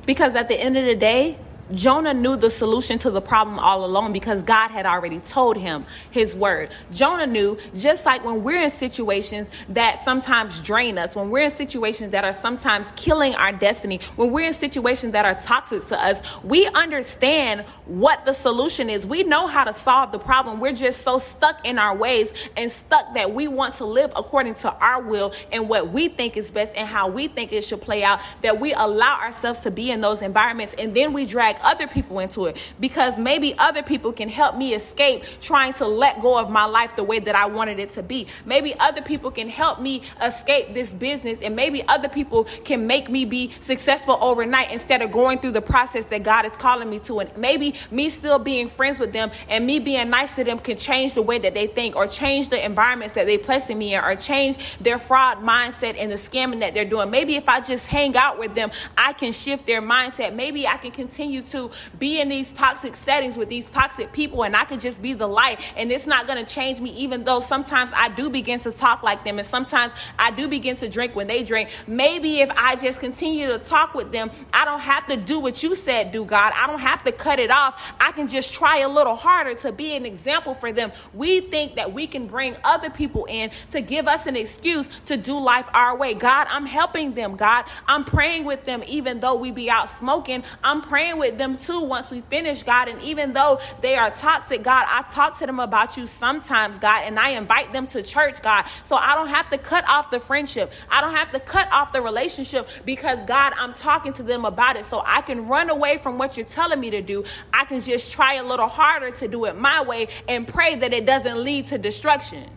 Because 0.07 0.37
at 0.37 0.49
the 0.49 0.55
end 0.55 0.77
of 0.77 0.85
the 0.85 0.95
day, 0.95 1.39
Jonah 1.75 2.15
knew 2.15 2.37
the 2.37 2.51
solution 2.51 2.99
to 3.01 3.11
the 3.11 3.21
problem 3.21 3.59
all 3.59 3.85
along 3.85 4.13
because 4.13 4.43
God 4.43 4.69
had 4.71 4.87
already 4.87 5.19
told 5.21 5.57
him 5.57 5.85
his 6.11 6.35
word. 6.35 6.71
Jonah 6.93 7.27
knew, 7.27 7.59
just 7.77 8.07
like 8.07 8.25
when 8.25 8.45
we're 8.45 8.63
in 8.63 8.71
situations 8.71 9.49
that 9.71 10.05
sometimes 10.05 10.61
drain 10.61 10.97
us, 10.99 11.17
when 11.17 11.31
we're 11.31 11.45
in 11.45 11.57
situations 11.57 12.13
that 12.13 12.25
are 12.25 12.33
sometimes 12.33 12.93
killing 12.95 13.35
our 13.35 13.53
destiny, 13.53 14.01
when 14.15 14.31
we're 14.31 14.47
in 14.47 14.55
situations 14.55 15.13
that 15.13 15.25
are 15.25 15.35
toxic 15.35 15.87
to 15.89 16.01
us, 16.01 16.23
we 16.45 16.67
understand 16.69 17.63
what 17.87 18.25
the 18.25 18.33
solution 18.33 18.89
is. 18.89 19.07
We 19.07 19.25
know 19.25 19.47
how 19.47 19.65
to 19.65 19.73
solve 19.73 20.13
the 20.13 20.19
problem. 20.19 20.61
We're 20.61 20.73
just 20.73 21.03
so 21.03 21.19
stuck 21.19 21.67
in 21.67 21.79
our 21.79 21.97
ways 21.97 22.33
and 22.57 22.71
stuck 22.71 23.15
that 23.15 23.33
we 23.33 23.49
want 23.49 23.75
to 23.77 23.85
live 23.85 24.13
according 24.15 24.55
to 24.57 24.73
our 24.73 25.03
will 25.03 25.33
and 25.51 25.69
what 25.69 25.91
we 25.91 26.09
think 26.09 26.37
is 26.37 26.51
best 26.51 26.73
and 26.77 26.87
how 26.87 27.09
we 27.09 27.29
think 27.29 27.53
it 27.53 27.65
should 27.65 27.81
play 27.81 28.05
out 28.05 28.21
that 28.43 28.61
we 28.61 28.73
allow 28.73 29.19
ourselves 29.21 29.59
to 29.61 29.71
be 29.71 29.91
in 29.91 30.01
those 30.01 30.23
environments 30.23 30.75
and 30.79 30.95
then 30.95 31.13
we 31.13 31.27
drag 31.27 31.56
drag 31.57 31.77
other 31.77 31.87
people 31.87 32.19
into 32.19 32.47
it 32.47 32.57
because 32.81 33.19
maybe 33.19 33.55
other 33.59 33.83
people 33.83 34.13
can 34.13 34.29
help 34.29 34.57
me 34.57 34.75
escape 34.75 35.25
trying 35.41 35.73
to 35.75 35.87
let 35.87 36.21
go 36.21 36.39
of 36.39 36.51
my 36.51 36.65
life 36.65 36.97
the 36.97 37.05
way 37.05 37.19
that 37.19 37.35
I 37.35 37.47
wanted 37.47 37.79
it 37.79 37.91
to 37.91 38.03
be. 38.03 38.27
Maybe 38.45 38.79
other 38.79 39.03
people 39.03 39.31
can 39.31 39.49
help 39.49 39.81
me 39.81 40.03
escape 40.23 40.75
this 40.75 40.91
business 40.91 41.41
and 41.41 41.57
maybe 41.57 41.87
other 41.89 42.09
people 42.09 42.45
can 42.65 42.87
make 42.87 43.09
me 43.09 43.25
be 43.25 43.53
successful 43.61 44.19
overnight 44.21 44.71
instead 44.71 45.03
of 45.03 45.13
going 45.13 45.39
through 45.39 45.53
the 45.53 45.63
process 45.63 46.05
that 46.07 46.23
God 46.23 46.45
is 46.47 46.53
calling 46.53 46.91
me 46.91 46.99
to. 47.01 47.21
And 47.21 47.37
maybe 47.37 47.75
me 47.91 48.11
still 48.11 48.39
being 48.39 48.69
friends 48.69 48.99
with 48.99 49.13
them 49.13 49.31
and 49.49 49.67
me 49.67 49.79
being 49.79 50.11
nice 50.11 50.35
to 50.37 50.45
them 50.45 50.59
can 50.59 50.77
change 50.77 51.15
the 51.15 51.23
way 51.23 51.39
that 51.39 51.55
they 51.55 51.67
think 51.67 51.97
or 51.97 52.07
change 52.07 52.49
the 52.49 52.65
environments 52.65 53.15
that 53.15 53.27
they 53.27 53.39
placing 53.39 53.79
me 53.79 53.95
in 53.95 54.03
or 54.03 54.15
change 54.17 54.77
their 54.81 54.99
fraud 54.99 55.39
mindset 55.39 55.97
and 55.99 56.11
the 56.11 56.17
scamming 56.17 56.61
that 56.61 56.75
they're 56.75 56.85
doing. 56.85 57.11
Maybe 57.11 57.37
if 57.37 57.49
I 57.49 57.61
just 57.61 57.87
hang 57.87 58.17
out 58.17 58.39
with 58.39 58.55
them, 58.55 58.71
I 58.97 59.13
can 59.13 59.33
shift 59.33 59.67
their 59.67 59.83
mindset. 59.83 60.35
Maybe 60.35 60.67
I 60.67 60.77
can 60.77 60.91
continue 60.91 61.43
to 61.53 61.71
be 61.99 62.21
in 62.21 62.29
these 62.29 62.53
toxic 62.53 62.95
settings 62.95 63.37
with 63.37 63.49
these 63.49 63.69
toxic 63.71 64.13
people 64.13 64.45
and 64.45 64.57
I 64.57 64.65
could 64.65 64.81
just 64.81 65.01
be 65.01 65.13
the 65.13 65.27
light 65.27 65.61
and 65.77 65.91
it's 65.91 66.07
not 66.07 66.27
going 66.27 66.45
to 66.45 66.51
change 66.51 66.81
me 66.81 66.91
even 66.91 67.25
though 67.25 67.41
sometimes 67.41 67.93
I 67.95 68.09
do 68.09 68.31
begin 68.31 68.61
to 68.61 68.73
talk 68.73 69.03
like 69.03 69.25
them 69.25 69.39
and 69.39 69.47
sometimes 69.47 69.93
I 70.19 70.31
do 70.31 70.49
begin 70.49 70.77
to 70.77 70.89
drink 70.89 71.15
when 71.15 71.27
they 71.27 71.43
drink. 71.43 71.71
Maybe 71.87 72.41
if 72.41 72.51
I 72.57 72.77
just 72.77 73.01
continue 73.01 73.49
to 73.49 73.59
talk 73.59 73.95
with 73.95 74.13
them, 74.13 74.31
I 74.53 74.65
don't 74.65 74.81
have 74.81 75.07
to 75.09 75.17
do 75.17 75.41
what 75.41 75.63
you 75.63 75.75
said 75.75 76.13
do, 76.13 76.25
God. 76.25 76.53
I 76.55 76.67
don't 76.67 76.81
have 76.81 77.05
to 77.05 77.13
cut 77.13 77.39
it 77.39 77.51
off. 77.51 77.83
I 78.01 78.13
can 78.13 78.29
just 78.29 78.53
try 78.53 78.79
a 78.79 78.89
little 78.89 79.17
harder 79.17 79.55
to 79.61 79.73
be 79.73 79.95
an 79.95 80.07
example 80.07 80.55
for 80.55 80.73
them. 80.73 80.93
We 81.15 81.41
think 81.41 81.77
that 81.77 81.93
we 81.93 82.07
can 82.07 82.27
bring 82.27 82.57
other 82.65 82.91
people 82.91 83.27
in 83.27 83.51
to 83.73 83.81
give 83.81 84.09
us 84.09 84.27
an 84.27 84.37
excuse 84.37 84.89
to 85.07 85.17
do 85.17 85.39
life 85.39 85.69
our 85.75 85.97
way. 85.97 86.15
God, 86.15 86.47
I'm 86.51 86.67
helping 86.67 87.15
them, 87.15 87.37
God. 87.37 87.65
I'm 87.87 88.05
praying 88.05 88.45
with 88.45 88.65
them 88.65 88.83
even 88.87 89.21
though 89.21 89.35
we 89.35 89.51
be 89.51 89.71
out 89.71 89.89
smoking. 89.91 90.45
I'm 90.63 90.83
praying 90.83 91.19
with 91.19 91.36
them 91.39 91.57
too 91.57 91.81
once 91.81 92.11
we 92.11 92.21
finish, 92.23 92.63
God. 92.63 92.89
And 92.89 93.01
even 93.03 93.33
though 93.33 93.61
they 93.81 93.97
are 93.97 94.11
toxic, 94.11 94.63
God, 94.63 94.87
I 94.89 95.03
talk 95.13 95.39
to 95.39 95.47
them 95.47 95.61
about 95.61 95.97
you 95.97 96.07
sometimes, 96.07 96.79
God, 96.79 97.03
and 97.05 97.19
I 97.19 97.31
invite 97.31 97.73
them 97.73 97.87
to 97.89 98.03
church, 98.03 98.43
God. 98.43 98.65
So 98.85 98.97
I 98.97 99.15
don't 99.15 99.29
have 99.29 99.51
to 99.51 99.59
cut 99.59 99.89
off 99.89 100.11
the 100.11 100.21
friendship. 100.21 100.73
I 100.91 101.01
don't 101.01 101.15
have 101.15 101.33
to 101.33 101.41
cut 101.41 101.71
off 101.73 101.93
the 101.93 102.01
relationship 102.01 102.69
because, 102.85 103.23
God, 103.25 103.53
I'm 103.57 103.75
talking 103.75 104.13
to 104.15 104.23
them 104.23 104.45
about 104.45 104.77
it. 104.77 104.85
So 104.85 105.03
I 105.05 105.21
can 105.21 105.47
run 105.47 105.71
away 105.71 105.99
from 105.99 106.19
what 106.19 106.37
you're 106.37 106.47
telling 106.47 106.81
me 106.81 106.91
to 106.91 107.03
do. 107.03 107.25
I 107.53 107.65
can 107.65 107.81
just 107.81 108.11
try 108.11 108.35
a 108.35 108.45
little 108.45 108.69
harder 108.69 109.11
to 109.11 109.29
do 109.29 109.45
it 109.47 109.57
my 109.57 109.83
way 109.83 110.09
and 110.29 110.47
pray 110.47 110.77
that 110.77 110.93
it 110.93 111.07
doesn't 111.07 111.43
lead 111.43 111.69
to 111.69 111.79
destruction. 111.79 112.49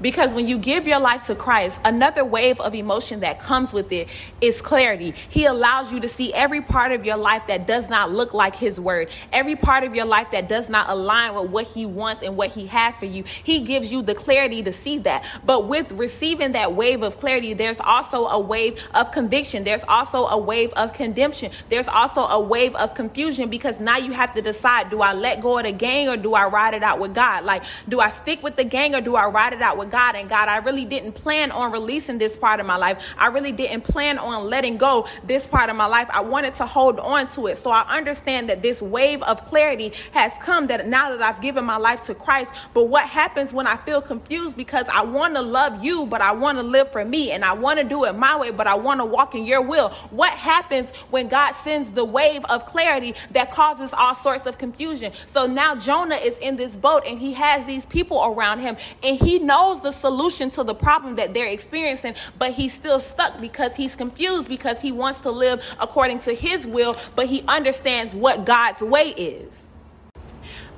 Because 0.00 0.34
when 0.34 0.46
you 0.46 0.58
give 0.58 0.86
your 0.86 1.00
life 1.00 1.26
to 1.26 1.34
Christ, 1.34 1.80
another 1.84 2.24
wave 2.24 2.60
of 2.60 2.74
emotion 2.74 3.20
that 3.20 3.40
comes 3.40 3.72
with 3.72 3.92
it 3.92 4.08
is 4.40 4.60
clarity. 4.60 5.14
He 5.28 5.44
allows 5.44 5.92
you 5.92 6.00
to 6.00 6.08
see 6.08 6.32
every 6.32 6.60
part 6.60 6.92
of 6.92 7.04
your 7.04 7.16
life 7.16 7.46
that 7.48 7.66
does 7.66 7.88
not 7.88 8.10
look 8.10 8.32
like 8.34 8.56
His 8.56 8.80
word, 8.80 9.10
every 9.32 9.56
part 9.56 9.84
of 9.84 9.94
your 9.94 10.06
life 10.06 10.30
that 10.32 10.48
does 10.48 10.68
not 10.68 10.88
align 10.88 11.34
with 11.34 11.50
what 11.50 11.66
He 11.66 11.86
wants 11.86 12.22
and 12.22 12.36
what 12.36 12.50
He 12.50 12.66
has 12.66 12.94
for 12.96 13.06
you. 13.06 13.24
He 13.24 13.60
gives 13.60 13.90
you 13.92 14.02
the 14.02 14.14
clarity 14.14 14.62
to 14.62 14.72
see 14.72 14.98
that. 14.98 15.24
But 15.44 15.68
with 15.68 15.92
receiving 15.92 16.52
that 16.52 16.74
wave 16.74 17.02
of 17.02 17.18
clarity, 17.18 17.54
there's 17.54 17.80
also 17.80 18.26
a 18.26 18.38
wave 18.38 18.82
of 18.94 19.12
conviction. 19.12 19.64
There's 19.64 19.84
also 19.84 20.26
a 20.26 20.38
wave 20.38 20.72
of 20.74 20.94
condemnation. 20.94 21.52
There's 21.68 21.88
also 21.88 22.22
a 22.26 22.40
wave 22.40 22.74
of 22.76 22.94
confusion 22.94 23.50
because 23.50 23.78
now 23.78 23.98
you 23.98 24.12
have 24.12 24.34
to 24.34 24.42
decide 24.42 24.90
do 24.90 25.02
I 25.02 25.12
let 25.12 25.40
go 25.40 25.58
of 25.58 25.64
the 25.64 25.72
gang 25.72 26.08
or 26.08 26.16
do 26.16 26.34
I 26.34 26.46
ride 26.46 26.74
it 26.74 26.82
out 26.82 26.98
with 26.98 27.14
God? 27.14 27.44
Like, 27.44 27.64
do 27.88 28.00
I 28.00 28.08
stick 28.10 28.42
with 28.42 28.56
the 28.56 28.64
gang 28.64 28.94
or 28.94 29.00
do 29.00 29.16
I 29.16 29.26
ride 29.26 29.52
it 29.52 29.62
out 29.62 29.76
with 29.76 29.89
God, 29.90 30.16
and 30.16 30.28
God, 30.28 30.48
I 30.48 30.58
really 30.58 30.84
didn't 30.84 31.12
plan 31.12 31.50
on 31.50 31.72
releasing 31.72 32.18
this 32.18 32.36
part 32.36 32.60
of 32.60 32.66
my 32.66 32.76
life. 32.76 33.04
I 33.18 33.28
really 33.28 33.52
didn't 33.52 33.82
plan 33.82 34.18
on 34.18 34.48
letting 34.48 34.76
go 34.76 35.06
this 35.24 35.46
part 35.46 35.70
of 35.70 35.76
my 35.76 35.86
life. 35.86 36.08
I 36.10 36.20
wanted 36.20 36.54
to 36.56 36.66
hold 36.66 36.98
on 36.98 37.28
to 37.32 37.46
it. 37.48 37.58
So 37.58 37.70
I 37.70 37.82
understand 37.88 38.48
that 38.48 38.62
this 38.62 38.80
wave 38.82 39.22
of 39.22 39.44
clarity 39.44 39.92
has 40.12 40.32
come 40.40 40.68
that 40.68 40.86
now 40.86 41.10
that 41.10 41.22
I've 41.22 41.40
given 41.40 41.64
my 41.64 41.76
life 41.76 42.04
to 42.04 42.14
Christ. 42.14 42.50
But 42.74 42.84
what 42.84 43.08
happens 43.08 43.52
when 43.52 43.66
I 43.66 43.76
feel 43.78 44.00
confused 44.00 44.56
because 44.56 44.86
I 44.88 45.02
want 45.02 45.34
to 45.34 45.42
love 45.42 45.84
you, 45.84 46.06
but 46.06 46.20
I 46.20 46.32
want 46.32 46.58
to 46.58 46.62
live 46.62 46.90
for 46.92 47.04
me 47.04 47.30
and 47.30 47.44
I 47.44 47.52
want 47.52 47.78
to 47.78 47.84
do 47.84 48.04
it 48.04 48.14
my 48.14 48.38
way, 48.38 48.50
but 48.50 48.66
I 48.66 48.74
want 48.74 49.00
to 49.00 49.04
walk 49.04 49.34
in 49.34 49.44
your 49.44 49.62
will? 49.62 49.90
What 50.10 50.32
happens 50.32 50.90
when 51.10 51.28
God 51.28 51.52
sends 51.52 51.90
the 51.92 52.04
wave 52.04 52.44
of 52.46 52.66
clarity 52.66 53.14
that 53.32 53.52
causes 53.52 53.92
all 53.92 54.14
sorts 54.14 54.46
of 54.46 54.58
confusion? 54.58 55.12
So 55.26 55.46
now 55.46 55.74
Jonah 55.74 56.16
is 56.16 56.38
in 56.38 56.56
this 56.56 56.76
boat 56.76 57.04
and 57.06 57.18
he 57.18 57.32
has 57.34 57.64
these 57.64 57.86
people 57.86 58.22
around 58.24 58.60
him 58.60 58.76
and 59.02 59.18
he 59.18 59.38
knows 59.38 59.79
the 59.80 59.90
solution 59.90 60.50
to 60.50 60.64
the 60.64 60.74
problem 60.74 61.16
that 61.16 61.34
they're 61.34 61.46
experiencing, 61.46 62.14
but 62.38 62.52
he's 62.52 62.72
still 62.72 63.00
stuck 63.00 63.40
because 63.40 63.76
he's 63.76 63.96
confused 63.96 64.48
because 64.48 64.80
he 64.80 64.92
wants 64.92 65.20
to 65.20 65.30
live 65.30 65.64
according 65.80 66.20
to 66.20 66.34
his 66.34 66.66
will, 66.66 66.96
but 67.16 67.26
he 67.26 67.42
understands 67.48 68.14
what 68.14 68.44
God's 68.44 68.80
way 68.80 69.08
is. 69.08 69.60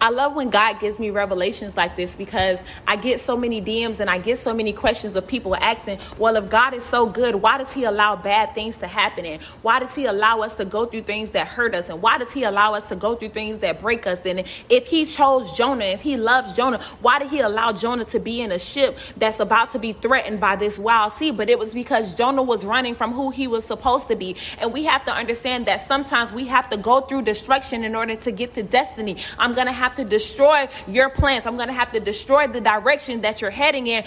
I 0.02 0.08
love 0.08 0.34
when 0.34 0.50
God 0.50 0.80
gives 0.80 0.98
me 0.98 1.10
revelations 1.10 1.76
like 1.76 1.94
this 1.94 2.16
because 2.16 2.60
I 2.88 2.96
get 2.96 3.20
so 3.20 3.36
many 3.36 3.62
DMs 3.62 4.00
and 4.00 4.10
I 4.10 4.18
get 4.18 4.36
so 4.40 4.52
many 4.52 4.72
questions 4.72 5.14
of 5.14 5.28
people 5.28 5.54
asking, 5.54 6.00
well, 6.18 6.34
if 6.34 6.50
God 6.50 6.74
is 6.74 6.82
so 6.82 7.06
good, 7.06 7.36
why 7.36 7.56
does 7.56 7.72
He 7.72 7.84
allow 7.84 8.16
bad 8.16 8.52
things 8.52 8.78
to 8.78 8.88
happen? 8.88 9.24
And 9.24 9.40
why 9.62 9.78
does 9.78 9.94
He 9.94 10.06
allow 10.06 10.40
us 10.40 10.54
to 10.54 10.64
go 10.64 10.86
through 10.86 11.02
things 11.02 11.30
that 11.30 11.46
hurt 11.46 11.72
us? 11.76 11.88
And 11.88 12.02
why 12.02 12.18
does 12.18 12.32
He 12.32 12.42
allow 12.42 12.74
us 12.74 12.88
to 12.88 12.96
go 12.96 13.14
through 13.14 13.28
things 13.28 13.60
that 13.60 13.78
break 13.78 14.04
us? 14.08 14.26
And 14.26 14.42
if 14.68 14.88
He 14.88 15.04
chose 15.04 15.52
Jonah, 15.52 15.84
if 15.84 16.00
He 16.00 16.16
loves 16.16 16.52
Jonah, 16.54 16.82
why 17.00 17.20
did 17.20 17.28
He 17.28 17.38
allow 17.38 17.70
Jonah 17.70 18.04
to 18.06 18.18
be 18.18 18.40
in 18.40 18.50
a 18.50 18.58
ship 18.58 18.98
that's 19.18 19.38
about 19.38 19.70
to 19.70 19.78
be 19.78 19.92
threatened 19.92 20.40
by 20.40 20.56
this 20.56 20.80
wild 20.80 21.12
sea? 21.12 21.30
But 21.30 21.48
it 21.48 21.60
was 21.60 21.72
because 21.72 22.16
Jonah 22.16 22.42
was 22.42 22.64
running 22.64 22.96
from 22.96 23.12
who 23.12 23.30
he 23.30 23.46
was 23.46 23.64
supposed 23.64 24.08
to 24.08 24.16
be. 24.16 24.34
And 24.58 24.72
we 24.72 24.82
have 24.82 25.04
to 25.04 25.12
understand 25.12 25.66
that 25.66 25.80
sometimes 25.80 26.32
we 26.32 26.48
have 26.48 26.68
to 26.70 26.76
go 26.76 27.02
through 27.02 27.22
destruction 27.22 27.84
in 27.84 27.94
order 27.94 28.16
to 28.16 28.32
get 28.32 28.54
to 28.54 28.64
destiny. 28.64 29.18
I'm 29.38 29.54
going 29.54 29.68
to 29.68 29.72
have 29.72 29.91
have 29.92 30.09
to 30.09 30.11
destroy 30.11 30.68
your 30.87 31.11
plans. 31.11 31.46
I'm 31.46 31.57
going 31.57 31.68
to 31.68 31.74
have 31.74 31.92
to 31.92 32.00
destroy 32.00 32.46
the 32.46 32.61
direction 32.61 33.22
that 33.22 33.40
you're 33.40 33.50
heading 33.50 33.87
in 33.87 34.05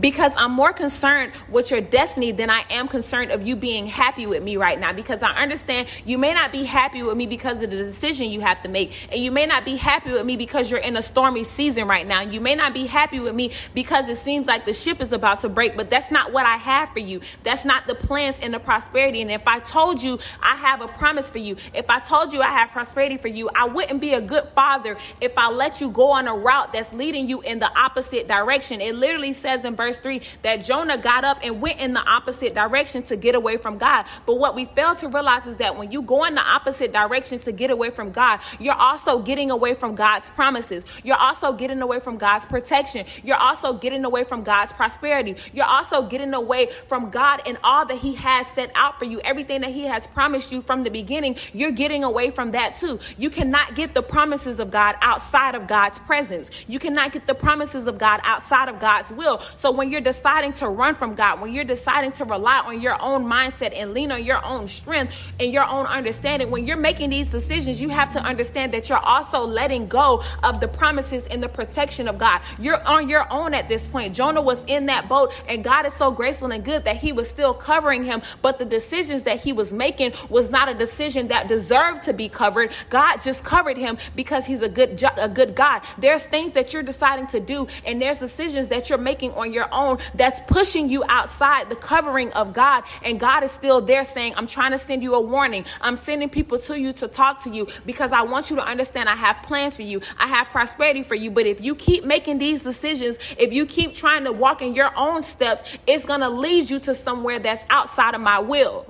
because 0.00 0.32
I'm 0.36 0.52
more 0.52 0.72
concerned 0.72 1.32
with 1.48 1.70
your 1.70 1.80
destiny 1.80 2.32
than 2.32 2.50
I 2.50 2.64
am 2.70 2.88
concerned 2.88 3.30
of 3.30 3.46
you 3.46 3.56
being 3.56 3.86
happy 3.86 4.26
with 4.26 4.42
me 4.42 4.56
right 4.56 4.78
now. 4.78 4.92
Because 4.92 5.22
I 5.22 5.30
understand 5.30 5.88
you 6.04 6.18
may 6.18 6.34
not 6.34 6.52
be 6.52 6.64
happy 6.64 7.02
with 7.02 7.16
me 7.16 7.26
because 7.26 7.62
of 7.62 7.70
the 7.70 7.76
decision 7.76 8.30
you 8.30 8.40
have 8.40 8.62
to 8.62 8.68
make, 8.68 9.08
and 9.10 9.22
you 9.22 9.30
may 9.30 9.46
not 9.46 9.64
be 9.64 9.76
happy 9.76 10.12
with 10.12 10.24
me 10.24 10.36
because 10.36 10.70
you're 10.70 10.80
in 10.80 10.96
a 10.96 11.02
stormy 11.02 11.44
season 11.44 11.88
right 11.88 12.06
now. 12.06 12.20
You 12.20 12.40
may 12.40 12.54
not 12.54 12.74
be 12.74 12.86
happy 12.86 13.20
with 13.20 13.34
me 13.34 13.52
because 13.74 14.08
it 14.08 14.18
seems 14.18 14.46
like 14.46 14.64
the 14.64 14.74
ship 14.74 15.00
is 15.00 15.12
about 15.12 15.40
to 15.40 15.48
break, 15.48 15.76
but 15.76 15.90
that's 15.90 16.10
not 16.10 16.32
what 16.32 16.46
I 16.46 16.56
have 16.56 16.90
for 16.90 16.98
you. 16.98 17.20
That's 17.42 17.64
not 17.64 17.86
the 17.86 17.94
plans 17.94 18.38
and 18.40 18.52
the 18.52 18.60
prosperity. 18.60 19.22
And 19.22 19.30
if 19.30 19.46
I 19.46 19.60
told 19.60 20.02
you 20.02 20.18
I 20.42 20.56
have 20.56 20.82
a 20.82 20.88
promise 20.88 21.30
for 21.30 21.38
you, 21.38 21.56
if 21.74 21.88
I 21.88 22.00
told 22.00 22.32
you 22.32 22.42
I 22.42 22.48
have 22.48 22.70
prosperity 22.70 23.16
for 23.16 23.28
you, 23.28 23.48
I 23.54 23.66
wouldn't 23.66 24.00
be 24.00 24.14
a 24.14 24.20
good 24.20 24.48
father 24.54 24.96
if 25.20 25.32
I 25.36 25.50
let 25.50 25.80
you 25.80 25.90
go 25.90 26.10
on 26.10 26.28
a 26.28 26.34
route 26.34 26.72
that's 26.72 26.92
leading 26.92 27.28
you 27.28 27.40
in 27.40 27.58
the 27.58 27.70
opposite 27.78 28.28
direction. 28.28 28.80
It 28.80 28.94
literally 28.94 29.32
says 29.32 29.64
in 29.64 29.76
verse 29.76 29.85
verse 29.86 29.98
3 30.00 30.20
that 30.42 30.64
Jonah 30.64 30.98
got 30.98 31.24
up 31.24 31.38
and 31.42 31.60
went 31.60 31.78
in 31.78 31.92
the 31.92 32.00
opposite 32.00 32.54
direction 32.54 33.02
to 33.04 33.16
get 33.16 33.34
away 33.34 33.56
from 33.56 33.78
God. 33.78 34.06
But 34.26 34.36
what 34.36 34.54
we 34.54 34.64
fail 34.64 34.96
to 34.96 35.08
realize 35.08 35.46
is 35.46 35.56
that 35.56 35.76
when 35.76 35.92
you 35.92 36.02
go 36.02 36.24
in 36.24 36.34
the 36.34 36.42
opposite 36.42 36.92
direction 36.92 37.38
to 37.40 37.52
get 37.52 37.70
away 37.70 37.90
from 37.90 38.10
God, 38.10 38.40
you're 38.58 38.74
also 38.74 39.20
getting 39.20 39.50
away 39.50 39.74
from 39.74 39.94
God's 39.94 40.28
promises. 40.30 40.84
You're 41.04 41.16
also 41.16 41.52
getting 41.52 41.80
away 41.82 42.00
from 42.00 42.18
God's 42.18 42.44
protection. 42.46 43.06
You're 43.22 43.36
also 43.36 43.74
getting 43.74 44.04
away 44.04 44.24
from 44.24 44.42
God's 44.42 44.72
prosperity. 44.72 45.36
You're 45.52 45.66
also 45.66 46.02
getting 46.02 46.34
away 46.34 46.68
from 46.88 47.10
God 47.10 47.42
and 47.46 47.58
all 47.62 47.86
that 47.86 47.98
He 47.98 48.14
has 48.16 48.46
set 48.48 48.72
out 48.74 48.98
for 48.98 49.04
you. 49.04 49.20
Everything 49.20 49.60
that 49.60 49.70
He 49.70 49.84
has 49.84 50.06
promised 50.08 50.50
you 50.50 50.62
from 50.62 50.82
the 50.82 50.90
beginning, 50.90 51.36
you're 51.52 51.70
getting 51.70 52.02
away 52.02 52.30
from 52.30 52.50
that 52.52 52.76
too. 52.76 52.98
You 53.16 53.30
cannot 53.30 53.76
get 53.76 53.94
the 53.94 54.02
promises 54.02 54.58
of 54.58 54.70
God 54.70 54.96
outside 55.00 55.54
of 55.54 55.68
God's 55.68 55.98
presence. 56.00 56.50
You 56.66 56.78
cannot 56.78 57.12
get 57.12 57.26
the 57.26 57.34
promises 57.34 57.86
of 57.86 57.98
God 57.98 58.20
outside 58.24 58.68
of 58.68 58.80
God's 58.80 59.12
will. 59.12 59.40
So 59.56 59.75
when 59.76 59.90
you're 59.90 60.00
deciding 60.00 60.52
to 60.54 60.68
run 60.68 60.94
from 60.94 61.14
God, 61.14 61.40
when 61.40 61.52
you're 61.52 61.64
deciding 61.64 62.12
to 62.12 62.24
rely 62.24 62.60
on 62.60 62.80
your 62.80 63.00
own 63.00 63.24
mindset 63.24 63.72
and 63.74 63.92
lean 63.92 64.12
on 64.12 64.24
your 64.24 64.44
own 64.44 64.68
strength 64.68 65.14
and 65.38 65.52
your 65.52 65.64
own 65.64 65.86
understanding, 65.86 66.50
when 66.50 66.66
you're 66.66 66.76
making 66.76 67.10
these 67.10 67.30
decisions, 67.30 67.80
you 67.80 67.88
have 67.88 68.12
to 68.12 68.20
understand 68.20 68.72
that 68.74 68.88
you're 68.88 68.98
also 68.98 69.46
letting 69.46 69.88
go 69.88 70.22
of 70.42 70.60
the 70.60 70.68
promises 70.68 71.26
and 71.26 71.42
the 71.42 71.48
protection 71.48 72.08
of 72.08 72.18
God. 72.18 72.40
You're 72.58 72.82
on 72.86 73.08
your 73.08 73.30
own 73.32 73.54
at 73.54 73.68
this 73.68 73.86
point. 73.86 74.14
Jonah 74.14 74.42
was 74.42 74.62
in 74.66 74.86
that 74.86 75.08
boat, 75.08 75.32
and 75.48 75.62
God 75.62 75.86
is 75.86 75.94
so 75.94 76.10
graceful 76.10 76.50
and 76.50 76.64
good 76.64 76.84
that 76.84 76.96
he 76.96 77.12
was 77.12 77.28
still 77.28 77.54
covering 77.54 78.04
him, 78.04 78.22
but 78.42 78.58
the 78.58 78.64
decisions 78.64 79.22
that 79.24 79.40
he 79.40 79.52
was 79.52 79.72
making 79.72 80.12
was 80.28 80.50
not 80.50 80.68
a 80.68 80.74
decision 80.74 81.28
that 81.28 81.48
deserved 81.48 82.04
to 82.04 82.12
be 82.12 82.28
covered. 82.28 82.72
God 82.90 83.18
just 83.18 83.44
covered 83.44 83.76
him 83.76 83.98
because 84.14 84.46
he's 84.46 84.62
a 84.62 84.68
good 84.68 85.02
a 85.16 85.28
good 85.28 85.54
God. 85.54 85.82
There's 85.98 86.24
things 86.24 86.52
that 86.52 86.72
you're 86.72 86.82
deciding 86.82 87.26
to 87.28 87.40
do 87.40 87.66
and 87.84 88.00
there's 88.00 88.18
decisions 88.18 88.68
that 88.68 88.88
you're 88.88 88.98
making 88.98 89.32
on 89.32 89.52
your 89.52 89.65
own 89.72 89.98
that's 90.14 90.40
pushing 90.46 90.88
you 90.88 91.04
outside 91.08 91.68
the 91.70 91.76
covering 91.76 92.32
of 92.32 92.52
God. 92.52 92.84
And 93.02 93.18
God 93.20 93.44
is 93.44 93.50
still 93.50 93.80
there 93.80 94.04
saying, 94.04 94.34
I'm 94.36 94.46
trying 94.46 94.72
to 94.72 94.78
send 94.78 95.02
you 95.02 95.14
a 95.14 95.20
warning. 95.20 95.64
I'm 95.80 95.96
sending 95.96 96.28
people 96.28 96.58
to 96.58 96.78
you 96.78 96.92
to 96.94 97.08
talk 97.08 97.42
to 97.44 97.50
you 97.50 97.68
because 97.84 98.12
I 98.12 98.22
want 98.22 98.50
you 98.50 98.56
to 98.56 98.64
understand 98.64 99.08
I 99.08 99.14
have 99.14 99.42
plans 99.42 99.76
for 99.76 99.82
you. 99.82 100.00
I 100.18 100.26
have 100.26 100.48
prosperity 100.48 101.02
for 101.02 101.14
you. 101.14 101.30
But 101.30 101.46
if 101.46 101.60
you 101.60 101.74
keep 101.74 102.04
making 102.04 102.38
these 102.38 102.62
decisions, 102.62 103.18
if 103.38 103.52
you 103.52 103.66
keep 103.66 103.94
trying 103.94 104.24
to 104.24 104.32
walk 104.32 104.62
in 104.62 104.74
your 104.74 104.90
own 104.96 105.22
steps, 105.22 105.62
it's 105.86 106.04
going 106.04 106.20
to 106.20 106.28
lead 106.30 106.70
you 106.70 106.78
to 106.80 106.94
somewhere 106.94 107.38
that's 107.38 107.64
outside 107.70 108.14
of 108.14 108.20
my 108.20 108.38
will. 108.38 108.86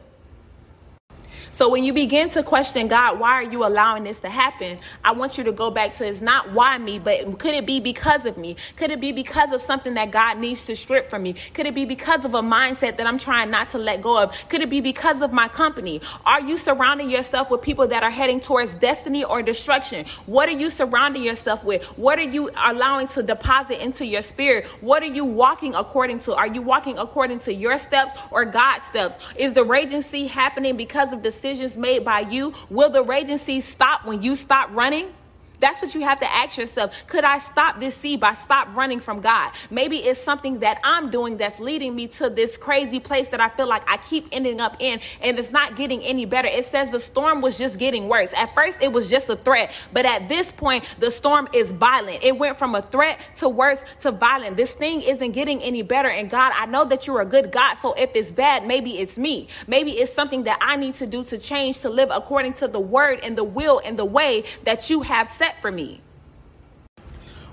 So 1.57 1.71
when 1.71 1.85
you 1.85 1.95
begin 1.95 2.29
to 2.31 2.42
question 2.42 2.87
God, 2.87 3.19
why 3.19 3.33
are 3.33 3.42
you 3.42 3.64
allowing 3.64 4.05
this 4.05 4.19
to 4.19 4.29
happen? 4.29 4.79
I 5.03 5.12
want 5.12 5.38
you 5.38 5.45
to 5.45 5.53
go 5.53 5.71
back 5.71 5.95
to 5.95 6.07
it's 6.07 6.21
not 6.21 6.53
why 6.53 6.77
me, 6.77 6.99
but 6.99 7.38
could 7.38 7.55
it 7.55 7.64
be 7.64 7.81
because 7.81 8.27
of 8.27 8.37
me? 8.37 8.57
Could 8.77 8.90
it 8.90 9.01
be 9.01 9.11
because 9.11 9.53
of 9.53 9.62
something 9.62 9.95
that 9.95 10.11
God 10.11 10.37
needs 10.37 10.66
to 10.66 10.77
strip 10.77 11.09
from 11.09 11.23
me? 11.23 11.33
Could 11.55 11.64
it 11.64 11.75
be 11.75 11.87
because 11.87 12.27
of 12.27 12.35
a 12.35 12.42
mindset 12.42 12.99
that 12.99 13.07
I'm 13.07 13.16
trying 13.16 13.51
not 13.51 13.71
to 13.71 13.79
let 13.79 14.03
go 14.03 14.23
of? 14.23 14.37
Could 14.51 14.61
it 14.61 14.69
be 14.69 14.83
because 14.83 15.23
of 15.23 15.33
my 15.33 15.49
company? 15.49 16.03
Are 16.27 16.42
you 16.42 16.59
surrounding 16.59 17.09
yourself 17.09 17.51
with 17.51 17.62
people 17.62 17.88
that 17.88 18.03
are 18.03 18.11
heading 18.11 18.38
towards 18.38 18.75
destiny 18.75 19.25
or 19.25 19.40
destruction? 19.40 20.05
What 20.27 20.51
are 20.51 20.59
you 20.59 20.69
surrounding 20.69 21.23
yourself 21.23 21.64
with? 21.64 21.85
What 21.97 22.19
are 22.19 22.31
you 22.31 22.51
allowing 22.55 23.09
to 23.09 23.23
deposit 23.23 23.83
into 23.83 24.05
your 24.05 24.21
spirit? 24.21 24.66
What 24.83 25.03
are 25.03 25.07
you 25.07 25.25
walking 25.25 25.75
according 25.75 26.21
to? 26.21 26.35
Are 26.35 26.49
you 26.49 26.61
walking 26.61 26.99
according 26.99 27.38
to 27.40 27.55
your 27.55 27.79
steps 27.79 28.12
or 28.31 28.45
God's 28.45 28.85
steps? 28.85 29.16
Is 29.37 29.55
the 29.55 29.64
raging 29.64 30.03
sea 30.03 30.27
happening 30.27 30.77
because 30.77 31.14
of 31.14 31.23
the 31.23 31.33
decisions 31.46 31.76
made 31.76 32.04
by 32.04 32.20
you? 32.20 32.52
Will 32.70 32.90
the 32.90 33.02
sea 33.38 33.61
stop 33.61 34.04
when 34.04 34.22
you 34.22 34.37
stop 34.37 34.70
running? 34.72 35.06
That's 35.61 35.81
what 35.81 35.95
you 35.95 36.03
have 36.03 36.21
to 36.21 36.33
ask 36.33 36.59
yourself. 36.59 36.95
Could 37.07 37.25
I 37.25 37.38
stop 37.38 37.79
this 37.79 37.95
sea 37.95 38.16
by 38.16 38.35
stop 38.35 38.75
running 38.75 39.01
from 39.01 39.21
God? 39.21 39.53
Maybe 39.71 39.99
it's 39.99 40.21
something 40.21 40.61
that 40.61 40.81
I'm 40.85 41.11
doing 41.11 41.37
that's 41.37 41.59
leading 41.59 41.95
me 41.95 42.09
to 42.09 42.31
this 42.31 42.57
crazy 42.57 43.01
place 43.01 43.29
that 43.29 43.40
I 43.40 43.49
feel 43.51 43.66
like 43.66 43.88
I 43.90 43.97
keep 43.97 44.29
ending 44.33 44.61
up 44.61 44.77
in 44.81 45.01
and 45.23 45.38
it's 45.38 45.51
not 45.51 45.77
getting 45.77 46.03
any 46.03 46.25
better. 46.25 46.49
It 46.49 46.66
says 46.66 46.90
the 46.90 47.01
storm 47.01 47.40
was 47.40 47.59
just 47.59 47.79
getting 47.79 48.09
worse. 48.09 48.33
At 48.35 48.55
first 48.55 48.83
it 48.83 48.92
was 48.92 49.09
just 49.09 49.29
a 49.29 49.37
threat, 49.37 49.73
but 49.92 50.05
at 50.05 50.29
this 50.29 50.53
point 50.53 50.85
the 50.99 51.11
storm 51.11 51.49
is 51.53 51.73
violent. 51.73 52.23
It 52.23 52.37
went 52.37 52.59
from 52.59 52.75
a 52.75 52.83
threat 52.83 53.19
to 53.37 53.49
worse 53.49 53.83
to 54.01 54.12
violent. 54.12 54.57
This 54.57 54.73
thing 54.73 55.03
isn't 55.03 55.33
getting 55.33 55.62
any 55.62 55.83
better. 55.83 56.09
And 56.09 56.31
God, 56.31 56.53
I 56.55 56.66
know 56.66 56.85
that 56.85 57.07
you're 57.07 57.21
a 57.21 57.27
good 57.27 57.53
God. 57.53 57.75
So 57.75 57.95
if 57.95 58.11
it's 58.14 58.31
bad, 58.31 58.66
maybe 58.66 58.99
it's 58.99 59.16
me. 59.16 59.49
Maybe 59.66 59.92
it's 59.92 60.12
something 60.12 60.45
that 60.45 60.59
I 60.61 60.77
need 60.77 60.97
to 60.97 61.07
do 61.07 61.25
to 61.25 61.38
change 61.38 61.81
to 61.81 61.90
live 61.90 62.11
according 62.12 62.55
to 62.55 62.69
the 62.69 62.81
word 62.81 63.21
and 63.23 63.37
the 63.37 63.45
will 63.45 63.81
and 63.85 63.99
the 63.99 64.05
way 64.05 64.45
that 64.64 64.90
you 64.90 65.03
have 65.03 65.31
set 65.31 65.45
set 65.46 65.62
for 65.62 65.70
me. 65.70 66.06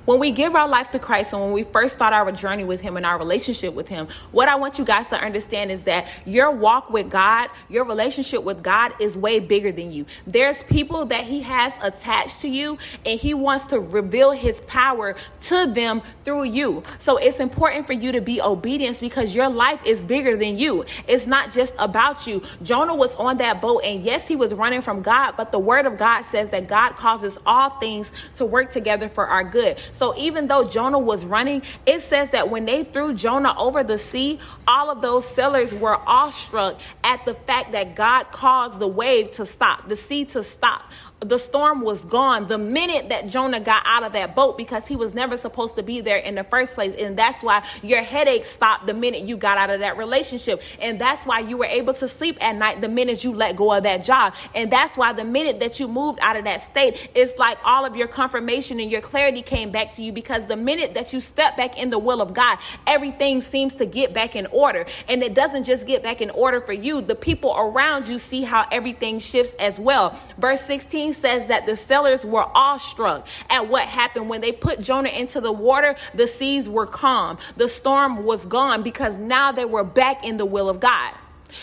When 0.06 0.20
we 0.20 0.32
give 0.32 0.54
our 0.56 0.68
life 0.68 0.92
to 0.92 1.00
Christ 1.00 1.32
and 1.32 1.42
when 1.42 1.52
we 1.54 1.64
first 1.64 1.96
start 1.96 2.14
our 2.14 2.30
journey 2.32 2.66
with 2.66 2.82
Him 2.82 2.98
and 2.98 3.06
our 3.06 3.18
relationship 3.18 3.74
with 3.74 3.88
Him, 3.88 4.08
what 4.32 4.50
I 4.50 4.56
want 4.56 4.78
you 4.78 4.84
guys 4.84 5.08
to 5.08 5.16
understand 5.18 5.72
is 5.72 5.84
that 5.84 6.10
your 6.26 6.52
walk 6.52 6.90
with 6.90 7.10
God, 7.10 7.50
your 7.70 7.86
relationship 7.86 8.44
with 8.44 8.62
God 8.62 8.92
is 9.00 9.18
way 9.18 9.40
bigger 9.40 9.72
than 9.72 9.94
you. 9.94 10.06
There's 10.28 10.62
people 10.64 11.06
that 11.06 11.24
He 11.24 11.42
has 11.44 11.78
attached 11.82 12.42
to 12.42 12.50
you 12.50 12.78
and 13.06 13.18
He 13.18 13.34
wants 13.34 13.68
to 13.68 13.80
reveal 13.80 14.32
His 14.32 14.60
power 14.62 15.16
to 15.46 15.68
them 15.68 16.02
through 16.26 16.44
you. 16.44 16.84
So 17.00 17.16
it's 17.16 17.40
important 17.40 17.88
for 17.88 17.94
you 17.94 18.12
to 18.12 18.20
be 18.22 18.42
obedient 18.42 19.00
because 19.00 19.34
your 19.34 19.50
life 19.50 19.86
is 19.86 20.02
bigger 20.02 20.36
than 20.36 20.58
you. 20.58 20.84
It's 21.08 21.26
not 21.26 21.54
just 21.54 21.74
about 21.80 22.28
you. 22.28 22.44
Jonah 22.62 22.96
was 22.96 23.16
on 23.16 23.38
that 23.38 23.62
boat 23.62 23.84
and 23.86 24.04
yes, 24.04 24.28
he 24.28 24.36
was 24.36 24.54
running 24.54 24.82
from 24.82 25.02
God, 25.02 25.36
but 25.38 25.54
the 25.54 25.60
Word 25.60 25.86
of 25.86 25.98
God 25.98 26.24
says 26.24 26.50
that 26.50 26.68
God 26.68 26.98
causes 26.98 27.38
all 27.46 27.70
things 27.70 28.12
to 28.36 28.46
work 28.46 28.72
together 28.72 29.08
for 29.08 29.28
our 29.28 29.44
good. 29.44 29.78
So 29.94 30.16
even 30.18 30.48
though 30.48 30.68
Jonah 30.68 31.00
was 31.00 31.26
running, 31.26 31.62
it 31.86 32.02
says 32.02 32.30
that 32.30 32.50
when 32.50 32.66
they 32.66 32.84
threw 32.84 33.14
Jonah 33.14 33.56
over 33.58 33.84
the 33.84 33.98
sea, 33.98 34.40
all 34.68 34.90
of 34.90 35.02
those 35.02 35.26
sailors 35.28 35.74
were 35.74 35.98
awestruck 36.08 36.80
at 37.04 37.26
the 37.26 37.34
fact 37.34 37.72
that 37.72 37.96
God 37.96 38.32
caused 38.32 38.80
the 38.80 38.88
wave 38.88 39.32
to 39.36 39.46
stop, 39.46 39.88
the 39.88 39.96
sea 39.96 40.26
to 40.26 40.44
stop. 40.44 40.84
The 41.24 41.40
storm 41.40 41.82
was 41.82 42.00
gone 42.02 42.48
the 42.48 42.58
minute 42.58 43.10
that 43.10 43.28
Jonah 43.28 43.60
got 43.60 43.84
out 43.86 44.04
of 44.04 44.14
that 44.14 44.36
boat 44.36 44.58
because 44.58 44.88
he 44.88 44.96
was 44.96 45.14
never 45.14 45.38
supposed 45.38 45.76
to 45.76 45.84
be 45.84 46.02
there 46.02 46.18
in 46.18 46.36
the 46.36 46.44
first 46.44 46.74
place. 46.74 46.96
And 47.00 47.18
that's 47.18 47.42
why 47.44 47.64
your 47.82 48.02
headache 48.02 48.46
stopped 48.46 48.88
the 48.88 48.94
minute 48.94 49.22
you 49.22 49.38
got 49.38 49.58
out 49.58 49.70
of 49.70 49.80
that 49.82 49.98
relationship. 49.98 50.62
And 50.82 51.00
that's 51.00 51.26
why 51.26 51.40
you 51.40 51.58
were 51.58 51.66
able 51.66 51.94
to 51.96 52.08
sleep 52.08 52.38
at 52.44 52.56
night 52.56 52.82
the 52.82 52.90
minute 52.90 53.24
you 53.24 53.34
let 53.34 53.56
go 53.56 53.74
of 53.74 53.84
that 53.84 54.04
job. 54.04 54.34
And 54.56 54.72
that's 54.72 54.98
why 54.98 55.14
the 55.14 55.24
minute 55.24 55.60
that 55.60 55.80
you 55.80 55.88
moved 55.88 56.20
out 56.22 56.36
of 56.36 56.46
that 56.46 56.62
state, 56.62 57.10
it's 57.16 57.38
like 57.38 57.58
all 57.64 57.86
of 57.86 57.96
your 57.96 58.08
confirmation 58.08 58.80
and 58.80 58.92
your 58.92 59.02
clarity 59.02 59.42
came 59.42 59.72
back 59.72 59.94
to 59.96 60.04
you 60.04 60.12
because 60.12 60.46
the 60.48 60.58
minute 60.58 60.94
that 60.94 61.14
you 61.14 61.22
step 61.22 61.58
back 61.58 61.78
in 61.78 61.90
the 61.90 62.00
will 62.00 62.22
of 62.22 62.34
God, 62.34 62.58
everything 62.88 63.42
seems 63.42 63.76
to 63.76 63.86
get 63.86 64.14
back 64.14 64.36
in 64.36 64.48
order. 64.48 64.86
And 65.08 65.24
it 65.24 65.34
doesn't 65.34 65.64
just 65.64 65.88
get 65.88 66.04
back 66.04 66.22
in 66.22 66.30
order 66.32 66.62
for 66.62 66.74
you, 66.74 67.02
the 67.02 67.16
people 67.16 67.54
around 67.56 68.08
you 68.08 68.20
see 68.20 68.44
how 68.44 68.68
everything 68.72 69.20
shifts 69.20 69.54
as 69.60 69.80
well. 69.80 70.20
Verse 70.38 70.62
16 70.62 71.13
says 71.14 71.48
that 71.48 71.66
the 71.66 71.76
sailors 71.76 72.26
were 72.26 72.46
awestruck 72.56 73.28
at 73.50 73.68
what 73.68 73.88
happened 73.88 74.30
when 74.30 74.42
they 74.42 74.52
put 74.52 74.82
Jonah 74.82 75.10
into 75.10 75.42
the 75.42 75.52
water. 75.52 75.96
The 76.14 76.28
seas 76.28 76.70
were 76.70 76.88
calm, 76.88 77.38
the 77.58 77.68
storm 77.68 78.26
was 78.26 78.46
gone 78.46 78.84
because 78.84 79.18
now 79.18 79.52
they 79.52 79.66
were 79.66 79.84
back 79.84 80.26
in 80.26 80.38
the 80.38 80.46
will 80.46 80.70
of 80.70 80.80
God. 80.80 81.14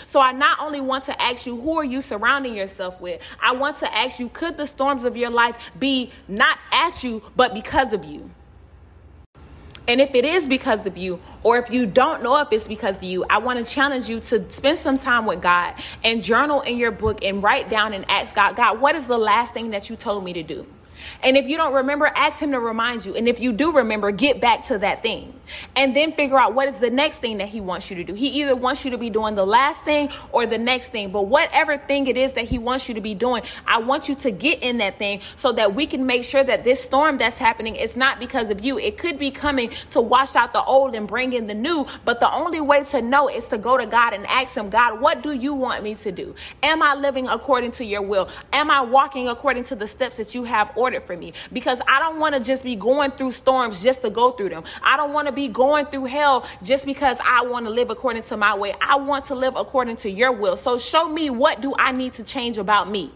So 0.06 0.20
I 0.20 0.32
not 0.32 0.60
only 0.60 0.80
want 0.80 1.04
to 1.06 1.22
ask 1.22 1.46
you, 1.46 1.60
who 1.60 1.78
are 1.78 1.84
you 1.84 2.00
surrounding 2.00 2.54
yourself 2.54 3.00
with? 3.00 3.20
I 3.40 3.52
want 3.52 3.78
to 3.78 3.92
ask 3.92 4.20
you, 4.20 4.28
could 4.28 4.56
the 4.56 4.66
storms 4.66 5.04
of 5.04 5.16
your 5.16 5.30
life 5.30 5.56
be 5.78 6.12
not 6.28 6.58
at 6.72 7.02
you, 7.02 7.22
but 7.36 7.54
because 7.54 7.92
of 7.92 8.04
you? 8.04 8.30
And 9.88 10.00
if 10.00 10.14
it 10.14 10.24
is 10.24 10.46
because 10.46 10.86
of 10.86 10.96
you, 10.96 11.20
or 11.42 11.58
if 11.58 11.70
you 11.70 11.86
don't 11.86 12.22
know 12.22 12.40
if 12.40 12.52
it's 12.52 12.68
because 12.68 12.96
of 12.96 13.02
you, 13.02 13.24
I 13.28 13.38
want 13.38 13.64
to 13.64 13.70
challenge 13.70 14.08
you 14.08 14.20
to 14.20 14.48
spend 14.50 14.78
some 14.78 14.96
time 14.96 15.26
with 15.26 15.42
God 15.42 15.74
and 16.04 16.22
journal 16.22 16.60
in 16.60 16.76
your 16.76 16.90
book 16.90 17.24
and 17.24 17.42
write 17.42 17.70
down 17.70 17.92
and 17.92 18.08
ask 18.10 18.34
God, 18.34 18.56
God, 18.56 18.80
what 18.80 18.94
is 18.94 19.06
the 19.06 19.18
last 19.18 19.54
thing 19.54 19.70
that 19.70 19.90
you 19.90 19.96
told 19.96 20.24
me 20.24 20.32
to 20.34 20.42
do? 20.42 20.66
And 21.22 21.36
if 21.36 21.48
you 21.48 21.56
don't 21.56 21.74
remember, 21.74 22.06
ask 22.06 22.38
him 22.38 22.52
to 22.52 22.60
remind 22.60 23.04
you. 23.04 23.14
And 23.14 23.28
if 23.28 23.40
you 23.40 23.52
do 23.52 23.72
remember, 23.72 24.10
get 24.10 24.40
back 24.40 24.64
to 24.66 24.78
that 24.78 25.02
thing. 25.02 25.34
And 25.74 25.94
then 25.94 26.12
figure 26.12 26.38
out 26.38 26.54
what 26.54 26.68
is 26.68 26.78
the 26.78 26.90
next 26.90 27.18
thing 27.18 27.38
that 27.38 27.48
he 27.48 27.60
wants 27.60 27.90
you 27.90 27.96
to 27.96 28.04
do. 28.04 28.14
He 28.14 28.28
either 28.42 28.54
wants 28.54 28.84
you 28.84 28.92
to 28.92 28.98
be 28.98 29.10
doing 29.10 29.34
the 29.34 29.46
last 29.46 29.84
thing 29.84 30.10
or 30.32 30.46
the 30.46 30.58
next 30.58 30.90
thing. 30.90 31.10
But 31.10 31.22
whatever 31.22 31.76
thing 31.76 32.06
it 32.06 32.16
is 32.16 32.32
that 32.34 32.44
he 32.44 32.58
wants 32.58 32.88
you 32.88 32.94
to 32.94 33.00
be 33.00 33.14
doing, 33.14 33.42
I 33.66 33.79
want 33.79 34.08
you 34.08 34.14
to 34.16 34.31
get 34.31 34.62
in 34.62 34.79
that 34.79 34.98
thing 34.98 35.20
so 35.37 35.52
that 35.52 35.75
we 35.75 35.87
can 35.87 36.06
make 36.06 36.25
sure 36.25 36.42
that 36.42 36.64
this 36.64 36.83
storm 36.83 37.18
that's 37.18 37.38
happening 37.38 37.77
is 37.77 37.96
not 37.96 38.18
because 38.18 38.50
of 38.50 38.64
you. 38.64 38.79
It 38.79 38.98
could 38.98 39.18
be 39.18 39.31
coming 39.31 39.70
to 39.90 40.00
wash 40.00 40.37
out 40.37 40.52
the 40.52 40.62
old 40.62 40.94
and 40.94 41.06
bring 41.06 41.33
in 41.33 41.46
the 41.46 41.54
new. 41.54 41.87
But 42.04 42.20
the 42.20 42.33
only 42.33 42.60
way 42.60 42.85
to 42.85 43.02
know 43.02 43.29
is 43.29 43.46
to 43.46 43.58
go 43.58 43.77
to 43.77 43.87
God 43.87 44.12
and 44.12 44.27
ask 44.27 44.54
him, 44.54 44.70
God, 44.70 45.00
what 45.00 45.22
do 45.22 45.33
you 45.33 45.54
want 45.54 45.83
me 45.83 45.94
to 45.96 46.12
do? 46.12 46.35
Am 46.62 46.83
I 46.83 46.94
living 46.94 47.29
according 47.29 47.72
to 47.72 47.85
your 47.85 48.02
will? 48.02 48.29
Am 48.52 48.70
I 48.70 48.83
walking 48.83 49.29
according 49.29 49.64
to 49.64 49.77
the 49.77 49.87
steps 49.87 50.16
that 50.16 50.35
you 50.35 50.44
have 50.44 50.70
ordered? 50.77 50.89
For 50.98 51.16
me 51.16 51.32
because 51.52 51.80
I 51.86 52.00
don't 52.00 52.18
want 52.18 52.34
to 52.34 52.40
just 52.40 52.64
be 52.64 52.74
going 52.74 53.12
through 53.12 53.32
storms 53.32 53.80
just 53.80 54.02
to 54.02 54.10
go 54.10 54.32
through 54.32 54.48
them. 54.48 54.64
I 54.82 54.96
don't 54.96 55.12
want 55.12 55.28
to 55.28 55.32
be 55.32 55.46
going 55.46 55.86
through 55.86 56.06
hell 56.06 56.44
just 56.64 56.84
because 56.84 57.18
I 57.24 57.44
want 57.44 57.66
to 57.66 57.70
live 57.70 57.90
according 57.90 58.24
to 58.24 58.36
my 58.36 58.56
way. 58.56 58.74
I 58.80 58.96
want 58.96 59.26
to 59.26 59.36
live 59.36 59.54
according 59.54 59.96
to 59.98 60.10
your 60.10 60.32
will. 60.32 60.56
So 60.56 60.78
show 60.78 61.08
me 61.08 61.30
what 61.30 61.60
do 61.60 61.74
I 61.78 61.92
need 61.92 62.14
to 62.14 62.24
change 62.24 62.58
about 62.58 62.90
me? 62.90 63.12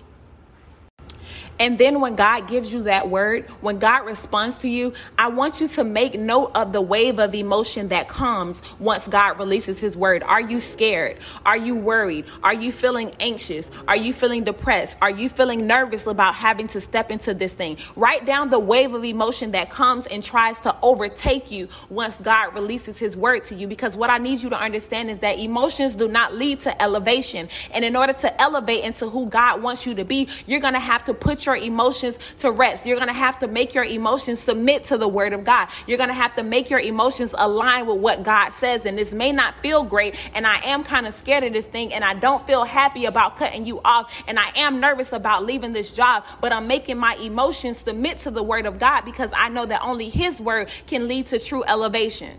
And 1.59 1.79
then 1.79 2.01
when 2.01 2.17
God 2.17 2.49
gives 2.49 2.73
you 2.73 2.85
that 2.85 3.09
word, 3.09 3.49
when 3.61 3.79
God 3.79 4.07
responds 4.07 4.57
to 4.57 4.69
you, 4.69 4.93
I 5.17 5.29
want 5.29 5.61
you 5.61 5.69
to 5.69 5.85
make 5.85 6.19
note 6.19 6.51
of 6.55 6.73
the 6.73 6.81
wave 6.81 7.19
of 7.19 7.35
emotion 7.35 7.89
that 7.89 8.09
comes 8.09 8.61
once 8.79 9.07
God 9.07 9.39
releases 9.39 9.81
his 9.81 9.97
word. 9.97 10.23
Are 10.23 10.41
you 10.41 10.61
scared? 10.61 11.21
Are 11.47 11.57
you 11.57 11.75
worried? 11.77 12.27
Are 12.43 12.55
you 12.55 12.73
feeling 12.73 13.13
anxious? 13.21 13.71
Are 13.87 13.97
you 13.97 14.13
feeling 14.13 14.45
depressed? 14.45 14.97
Are 15.01 15.11
you 15.11 15.29
feeling 15.29 15.67
nervous 15.67 16.07
about 16.07 16.35
having 16.35 16.67
to 16.69 16.81
step 16.81 17.11
into 17.11 17.35
this 17.35 17.53
thing? 17.53 17.79
Write 17.97 18.27
down 18.27 18.51
the 18.51 18.59
wave 18.59 18.95
of 18.95 19.05
emotion 19.05 19.53
that 19.53 19.71
comes 19.71 20.07
and 20.07 20.23
tries 20.23 20.59
to 20.61 20.75
overtake 20.83 21.51
you 21.51 21.69
once 21.89 22.17
God 22.17 22.55
releases 22.55 22.99
his 22.99 23.17
word 23.17 23.45
to 23.45 23.55
you. 23.55 23.69
Because 23.69 23.97
what 23.97 24.11
I 24.11 24.19
need 24.19 24.43
you 24.43 24.51
to 24.51 24.59
understand 24.59 25.11
is 25.11 25.21
that 25.21 25.39
emotions 25.39 25.95
do 25.95 26.09
not 26.09 26.35
lead 26.35 26.61
to 26.61 26.83
elevation. 26.83 27.49
And 27.73 27.85
in 27.85 27.95
order 27.95 28.13
to 28.13 28.41
elevate 28.41 28.85
into 28.85 29.09
who 29.09 29.27
God 29.29 29.63
wants 29.63 29.87
you 29.87 29.95
to 29.95 30.05
be, 30.05 30.29
you're 30.47 30.61
going 30.61 30.75
to 30.75 30.81
have 30.81 31.05
to 31.05 31.15
put 31.15 31.44
your 31.47 31.57
emotions 31.57 32.17
to 32.41 32.51
rest. 32.51 32.87
You're 32.87 32.97
going 32.97 33.09
to 33.09 33.15
have 33.15 33.39
to 33.41 33.49
make 33.49 33.75
your 33.75 33.85
emotions 33.85 34.41
submit 34.41 34.85
to 34.85 34.99
the 34.99 35.09
word 35.09 35.33
of 35.33 35.45
God. 35.45 35.69
You're 35.87 35.99
going 35.99 36.09
to 36.09 36.15
have 36.15 36.37
to 36.37 36.43
make 36.43 36.71
your 36.71 36.81
emotions 36.81 37.35
align 37.37 37.87
with 37.87 37.99
what 37.99 38.23
God 38.23 38.51
says. 38.51 38.85
And 38.87 38.99
this 38.99 39.13
may 39.13 39.33
not 39.33 39.55
feel 39.63 39.83
great. 39.83 40.17
And 40.35 40.47
I 40.47 40.61
am 40.65 40.85
kind 40.85 41.07
of 41.07 41.15
scared 41.15 41.45
of 41.45 41.53
this 41.53 41.67
thing. 41.67 41.93
And 41.93 42.05
I 42.05 42.15
don't 42.15 42.47
feel 42.47 42.65
happy 42.65 43.05
about 43.05 43.37
cutting 43.37 43.65
you 43.65 43.81
off. 43.85 44.15
And 44.27 44.39
I 44.39 44.51
am 44.57 44.81
nervous 44.81 45.13
about 45.13 45.45
leaving 45.45 45.73
this 45.73 45.91
job. 45.91 46.25
But 46.41 46.53
I'm 46.53 46.67
making 46.67 46.99
my 46.99 47.15
emotions 47.17 47.79
submit 47.79 48.21
to 48.21 48.31
the 48.31 48.43
word 48.43 48.67
of 48.67 48.79
God 48.79 49.03
because 49.03 49.31
I 49.35 49.49
know 49.49 49.67
that 49.67 49.83
only 49.83 50.09
his 50.09 50.41
word 50.41 50.69
can 50.87 51.09
lead 51.09 51.29
to 51.29 51.39
true 51.39 51.65
elevation. 51.65 52.39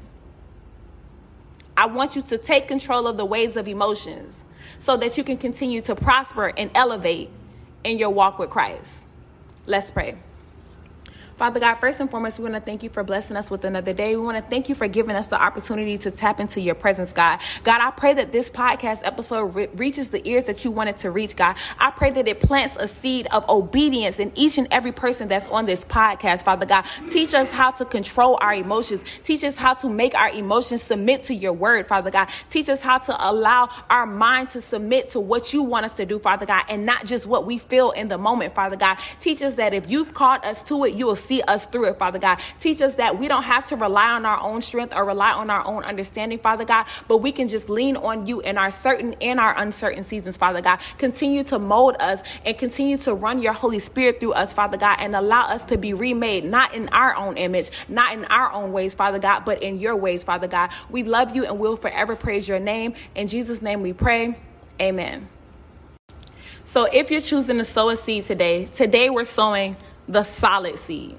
I 1.77 1.87
want 1.87 2.15
you 2.15 2.21
to 2.23 2.37
take 2.37 2.67
control 2.67 3.07
of 3.07 3.17
the 3.17 3.25
ways 3.25 3.57
of 3.57 3.67
emotions 3.67 4.43
so 4.79 4.97
that 4.97 5.17
you 5.17 5.23
can 5.23 5.37
continue 5.37 5.81
to 5.81 5.95
prosper 5.95 6.53
and 6.57 6.71
elevate 6.73 7.29
in 7.85 7.99
your 7.99 8.09
walk 8.09 8.39
with 8.39 8.49
Christ. 8.49 9.03
Let's 9.67 9.91
pray. 9.91 10.15
Father 11.37 11.59
God, 11.59 11.75
first 11.75 11.99
and 11.99 12.09
foremost, 12.09 12.39
we 12.39 12.43
want 12.43 12.55
to 12.55 12.61
thank 12.61 12.81
you 12.81 12.89
for 12.89 13.03
blessing 13.03 13.35
us 13.35 13.51
with 13.51 13.65
another 13.65 13.91
day. 13.91 14.15
We 14.15 14.21
want 14.21 14.37
to 14.37 14.49
thank 14.49 14.69
you 14.69 14.75
for 14.75 14.87
giving 14.87 15.17
us 15.17 15.27
the 15.27 15.41
opportunity 15.41 15.97
to 15.97 16.11
tap 16.11 16.39
into 16.39 16.61
your 16.61 16.75
presence, 16.75 17.11
God. 17.11 17.39
God, 17.65 17.81
I 17.81 17.91
pray 17.91 18.13
that 18.13 18.31
this 18.31 18.49
podcast 18.49 19.01
episode 19.03 19.53
re- 19.53 19.67
reaches 19.75 20.11
the 20.11 20.25
ears 20.25 20.45
that 20.45 20.63
you 20.63 20.71
want 20.71 20.91
it 20.91 20.99
to 20.99 21.11
reach, 21.11 21.35
God. 21.35 21.57
I 21.77 21.91
pray 21.91 22.11
that 22.11 22.25
it 22.29 22.39
plants 22.39 22.77
a 22.79 22.87
seed 22.87 23.27
of 23.33 23.49
obedience 23.49 24.17
in 24.17 24.31
each 24.35 24.57
and 24.57 24.69
every 24.71 24.93
person 24.93 25.27
that's 25.27 25.45
on 25.49 25.65
this 25.65 25.83
podcast, 25.83 26.45
Father 26.45 26.65
God. 26.65 26.85
Teach 27.11 27.33
us 27.33 27.51
how 27.51 27.71
to 27.71 27.83
control 27.83 28.37
our 28.39 28.53
emotions. 28.53 29.03
Teach 29.25 29.43
us 29.43 29.57
how 29.57 29.73
to 29.73 29.89
make 29.89 30.15
our 30.15 30.29
emotions 30.29 30.83
submit 30.83 31.25
to 31.25 31.33
your 31.33 31.51
word, 31.51 31.85
Father 31.85 32.11
God. 32.11 32.29
Teach 32.49 32.69
us 32.69 32.81
how 32.81 32.99
to 32.99 33.29
allow 33.29 33.67
our 33.89 34.05
mind 34.05 34.49
to 34.49 34.61
submit 34.61 35.11
to 35.11 35.19
what 35.19 35.51
you 35.51 35.63
want 35.63 35.85
us 35.85 35.93
to 35.95 36.05
do, 36.05 36.17
Father 36.17 36.45
God, 36.45 36.63
and 36.69 36.85
not 36.85 37.05
just 37.05 37.25
what 37.25 37.45
we 37.45 37.57
feel 37.57 37.91
in 37.91 38.07
the 38.07 38.17
moment, 38.17 38.55
Father 38.55 38.77
God. 38.77 38.97
Teach 39.19 39.41
us 39.41 39.55
that 39.55 39.73
if 39.73 39.89
you've 39.89 40.13
called 40.13 40.45
us 40.45 40.63
to 40.63 40.85
it, 40.85 40.93
you 40.93 41.07
will 41.07 41.24
see 41.25 41.41
us 41.41 41.65
through 41.67 41.85
it, 41.85 41.97
Father 41.97 42.19
God. 42.19 42.39
Teach 42.59 42.81
us 42.81 42.95
that 42.95 43.19
we 43.19 43.27
don't 43.27 43.43
have 43.43 43.67
to 43.67 43.75
rely 43.75 44.11
on 44.11 44.25
our 44.25 44.39
own 44.39 44.61
strength 44.61 44.93
or 44.95 45.05
rely 45.05 45.31
on 45.31 45.49
our 45.49 45.65
own 45.65 45.83
understanding, 45.83 46.39
Father 46.39 46.65
God, 46.65 46.85
but 47.07 47.17
we 47.17 47.31
can 47.31 47.47
just 47.47 47.69
lean 47.69 47.97
on 47.97 48.27
you 48.27 48.41
in 48.41 48.57
our 48.57 48.71
certain 48.71 49.15
and 49.21 49.39
our 49.39 49.57
uncertain 49.57 50.03
seasons, 50.03 50.37
Father 50.37 50.61
God. 50.61 50.79
Continue 50.97 51.43
to 51.45 51.59
mold 51.59 51.95
us 51.99 52.21
and 52.45 52.57
continue 52.57 52.97
to 52.99 53.13
run 53.13 53.41
your 53.41 53.53
Holy 53.53 53.79
Spirit 53.79 54.19
through 54.19 54.33
us, 54.33 54.53
Father 54.53 54.77
God, 54.77 54.97
and 54.99 55.15
allow 55.15 55.45
us 55.47 55.63
to 55.65 55.77
be 55.77 55.93
remade, 55.93 56.45
not 56.45 56.73
in 56.73 56.89
our 56.89 57.15
own 57.15 57.37
image, 57.37 57.71
not 57.87 58.13
in 58.13 58.25
our 58.25 58.51
own 58.51 58.71
ways, 58.71 58.93
Father 58.93 59.19
God, 59.19 59.45
but 59.45 59.63
in 59.63 59.79
your 59.79 59.95
ways, 59.95 60.23
Father 60.23 60.47
God. 60.47 60.69
We 60.89 61.03
love 61.03 61.35
you 61.35 61.45
and 61.45 61.59
we'll 61.59 61.77
forever 61.77 62.15
praise 62.15 62.47
your 62.47 62.59
name. 62.59 62.93
In 63.15 63.27
Jesus' 63.27 63.61
name 63.61 63.81
we 63.81 63.93
pray. 63.93 64.37
Amen. 64.81 65.29
So 66.65 66.85
if 66.85 67.09
you're 67.09 67.21
choosing 67.21 67.57
to 67.57 67.63
sow 67.63 67.89
a 67.89 67.95
seed 67.95 68.25
today, 68.25 68.65
today 68.65 69.09
we're 69.09 69.23
sowing 69.23 69.77
the 70.07 70.23
solid 70.23 70.77
seed. 70.77 71.15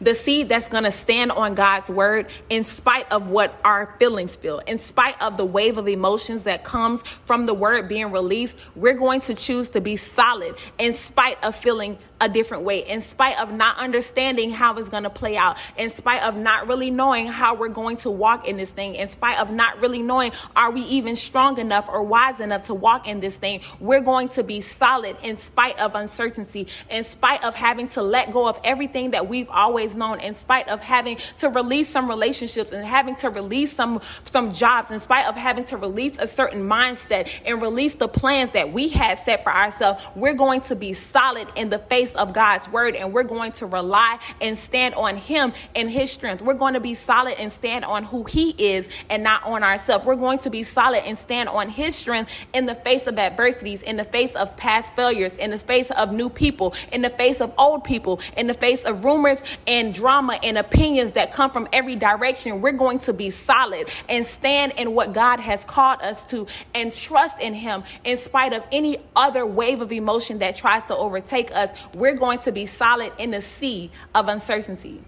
The 0.00 0.14
seed 0.14 0.48
that's 0.48 0.68
going 0.68 0.84
to 0.84 0.90
stand 0.90 1.30
on 1.30 1.54
God's 1.54 1.88
word 1.88 2.28
in 2.48 2.64
spite 2.64 3.10
of 3.12 3.28
what 3.28 3.58
our 3.64 3.94
feelings 3.98 4.34
feel, 4.34 4.60
in 4.60 4.78
spite 4.78 5.20
of 5.20 5.36
the 5.36 5.44
wave 5.44 5.78
of 5.78 5.88
emotions 5.88 6.44
that 6.44 6.64
comes 6.64 7.02
from 7.24 7.46
the 7.46 7.54
word 7.54 7.88
being 7.88 8.10
released, 8.10 8.56
we're 8.74 8.94
going 8.94 9.20
to 9.22 9.34
choose 9.34 9.68
to 9.70 9.80
be 9.80 9.96
solid 9.96 10.56
in 10.78 10.94
spite 10.94 11.42
of 11.44 11.54
feeling 11.54 11.98
a 12.20 12.28
different 12.28 12.62
way, 12.62 12.78
in 12.78 13.00
spite 13.00 13.38
of 13.38 13.52
not 13.52 13.76
understanding 13.78 14.50
how 14.50 14.76
it's 14.76 14.88
going 14.88 15.02
to 15.02 15.10
play 15.10 15.36
out, 15.36 15.58
in 15.76 15.90
spite 15.90 16.22
of 16.22 16.36
not 16.36 16.68
really 16.68 16.90
knowing 16.90 17.26
how 17.26 17.54
we're 17.54 17.68
going 17.68 17.96
to 17.98 18.10
walk 18.10 18.46
in 18.46 18.56
this 18.56 18.70
thing, 18.70 18.94
in 18.94 19.08
spite 19.08 19.38
of 19.38 19.50
not 19.50 19.80
really 19.80 20.00
knowing 20.00 20.32
are 20.54 20.70
we 20.70 20.82
even 20.82 21.16
strong 21.16 21.58
enough 21.58 21.88
or 21.88 22.02
wise 22.02 22.40
enough 22.40 22.66
to 22.66 22.74
walk 22.74 23.08
in 23.08 23.20
this 23.20 23.36
thing, 23.36 23.60
we're 23.80 24.00
going 24.00 24.28
to 24.28 24.42
be 24.44 24.60
solid 24.60 25.16
in 25.22 25.36
spite 25.36 25.78
of 25.78 25.94
uncertainty, 25.94 26.68
in 26.88 27.02
spite 27.04 27.42
of 27.42 27.54
having 27.54 27.88
to 27.88 28.02
let 28.02 28.32
go 28.32 28.48
of 28.48 28.58
everything 28.64 29.10
that 29.10 29.28
we've 29.28 29.50
always 29.50 29.96
known, 29.96 30.20
in 30.20 30.34
spite 30.34 30.68
of 30.68 30.80
having 30.80 31.18
to 31.38 31.48
release 31.48 31.88
some 31.88 32.08
relationships 32.08 32.72
and 32.72 32.84
having 32.84 33.16
to 33.16 33.30
release 33.30 33.72
some 33.72 34.00
some 34.24 34.52
jobs, 34.52 34.90
in 34.90 35.00
spite 35.00 35.26
of 35.26 35.36
having 35.36 35.64
to 35.64 35.76
release 35.76 36.16
a 36.18 36.28
certain 36.28 36.62
mindset 36.62 37.28
and 37.44 37.60
release 37.60 37.94
the 37.94 38.08
plans 38.08 38.50
that 38.50 38.72
we 38.72 38.88
had 38.88 39.18
set 39.18 39.42
for 39.42 39.52
ourselves, 39.52 40.02
we're 40.14 40.34
going 40.34 40.60
to 40.60 40.76
be 40.76 40.92
solid 40.92 41.48
in 41.56 41.70
the 41.70 41.78
face 41.78 42.03
of 42.12 42.32
God's 42.32 42.68
word 42.68 42.94
and 42.94 43.12
we're 43.12 43.24
going 43.24 43.52
to 43.52 43.66
rely 43.66 44.18
and 44.40 44.56
stand 44.56 44.94
on 44.94 45.16
Him 45.16 45.52
and 45.74 45.90
His 45.90 46.10
strength. 46.10 46.42
We're 46.42 46.54
going 46.54 46.74
to 46.74 46.80
be 46.80 46.94
solid 46.94 47.34
and 47.38 47.52
stand 47.52 47.84
on 47.84 48.04
who 48.04 48.24
He 48.24 48.50
is 48.50 48.88
and 49.10 49.22
not 49.22 49.44
on 49.44 49.62
ourselves. 49.62 50.04
We're 50.04 50.16
going 50.16 50.38
to 50.40 50.50
be 50.50 50.62
solid 50.62 51.04
and 51.06 51.16
stand 51.16 51.48
on 51.48 51.68
His 51.68 51.94
strength 51.94 52.32
in 52.52 52.66
the 52.66 52.74
face 52.74 53.06
of 53.06 53.18
adversities, 53.18 53.82
in 53.82 53.96
the 53.96 54.04
face 54.04 54.34
of 54.34 54.56
past 54.56 54.94
failures, 54.94 55.38
in 55.38 55.50
the 55.50 55.58
face 55.58 55.90
of 55.90 56.12
new 56.12 56.28
people, 56.28 56.74
in 56.92 57.02
the 57.02 57.10
face 57.10 57.40
of 57.40 57.52
old 57.58 57.84
people, 57.84 58.20
in 58.36 58.46
the 58.46 58.54
face 58.54 58.84
of 58.84 59.04
rumors 59.04 59.38
and 59.66 59.94
drama 59.94 60.38
and 60.42 60.58
opinions 60.58 61.12
that 61.12 61.32
come 61.32 61.50
from 61.50 61.68
every 61.72 61.96
direction. 61.96 62.60
We're 62.60 62.72
going 62.72 62.98
to 63.00 63.12
be 63.12 63.30
solid 63.30 63.88
and 64.08 64.26
stand 64.26 64.72
in 64.76 64.94
what 64.94 65.12
God 65.12 65.40
has 65.40 65.64
called 65.64 66.02
us 66.02 66.22
to 66.24 66.46
and 66.74 66.92
trust 66.92 67.40
in 67.40 67.54
Him 67.54 67.84
in 68.04 68.18
spite 68.18 68.52
of 68.52 68.62
any 68.72 68.98
other 69.14 69.46
wave 69.46 69.80
of 69.80 69.92
emotion 69.92 70.38
that 70.38 70.56
tries 70.56 70.82
to 70.84 70.96
overtake 70.96 71.54
us 71.54 71.70
we're 71.94 72.16
going 72.16 72.38
to 72.40 72.52
be 72.52 72.66
solid 72.66 73.12
in 73.18 73.30
the 73.30 73.40
sea 73.40 73.90
of 74.14 74.28
uncertainty. 74.28 75.02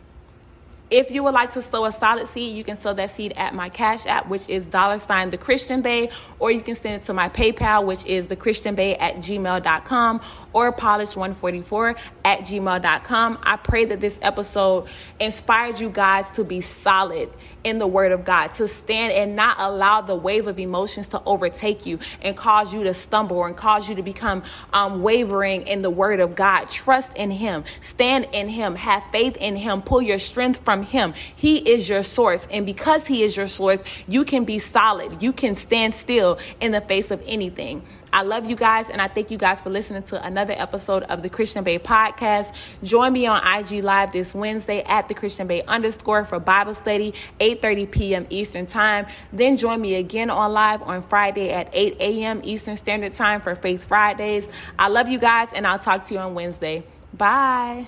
If 0.89 1.11
you 1.11 1.25
would 1.25 1.35
like 1.35 1.53
to 1.55 1.63
sow 1.63 1.85
a 1.85 1.91
solid 1.91 2.29
seed, 2.29 2.55
you 2.55 2.63
can 2.63 2.77
sow 2.77 2.93
that 2.93 3.11
seed 3.11 3.33
at 3.37 3.55
my 3.55 3.69
Cash 3.69 4.07
App, 4.07 4.29
which 4.29 4.49
is 4.49 4.67
dollar 4.67 5.01
sign 5.01 5.31
the 5.31 5.39
Christian 5.39 5.83
Bae, 5.83 6.11
or 6.39 6.53
you 6.53 6.61
can 6.61 6.77
send 6.77 7.03
it 7.03 7.07
to 7.07 7.13
my 7.13 7.29
PayPal, 7.29 7.85
which 7.85 8.07
is 8.07 8.29
the 8.29 8.37
Christian 8.37 8.77
Bae 8.77 8.93
at 9.01 9.17
gmail.com 9.17 10.21
or 10.57 10.73
polish144 10.73 11.99
at 12.25 12.41
gmail.com. 12.41 13.39
I 13.43 13.57
pray 13.57 13.85
that 13.85 14.01
this 14.01 14.19
episode 14.23 14.87
inspired 15.21 15.79
you 15.79 15.91
guys 15.91 16.31
to 16.31 16.45
be 16.45 16.63
solid 16.63 17.29
in 17.63 17.79
the 17.79 17.87
Word 17.87 18.11
of 18.11 18.25
God, 18.25 18.53
to 18.53 18.67
stand 18.67 19.13
and 19.13 19.37
not 19.37 19.59
allow 19.61 20.01
the 20.01 20.15
wave 20.15 20.47
of 20.47 20.59
emotions 20.59 21.09
to 21.09 21.21
overtake 21.27 21.85
you 21.85 21.99
and 22.23 22.35
cause 22.35 22.73
you 22.73 22.85
to 22.85 22.95
stumble 22.95 23.45
and 23.45 23.55
cause 23.55 23.87
you 23.87 23.97
to 23.97 24.03
become 24.03 24.43
um, 24.73 25.03
wavering 25.03 25.67
in 25.67 25.83
the 25.83 25.91
Word 25.91 26.21
of 26.21 26.35
God. 26.35 26.71
Trust 26.71 27.13
in 27.17 27.31
Him, 27.31 27.65
stand 27.83 28.27
in 28.33 28.49
Him, 28.49 28.77
have 28.77 29.03
faith 29.13 29.37
in 29.37 29.57
Him, 29.57 29.83
pull 29.83 30.01
your 30.01 30.19
strength 30.19 30.65
from 30.65 30.85
Him. 30.85 31.13
He 31.35 31.59
is 31.59 31.87
your 31.87 32.03
source, 32.03 32.49
and 32.51 32.65
because 32.65 33.07
He 33.07 33.25
is 33.25 33.37
your 33.37 33.49
source, 33.49 33.81
you 34.09 34.25
can 34.25 34.45
be 34.45 34.59
solid. 34.59 35.23
You 35.23 35.35
can 35.35 35.55
stand 35.55 35.93
still 35.93 36.39
in 36.63 36.73
the 36.73 36.81
face 36.81 37.11
of 37.11 37.23
anything. 37.27 37.83
I 38.17 38.23
love 38.23 38.49
you 38.49 38.57
guys, 38.57 38.89
and 38.89 39.03
I 39.03 39.09
thank 39.09 39.31
you 39.31 39.37
guys 39.37 39.61
for 39.61 39.69
listening 39.69 40.03
to 40.05 40.25
another 40.25 40.55
episode 40.57 41.03
of 41.03 41.21
the 41.21 41.29
Christian 41.29 41.63
Bae 41.65 41.77
podcast. 41.77 42.55
Join 42.83 43.13
me 43.13 43.27
on 43.27 43.43
IG 43.47 43.85
Live 43.85 44.13
this 44.13 44.35
Wednesday 44.35 44.83
at 44.85 45.09
the 45.09 45.13
Christian 45.13 45.47
Bae 45.47 45.63
underscore 45.69 46.25
for 46.25 46.41
Bible 46.41 46.73
study, 46.73 47.13
8:30 47.41 47.91
p.m. 47.91 48.27
Eastern 48.31 48.65
Time. 48.65 49.05
Then 49.35 49.59
join 49.59 49.83
me 49.83 49.97
again 49.97 50.31
on 50.31 50.51
live 50.55 50.81
on 50.81 51.03
Friday 51.03 51.51
at 51.51 51.69
8 51.75 51.99
a.m. 52.01 52.41
Eastern 52.43 52.79
Standard 52.79 53.13
Time 53.13 53.43
for 53.43 53.55
Faith 53.55 53.85
Fridays. 53.85 54.49
I 54.79 54.89
love 54.89 55.11
you 55.11 55.19
guys, 55.19 55.53
and 55.53 55.67
I'll 55.67 55.79
talk 55.79 56.07
to 56.07 56.15
you 56.15 56.21
on 56.21 56.33
Wednesday. 56.33 56.85
Bye. 57.13 57.87